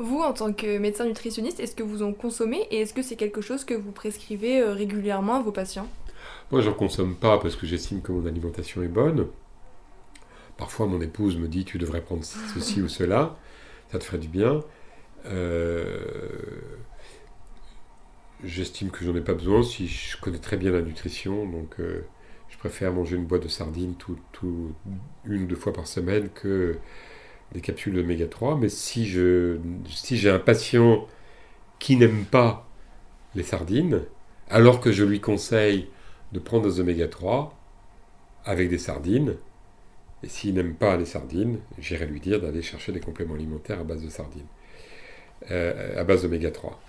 Vous, 0.00 0.20
en 0.20 0.32
tant 0.32 0.54
que 0.54 0.78
médecin 0.78 1.04
nutritionniste, 1.04 1.60
est-ce 1.60 1.76
que 1.76 1.82
vous 1.82 2.02
en 2.02 2.14
consommez 2.14 2.66
et 2.70 2.80
est-ce 2.80 2.94
que 2.94 3.02
c'est 3.02 3.16
quelque 3.16 3.42
chose 3.42 3.66
que 3.66 3.74
vous 3.74 3.92
prescrivez 3.92 4.62
euh, 4.62 4.72
régulièrement 4.72 5.34
à 5.34 5.42
vos 5.42 5.52
patients? 5.52 5.86
Moi, 6.50 6.62
j'en 6.62 6.72
consomme 6.72 7.14
pas 7.14 7.36
parce 7.38 7.54
que 7.54 7.66
j'estime 7.66 8.00
que 8.00 8.10
mon 8.10 8.24
alimentation 8.24 8.82
est 8.82 8.88
bonne. 8.88 9.26
Parfois, 10.56 10.86
mon 10.86 11.02
épouse 11.02 11.36
me 11.36 11.48
dit 11.48 11.66
tu 11.66 11.76
devrais 11.76 12.00
prendre 12.00 12.24
ceci 12.24 12.80
ou 12.80 12.88
cela, 12.88 13.36
ça 13.92 13.98
te 13.98 14.04
ferait 14.04 14.16
du 14.16 14.28
bien. 14.28 14.60
Euh, 15.26 15.98
j'estime 18.42 18.90
que 18.90 19.04
j'en 19.04 19.14
ai 19.14 19.20
pas 19.20 19.34
besoin 19.34 19.62
si 19.62 19.86
je 19.86 20.18
connais 20.18 20.38
très 20.38 20.56
bien 20.56 20.72
la 20.72 20.80
nutrition, 20.80 21.46
donc 21.46 21.74
euh, 21.78 22.06
je 22.48 22.56
préfère 22.56 22.90
manger 22.94 23.16
une 23.16 23.26
boîte 23.26 23.42
de 23.42 23.48
sardines 23.48 23.94
une 25.26 25.42
ou 25.42 25.46
deux 25.46 25.56
fois 25.56 25.74
par 25.74 25.86
semaine 25.86 26.30
que 26.30 26.78
des 27.52 27.60
capsules 27.60 27.94
d'oméga 27.94 28.26
3, 28.26 28.56
mais 28.56 28.68
si 28.68 29.06
je 29.06 29.58
si 29.88 30.16
j'ai 30.16 30.30
un 30.30 30.38
patient 30.38 31.06
qui 31.78 31.96
n'aime 31.96 32.24
pas 32.24 32.68
les 33.34 33.42
sardines, 33.42 34.02
alors 34.48 34.80
que 34.80 34.92
je 34.92 35.04
lui 35.04 35.20
conseille 35.20 35.88
de 36.32 36.38
prendre 36.38 36.66
des 36.66 36.80
oméga 36.80 37.08
3 37.08 37.56
avec 38.44 38.68
des 38.68 38.78
sardines, 38.78 39.36
et 40.22 40.28
s'il 40.28 40.54
n'aime 40.54 40.74
pas 40.74 40.96
les 40.96 41.06
sardines, 41.06 41.58
j'irai 41.78 42.06
lui 42.06 42.20
dire 42.20 42.40
d'aller 42.40 42.62
chercher 42.62 42.92
des 42.92 43.00
compléments 43.00 43.34
alimentaires 43.34 43.80
à 43.80 43.84
base 43.84 44.02
de 44.02 44.10
sardines, 44.10 44.46
euh, 45.50 46.00
à 46.00 46.04
base 46.04 46.22
d'oméga 46.22 46.50
3. 46.50 46.80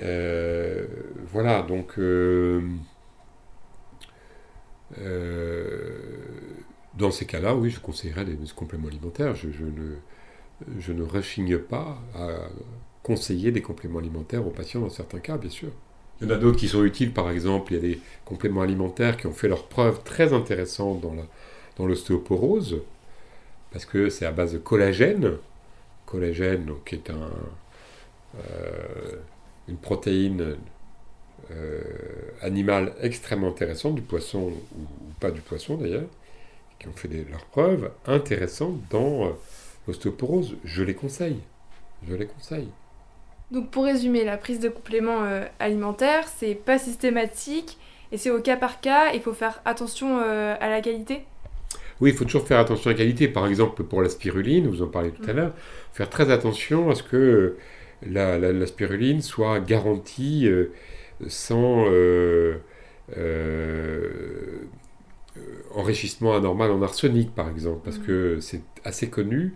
Euh, 0.00 0.86
voilà, 1.26 1.62
donc 1.62 1.98
euh, 1.98 2.62
dans 6.98 7.10
ces 7.10 7.26
cas-là, 7.26 7.54
oui, 7.54 7.70
je 7.70 7.80
conseillerais 7.80 8.24
des 8.24 8.36
compléments 8.54 8.88
alimentaires. 8.88 9.34
Je, 9.34 9.46
ne, 9.46 9.96
je 10.78 10.92
ne 10.92 11.02
rechigne 11.02 11.58
pas 11.58 11.98
à 12.14 12.48
conseiller 13.02 13.52
des 13.52 13.62
compléments 13.62 14.00
alimentaires 14.00 14.46
aux 14.46 14.50
patients 14.50 14.80
dans 14.80 14.90
certains 14.90 15.20
cas, 15.20 15.38
bien 15.38 15.50
sûr. 15.50 15.70
Il 16.20 16.28
y 16.28 16.30
en 16.30 16.34
a 16.34 16.38
d'autres 16.38 16.58
qui 16.58 16.68
sont 16.68 16.84
utiles, 16.84 17.12
par 17.12 17.30
exemple, 17.30 17.72
il 17.72 17.76
y 17.76 17.78
a 17.78 17.82
des 17.82 18.00
compléments 18.24 18.62
alimentaires 18.62 19.16
qui 19.16 19.26
ont 19.28 19.32
fait 19.32 19.48
leurs 19.48 19.68
preuves 19.68 20.02
très 20.02 20.32
intéressantes 20.32 21.00
dans, 21.00 21.14
dans 21.76 21.86
l'ostéoporose, 21.86 22.82
parce 23.70 23.84
que 23.84 24.10
c'est 24.10 24.26
à 24.26 24.32
base 24.32 24.52
de 24.52 24.58
collagène, 24.58 25.36
collagène 26.06 26.72
qui 26.84 26.96
est 26.96 27.10
un, 27.10 27.30
euh, 28.36 29.16
une 29.68 29.76
protéine 29.76 30.56
euh, 31.50 31.80
animale 32.42 32.94
extrêmement 33.00 33.48
intéressante, 33.48 33.94
du 33.94 34.02
poisson 34.02 34.52
ou, 34.76 34.82
pas 35.20 35.30
du 35.30 35.40
poisson 35.40 35.76
d'ailleurs, 35.76 36.08
qui 36.78 36.88
ont 36.88 36.92
fait 36.94 37.08
leurs 37.30 37.44
preuves 37.46 37.90
intéressantes 38.06 38.80
dans 38.90 39.26
euh, 39.26 39.30
l'ostéoporose. 39.86 40.56
Je 40.64 40.82
les 40.82 40.94
conseille. 40.94 41.38
Je 42.08 42.14
les 42.14 42.26
conseille. 42.26 42.68
Donc 43.50 43.70
pour 43.70 43.84
résumer, 43.84 44.24
la 44.24 44.36
prise 44.36 44.60
de 44.60 44.68
compléments 44.68 45.24
euh, 45.24 45.44
alimentaires, 45.58 46.28
c'est 46.28 46.54
pas 46.54 46.78
systématique 46.78 47.78
et 48.12 48.18
c'est 48.18 48.30
au 48.30 48.40
cas 48.40 48.56
par 48.56 48.80
cas. 48.80 49.12
Il 49.12 49.20
faut 49.20 49.32
faire 49.32 49.60
attention 49.64 50.18
à 50.18 50.68
la 50.68 50.80
qualité. 50.80 51.24
Oui, 52.00 52.10
il 52.10 52.16
faut 52.16 52.24
toujours 52.24 52.46
faire 52.46 52.58
attention 52.58 52.90
à 52.90 52.92
la 52.92 52.98
qualité. 52.98 53.28
Par 53.28 53.46
exemple, 53.46 53.82
pour 53.82 54.02
la 54.02 54.08
spiruline, 54.08 54.68
vous 54.68 54.82
en 54.82 54.86
parlez 54.86 55.10
tout 55.10 55.28
à 55.28 55.32
mm. 55.32 55.36
l'heure, 55.36 55.52
faire 55.92 56.08
très 56.08 56.30
attention 56.30 56.90
à 56.90 56.94
ce 56.94 57.02
que 57.02 57.56
la, 58.06 58.66
spiruline 58.66 59.20
soit 59.20 59.60
garantie 59.60 60.48
sans 61.26 61.86
euh, 61.88 62.58
euh, 63.16 64.60
enrichissement 65.74 66.34
anormal 66.34 66.70
en 66.70 66.82
arsenic, 66.82 67.34
par 67.34 67.48
exemple, 67.48 67.80
parce 67.84 67.98
mm. 67.98 68.04
que 68.04 68.38
c'est 68.40 68.62
assez 68.84 69.10
connu 69.10 69.54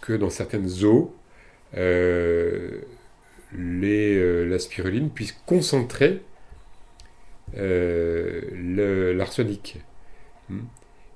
que 0.00 0.12
dans 0.12 0.30
certaines 0.30 0.84
eaux, 0.84 1.14
euh, 1.76 2.80
la 3.52 4.58
spiruline 4.58 5.10
puisse 5.10 5.32
concentrer 5.46 6.22
l'arsenic. 7.54 9.78
Hmm. 10.48 10.60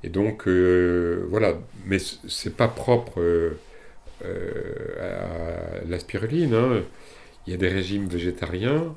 Et 0.02 0.08
donc, 0.08 0.48
voilà, 0.48 1.58
mais 1.86 1.98
c'est 1.98 2.56
pas 2.56 2.68
propre 2.68 3.54
à 4.24 5.84
la 5.86 5.98
spiruline. 5.98 6.54
Hein. 6.54 6.82
Il 7.46 7.52
y 7.52 7.54
a 7.54 7.58
des 7.58 7.68
régimes 7.68 8.06
végétariens 8.06 8.94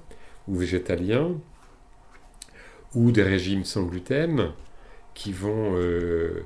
ou 0.47 0.57
végétaliens, 0.57 1.31
ou 2.93 3.11
des 3.11 3.23
régimes 3.23 3.65
sans 3.65 3.83
gluten, 3.83 4.51
qui 5.15 5.31
vont 5.31 5.75
euh, 5.75 6.43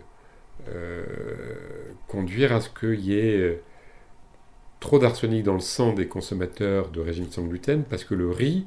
euh, 0.70 1.04
conduire 2.08 2.54
à 2.54 2.62
ce 2.62 2.70
qu'il 2.70 3.02
y 3.02 3.20
ait 3.20 3.38
euh, 3.38 3.62
trop 4.80 5.00
d'arsenic 5.00 5.44
dans 5.44 5.56
le 5.56 5.60
sang 5.60 5.92
des 5.92 6.08
consommateurs 6.08 6.90
de 6.90 7.02
régimes 7.02 7.30
sans 7.30 7.44
gluten, 7.44 7.84
parce 7.84 8.06
que 8.06 8.16
le 8.16 8.30
riz 8.30 8.66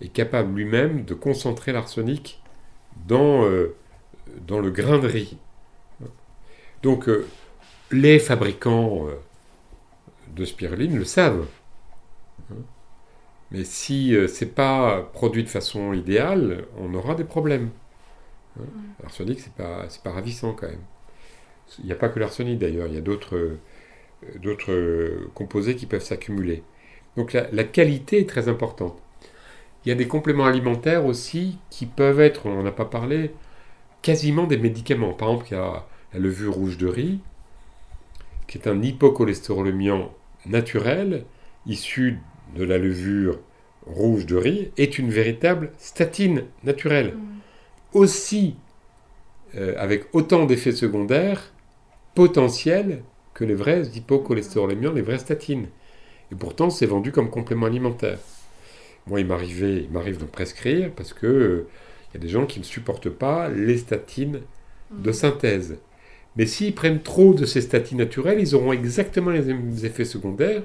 est 0.00 0.12
capable 0.12 0.54
lui-même 0.54 1.04
de 1.04 1.14
concentrer 1.14 1.72
l'arsenic 1.72 2.40
dans, 3.08 3.48
dans 4.46 4.60
le 4.60 4.70
grain 4.70 4.98
de 4.98 5.08
riz. 5.08 5.36
Donc, 6.82 7.08
les 7.90 8.18
fabricants 8.18 9.06
de 10.36 10.44
spiruline 10.44 10.96
le 10.96 11.04
savent. 11.04 11.46
Mais 13.50 13.64
si 13.64 14.14
c'est 14.28 14.54
pas 14.54 15.00
produit 15.12 15.42
de 15.42 15.48
façon 15.48 15.92
idéale, 15.92 16.66
on 16.76 16.94
aura 16.94 17.14
des 17.14 17.24
problèmes. 17.24 17.70
Hein 18.58 18.62
mm. 18.62 19.02
L'arsenic, 19.02 19.40
c'est 19.40 19.52
pas, 19.52 19.86
pas 20.02 20.12
ravissant 20.12 20.52
quand 20.52 20.68
même. 20.68 20.82
Il 21.78 21.86
n'y 21.86 21.92
a 21.92 21.96
pas 21.96 22.08
que 22.08 22.18
l'arsenic 22.18 22.58
d'ailleurs, 22.58 22.86
il 22.88 22.94
y 22.94 22.98
a 22.98 23.00
d'autres, 23.00 23.36
euh, 23.36 23.58
d'autres 24.36 24.72
euh, 24.72 25.30
composés 25.34 25.76
qui 25.76 25.86
peuvent 25.86 26.04
s'accumuler. 26.04 26.62
Donc 27.16 27.32
la, 27.32 27.50
la, 27.52 27.64
qualité 27.64 28.20
est 28.20 28.28
très 28.28 28.48
importante. 28.48 29.00
Il 29.84 29.88
y 29.88 29.92
a 29.92 29.94
des 29.94 30.08
compléments 30.08 30.46
alimentaires 30.46 31.06
aussi 31.06 31.58
qui 31.70 31.86
peuvent 31.86 32.20
être, 32.20 32.46
on 32.46 32.54
n'en 32.54 32.66
a 32.66 32.72
pas 32.72 32.84
parlé, 32.84 33.30
quasiment 34.02 34.46
des 34.46 34.58
médicaments. 34.58 35.12
Par 35.12 35.28
exemple, 35.28 35.46
il 35.50 35.54
y 35.54 35.56
a 35.56 35.86
la 36.12 36.20
levure 36.20 36.54
rouge 36.54 36.78
de 36.78 36.86
riz, 36.86 37.20
qui 38.46 38.58
est 38.58 38.68
un 38.68 38.82
hypocholestérolémiant 38.82 40.12
naturel, 40.46 41.24
issu 41.66 42.18
de 42.56 42.64
la 42.64 42.78
levure 42.78 43.40
rouge 43.86 44.26
de 44.26 44.36
riz 44.36 44.70
est 44.76 44.98
une 44.98 45.10
véritable 45.10 45.72
statine 45.78 46.44
naturelle. 46.62 47.14
Mm. 47.14 47.33
Aussi, 47.94 48.56
euh, 49.56 49.74
avec 49.78 50.04
autant 50.12 50.46
d'effets 50.46 50.72
secondaires 50.72 51.52
potentiels 52.14 53.02
que 53.32 53.44
les 53.44 53.54
vrais 53.54 53.82
hypocholestérolémiants, 53.86 54.92
les 54.92 55.02
vraies 55.02 55.18
statines. 55.18 55.68
Et 56.30 56.34
pourtant, 56.34 56.70
c'est 56.70 56.86
vendu 56.86 57.12
comme 57.12 57.30
complément 57.30 57.66
alimentaire. 57.66 58.18
Moi, 59.06 59.20
il 59.20 59.26
m'arrive 59.26 60.18
de 60.18 60.24
prescrire 60.24 60.90
parce 60.94 61.12
que 61.12 61.26
euh, 61.26 61.68
il 62.10 62.18
y 62.18 62.20
a 62.20 62.20
des 62.20 62.28
gens 62.28 62.46
qui 62.46 62.58
ne 62.60 62.64
supportent 62.64 63.10
pas 63.10 63.48
les 63.48 63.78
statines 63.78 64.40
de 64.90 65.10
mm. 65.10 65.14
synthèse. 65.14 65.76
Mais 66.36 66.46
s'ils 66.46 66.74
prennent 66.74 67.02
trop 67.02 67.34
de 67.34 67.44
ces 67.44 67.60
statines 67.60 67.98
naturelles, 67.98 68.40
ils 68.40 68.54
auront 68.54 68.72
exactement 68.72 69.30
les 69.30 69.42
mêmes 69.42 69.76
effets 69.82 70.04
secondaires 70.04 70.62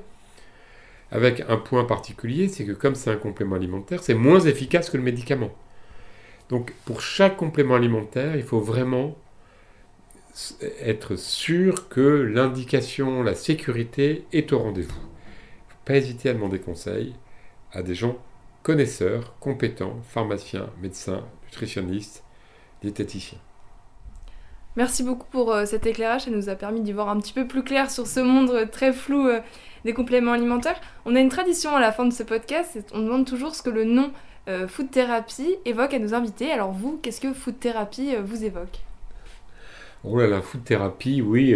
avec 1.12 1.44
un 1.48 1.58
point 1.58 1.86
particulier, 1.86 2.48
c'est 2.48 2.66
que 2.66 2.72
comme 2.72 2.96
c'est 2.96 3.10
un 3.10 3.16
complément 3.16 3.56
alimentaire, 3.56 4.04
c'est 4.04 4.14
moins 4.14 4.40
efficace 4.42 4.90
que 4.90 4.98
le 4.98 5.04
médicament. 5.04 5.50
Donc 6.50 6.74
pour 6.86 7.02
chaque 7.02 7.38
complément 7.38 7.76
alimentaire, 7.76 8.36
il 8.36 8.44
faut 8.44 8.60
vraiment 8.60 9.16
être 10.82 11.16
sûr 11.16 11.90
que 11.90 12.00
l'indication, 12.00 13.24
la 13.24 13.36
sécurité 13.36 14.26
est 14.32 14.52
au 14.54 14.60
rendez-vous. 14.60 15.02
Pas 15.86 15.96
hésiter 15.96 16.30
à 16.30 16.34
demander 16.34 16.60
conseil 16.60 17.16
à 17.72 17.84
des 17.84 17.96
gens 17.96 18.18
connaisseurs, 18.64 19.36
compétents, 19.40 19.98
pharmaciens, 20.04 20.70
médecins, 20.82 21.24
nutritionnistes, 21.46 22.24
diététiciens. 22.82 23.40
Merci 24.76 25.04
beaucoup 25.04 25.28
pour 25.32 25.52
euh, 25.52 25.66
cet 25.66 25.86
éclairage, 25.88 26.26
ça 26.26 26.32
nous 26.32 26.48
a 26.48 26.56
permis 26.56 26.82
d'y 26.82 26.94
voir 26.94 27.10
un 27.10 27.20
petit 27.20 27.34
peu 27.34 27.48
plus 27.48 27.64
clair 27.64 27.90
sur 27.90 28.08
ce 28.08 28.20
monde 28.20 28.52
euh, 28.52 28.66
très 28.66 28.94
flou 28.94 29.28
euh, 29.28 29.42
des 29.84 29.94
compléments 29.94 30.32
alimentaires. 30.32 30.80
On 31.06 31.16
a 31.16 31.20
une 31.20 31.30
tradition 31.30 31.76
à 31.76 31.80
la 31.80 31.92
fin 31.92 32.06
de 32.06 32.14
ce 32.14 32.24
podcast, 32.24 32.80
on 32.94 33.02
demande 33.02 33.26
toujours 33.26 33.56
ce 33.56 33.64
que 33.64 33.70
le 33.70 33.84
nom 33.84 34.12
food 34.68 34.92
therapy 34.92 35.58
évoque 35.66 35.94
à 35.94 36.00
nos 36.00 36.14
invités. 36.14 36.52
Alors 36.52 36.72
vous, 36.72 37.00
qu'est-ce 37.02 37.22
que 37.22 37.34
food 37.34 37.60
therapy 37.60 38.16
vous 38.24 38.44
évoque? 38.44 38.80
Oh 40.04 40.18
là 40.18 40.28
là, 40.28 40.42
food 40.42 40.64
therapy, 40.64 41.22
oui, 41.22 41.56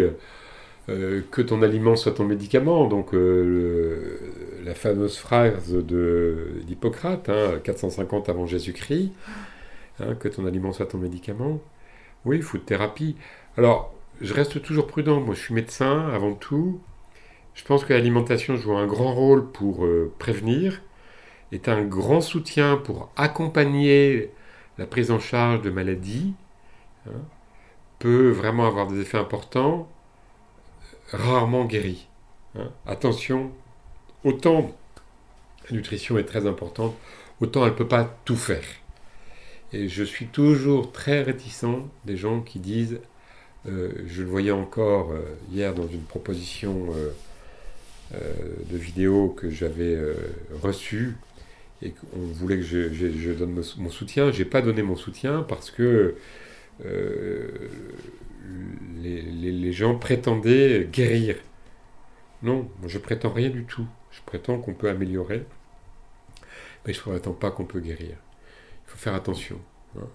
que 0.88 1.41
ton 1.41 1.62
aliment 1.62 1.96
soit 1.96 2.12
ton 2.12 2.26
médicament. 2.26 2.88
Donc 2.88 3.14
la 3.14 4.76
fameuse 4.76 5.18
phrase 5.18 5.74
d'Hippocrate, 6.68 7.32
450 7.64 8.30
hein, 8.30 8.32
avant 8.32 8.46
Jésus-Christ, 8.46 9.12
hein, 10.00 10.16
que 10.16 10.28
ton 10.28 10.46
aliment 10.46 10.74
soit 10.74 10.88
ton 10.88 10.98
médicament. 10.98 11.60
Oui, 12.26 12.41
food 12.41 12.66
thérapie. 12.66 13.16
Alors, 13.58 13.94
je 14.22 14.34
reste 14.34 14.62
toujours 14.62 14.88
prudent. 14.88 15.20
Moi, 15.20 15.36
je 15.36 15.41
suis 15.41 15.54
médecin 15.54 16.08
avant 16.10 16.34
tout. 16.34 16.80
Je 17.54 17.64
pense 17.66 17.86
que 17.86 17.94
l'alimentation 17.94 18.56
joue 18.56 18.76
un 18.76 18.88
grand 18.88 19.14
rôle 19.14 19.52
pour 19.52 19.86
euh, 19.86 20.12
prévenir, 20.18 20.82
est 21.54 21.68
un 21.68 21.84
grand 21.84 22.22
soutien 22.22 22.78
pour 22.78 23.12
accompagner 23.16 24.32
la 24.78 24.86
prise 24.86 25.12
en 25.12 25.20
charge 25.20 25.62
de 25.62 25.70
maladies, 25.70 26.34
hein, 27.08 27.22
peut 27.99 28.30
vraiment 28.30 28.66
avoir 28.66 28.88
des 28.88 28.99
effets 28.99 29.18
importants, 29.18 29.88
rarement 31.12 31.66
guéri. 31.66 32.08
Hein. 32.56 32.70
Attention, 32.86 33.51
autant 34.24 34.76
la 35.70 35.76
nutrition 35.76 36.18
est 36.18 36.26
très 36.26 36.45
importante, 36.47 36.95
autant 37.39 37.64
elle 37.64 37.72
ne 37.72 37.78
peut 37.78 37.88
pas 37.88 38.18
tout 38.26 38.36
faire. 38.36 38.66
Et 39.72 39.88
je 39.88 40.04
suis 40.04 40.28
toujours 40.28 40.91
très 40.91 41.24
réticent 41.24 41.66
des 42.06 42.18
gens 42.18 42.41
qui 42.41 42.60
disent, 42.60 42.99
euh, 43.68 43.91
je 44.06 44.22
le 44.22 44.30
voyais 44.30 44.51
encore 44.51 45.12
euh, 45.12 45.22
hier 45.51 45.74
dans 45.74 45.88
une 45.88 46.04
proposition 46.04 46.88
euh, 46.93 48.24
de 48.70 48.78
vidéo 48.78 49.30
que 49.30 49.49
j'avais 49.49 49.97
reçue, 50.62 51.16
et 51.84 51.92
qu'on 51.92 52.20
voulait 52.20 52.58
que 52.58 52.64
je, 52.64 53.32
donne 53.34 53.62
mon 53.78 53.90
soutien. 53.90 54.32
Je 54.32 54.40
n'ai 54.40 54.50
pas 54.50 54.62
donné 54.62 54.82
mon 54.82 54.96
soutien 54.96 55.44
parce 55.44 55.70
que 55.70 56.16
les, 59.02 59.72
gens 59.72 59.96
prétendaient 59.96 60.88
guérir. 60.92 61.36
Non, 62.42 62.68
je 62.88 62.98
prétends 62.98 63.32
rien 63.32 63.50
du 63.50 63.66
tout. 63.66 63.86
Je 64.12 64.22
prétends 64.26 64.60
qu'on 64.60 64.74
peut 64.74 64.90
améliorer, 64.90 65.46
mais 66.86 66.94
je 66.94 67.00
ne 67.00 67.04
prétends 67.04 67.34
pas 67.34 67.52
qu'on 67.52 67.66
peut 67.66 67.80
guérir 67.80 68.16
faut 68.94 69.00
faire 69.00 69.16
attention. 69.16 69.60
Hein. 69.98 70.08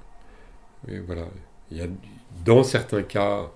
Et 0.88 0.98
voilà. 0.98 1.26
Il 1.70 1.78
y 1.78 1.82
a, 1.82 1.86
dans 2.44 2.62
certains 2.62 3.02
cas, 3.02 3.50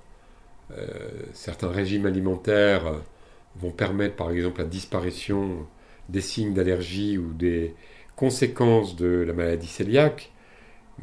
euh, 0.72 1.10
certains 1.32 1.70
régimes 1.70 2.06
alimentaires 2.06 2.92
vont 3.56 3.70
permettre 3.70 4.16
par 4.16 4.30
exemple 4.30 4.60
la 4.60 4.66
disparition 4.66 5.66
des 6.08 6.20
signes 6.20 6.54
d'allergie 6.54 7.18
ou 7.18 7.32
des 7.32 7.74
conséquences 8.16 8.96
de 8.96 9.06
la 9.26 9.32
maladie 9.32 9.68
cœliaque, 9.68 10.32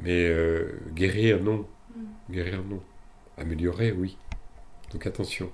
mais 0.01 0.27
euh, 0.27 0.79
guérir 0.93 1.41
non. 1.43 1.65
Mm. 1.95 2.33
Guérir 2.33 2.63
non. 2.69 2.81
Améliorer 3.37 3.91
oui. 3.91 4.17
Donc 4.91 5.05
attention, 5.05 5.49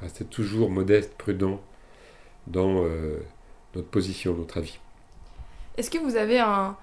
restez 0.00 0.24
toujours 0.24 0.70
modeste, 0.70 1.14
prudent 1.16 1.60
dans 2.46 2.84
euh, 2.84 3.18
notre 3.74 3.88
position, 3.88 4.34
notre 4.34 4.58
avis. 4.58 4.78
Est-ce 5.76 5.90
que 5.90 5.98
vous 5.98 6.16
avez 6.16 6.38
un, 6.38 6.76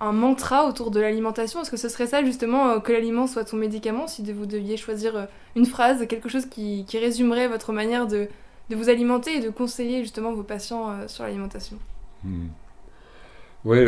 un 0.00 0.12
mantra 0.12 0.66
autour 0.66 0.90
de 0.90 1.00
l'alimentation? 1.00 1.62
Est-ce 1.62 1.70
que 1.70 1.76
ce 1.76 1.88
serait 1.88 2.06
ça 2.06 2.24
justement 2.24 2.70
euh, 2.70 2.80
que 2.80 2.92
l'aliment 2.92 3.26
soit 3.26 3.46
son 3.46 3.56
médicament? 3.56 4.06
Si 4.06 4.22
vous 4.32 4.46
deviez 4.46 4.76
choisir 4.76 5.28
une 5.56 5.66
phrase, 5.66 6.06
quelque 6.06 6.28
chose 6.28 6.46
qui, 6.46 6.84
résumerait 6.92 7.48
votre 7.48 7.72
manière 7.72 8.06
de, 8.06 8.28
vous 8.70 8.88
alimenter 8.88 9.36
et 9.36 9.40
de 9.40 9.50
conseiller 9.50 10.02
justement 10.02 10.32
vos 10.32 10.42
patients 10.42 11.08
sur 11.08 11.24
l'alimentation? 11.24 11.78
Hmm. 12.22 12.48
Ouais, 13.66 13.84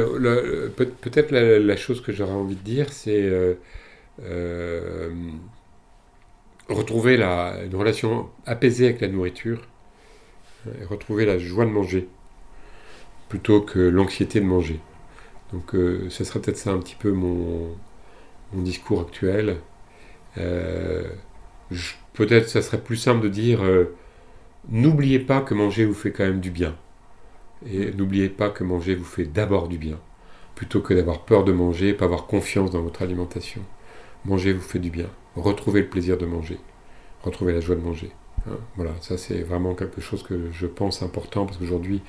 peut-être 0.76 1.30
la, 1.30 1.76
chose 1.76 2.02
que 2.02 2.10
j'aurais 2.12 2.32
envie 2.32 2.56
de 2.56 2.62
dire, 2.62 2.92
c'est 2.92 3.22
euh, 3.22 3.54
euh, 4.24 5.08
retrouver 6.68 7.16
la, 7.16 7.62
une 7.64 7.76
relation 7.76 8.28
apaisée 8.44 8.86
avec 8.86 9.00
la 9.00 9.06
nourriture 9.06 9.68
et 10.66 10.84
retrouver 10.84 11.26
la 11.26 11.38
joie 11.38 11.64
de 11.64 11.70
manger 11.70 12.08
plutôt 13.28 13.60
que 13.60 13.78
l'anxiété 13.78 14.40
de 14.40 14.46
manger. 14.46 14.80
Donc 15.52 15.74
euh, 15.76 16.08
ce 16.10 16.24
serait 16.24 16.40
peut-être 16.40 16.58
ça 16.58 16.72
un 16.72 16.78
petit 16.80 16.96
peu 16.96 17.12
mon, 17.12 17.76
mon 18.52 18.62
discours 18.62 19.02
actuel. 19.02 19.58
peut-être 22.14 22.48
ça 22.48 22.62
serait 22.62 22.80
plus 22.82 22.96
simple 22.96 23.22
de 23.22 23.28
dire 23.28 23.60
n'oubliez 24.68 25.20
pas 25.20 25.40
que 25.40 25.54
manger 25.54 25.84
vous 25.84 25.94
fait 25.94 26.10
quand 26.12 26.24
même 26.24 26.40
du 26.40 26.50
bien. 26.50 26.74
Et 27.66 27.92
n'oubliez 27.92 28.28
pas 28.28 28.50
que 28.50 28.64
manger 28.64 28.94
vous 28.94 29.04
fait 29.04 29.24
d'abord 29.24 29.68
du 29.68 29.78
bien, 29.78 29.98
plutôt 30.54 30.80
que 30.80 30.94
d'avoir 30.94 31.20
peur 31.20 31.44
de 31.44 31.52
manger 31.52 31.88
et 31.88 31.94
pas 31.94 32.04
avoir 32.04 32.26
confiance 32.26 32.70
dans 32.70 32.82
votre 32.82 33.02
alimentation. 33.02 33.62
Manger 34.24 34.52
vous 34.52 34.60
fait 34.60 34.78
du 34.78 34.90
bien. 34.90 35.08
Retrouvez 35.36 35.80
le 35.80 35.88
plaisir 35.88 36.18
de 36.18 36.26
manger. 36.26 36.58
Retrouvez 37.22 37.52
la 37.52 37.60
joie 37.60 37.76
de 37.76 37.80
manger. 37.80 38.10
Hein. 38.46 38.56
voilà, 38.76 38.92
ça 39.00 39.18
c'est 39.18 39.42
vraiment 39.42 39.74
quelque 39.74 40.00
chose 40.00 40.22
que 40.22 40.52
je 40.52 40.66
pense 40.66 41.02
important 41.02 41.44
parce 41.44 41.58
qu'aujourd'hui, 41.58 42.02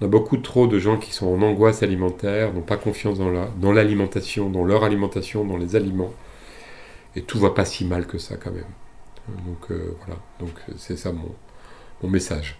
on 0.00 0.04
a 0.04 0.08
beaucoup 0.08 0.36
trop 0.36 0.66
de 0.66 0.78
gens 0.78 0.98
qui 0.98 1.12
sont 1.12 1.26
en 1.26 1.42
angoisse 1.42 1.82
alimentaire, 1.82 2.52
n'ont 2.52 2.60
pas 2.60 2.76
confiance 2.76 3.18
dans, 3.18 3.30
la, 3.30 3.46
dans 3.60 3.72
l'alimentation, 3.72 4.50
dans 4.50 4.64
leur 4.64 4.84
alimentation, 4.84 5.44
dans 5.44 5.56
les 5.56 5.74
aliments. 5.74 6.12
Et 7.16 7.22
tout 7.22 7.38
va 7.38 7.50
pas 7.50 7.64
si 7.64 7.84
mal 7.86 8.06
que 8.06 8.18
ça 8.18 8.36
quand 8.36 8.52
même. 8.52 8.64
Donc 9.46 9.70
euh, 9.70 9.96
voilà, 10.04 10.20
c'est 10.76 10.96
ça 10.96 11.12
mon 11.12 12.08
message. 12.08 12.58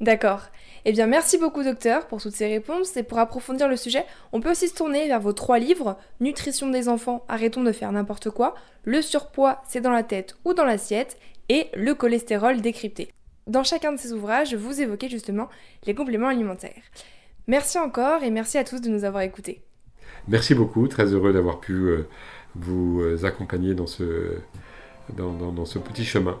D'accord. 0.00 0.42
Eh 0.84 0.92
bien, 0.92 1.06
merci 1.06 1.38
beaucoup, 1.38 1.64
docteur, 1.64 2.06
pour 2.06 2.22
toutes 2.22 2.34
ces 2.34 2.46
réponses. 2.46 2.96
Et 2.96 3.02
pour 3.02 3.18
approfondir 3.18 3.68
le 3.68 3.76
sujet, 3.76 4.04
on 4.32 4.40
peut 4.40 4.50
aussi 4.50 4.68
se 4.68 4.74
tourner 4.74 5.08
vers 5.08 5.20
vos 5.20 5.32
trois 5.32 5.58
livres 5.58 5.98
Nutrition 6.20 6.68
des 6.68 6.88
enfants, 6.88 7.24
arrêtons 7.28 7.64
de 7.64 7.72
faire 7.72 7.90
n'importe 7.92 8.30
quoi, 8.30 8.54
Le 8.84 9.02
surpoids, 9.02 9.62
c'est 9.66 9.80
dans 9.80 9.90
la 9.90 10.02
tête 10.02 10.36
ou 10.44 10.54
dans 10.54 10.64
l'assiette, 10.64 11.18
et 11.48 11.68
Le 11.74 11.94
cholestérol 11.94 12.60
décrypté. 12.60 13.10
Dans 13.46 13.64
chacun 13.64 13.92
de 13.92 13.98
ces 13.98 14.12
ouvrages, 14.12 14.54
vous 14.54 14.80
évoquez 14.80 15.08
justement 15.08 15.48
les 15.84 15.94
compléments 15.94 16.28
alimentaires. 16.28 16.82
Merci 17.46 17.78
encore 17.78 18.22
et 18.22 18.30
merci 18.30 18.58
à 18.58 18.64
tous 18.64 18.80
de 18.80 18.88
nous 18.88 19.04
avoir 19.04 19.22
écoutés. 19.22 19.62
Merci 20.28 20.54
beaucoup, 20.54 20.88
très 20.88 21.06
heureux 21.06 21.32
d'avoir 21.32 21.60
pu 21.60 21.72
euh, 21.72 22.08
vous 22.56 23.00
euh, 23.00 23.24
accompagner 23.24 23.74
dans 23.74 23.86
ce, 23.86 24.38
dans 25.16 25.64
ce 25.64 25.78
petit 25.78 26.04
chemin. 26.04 26.40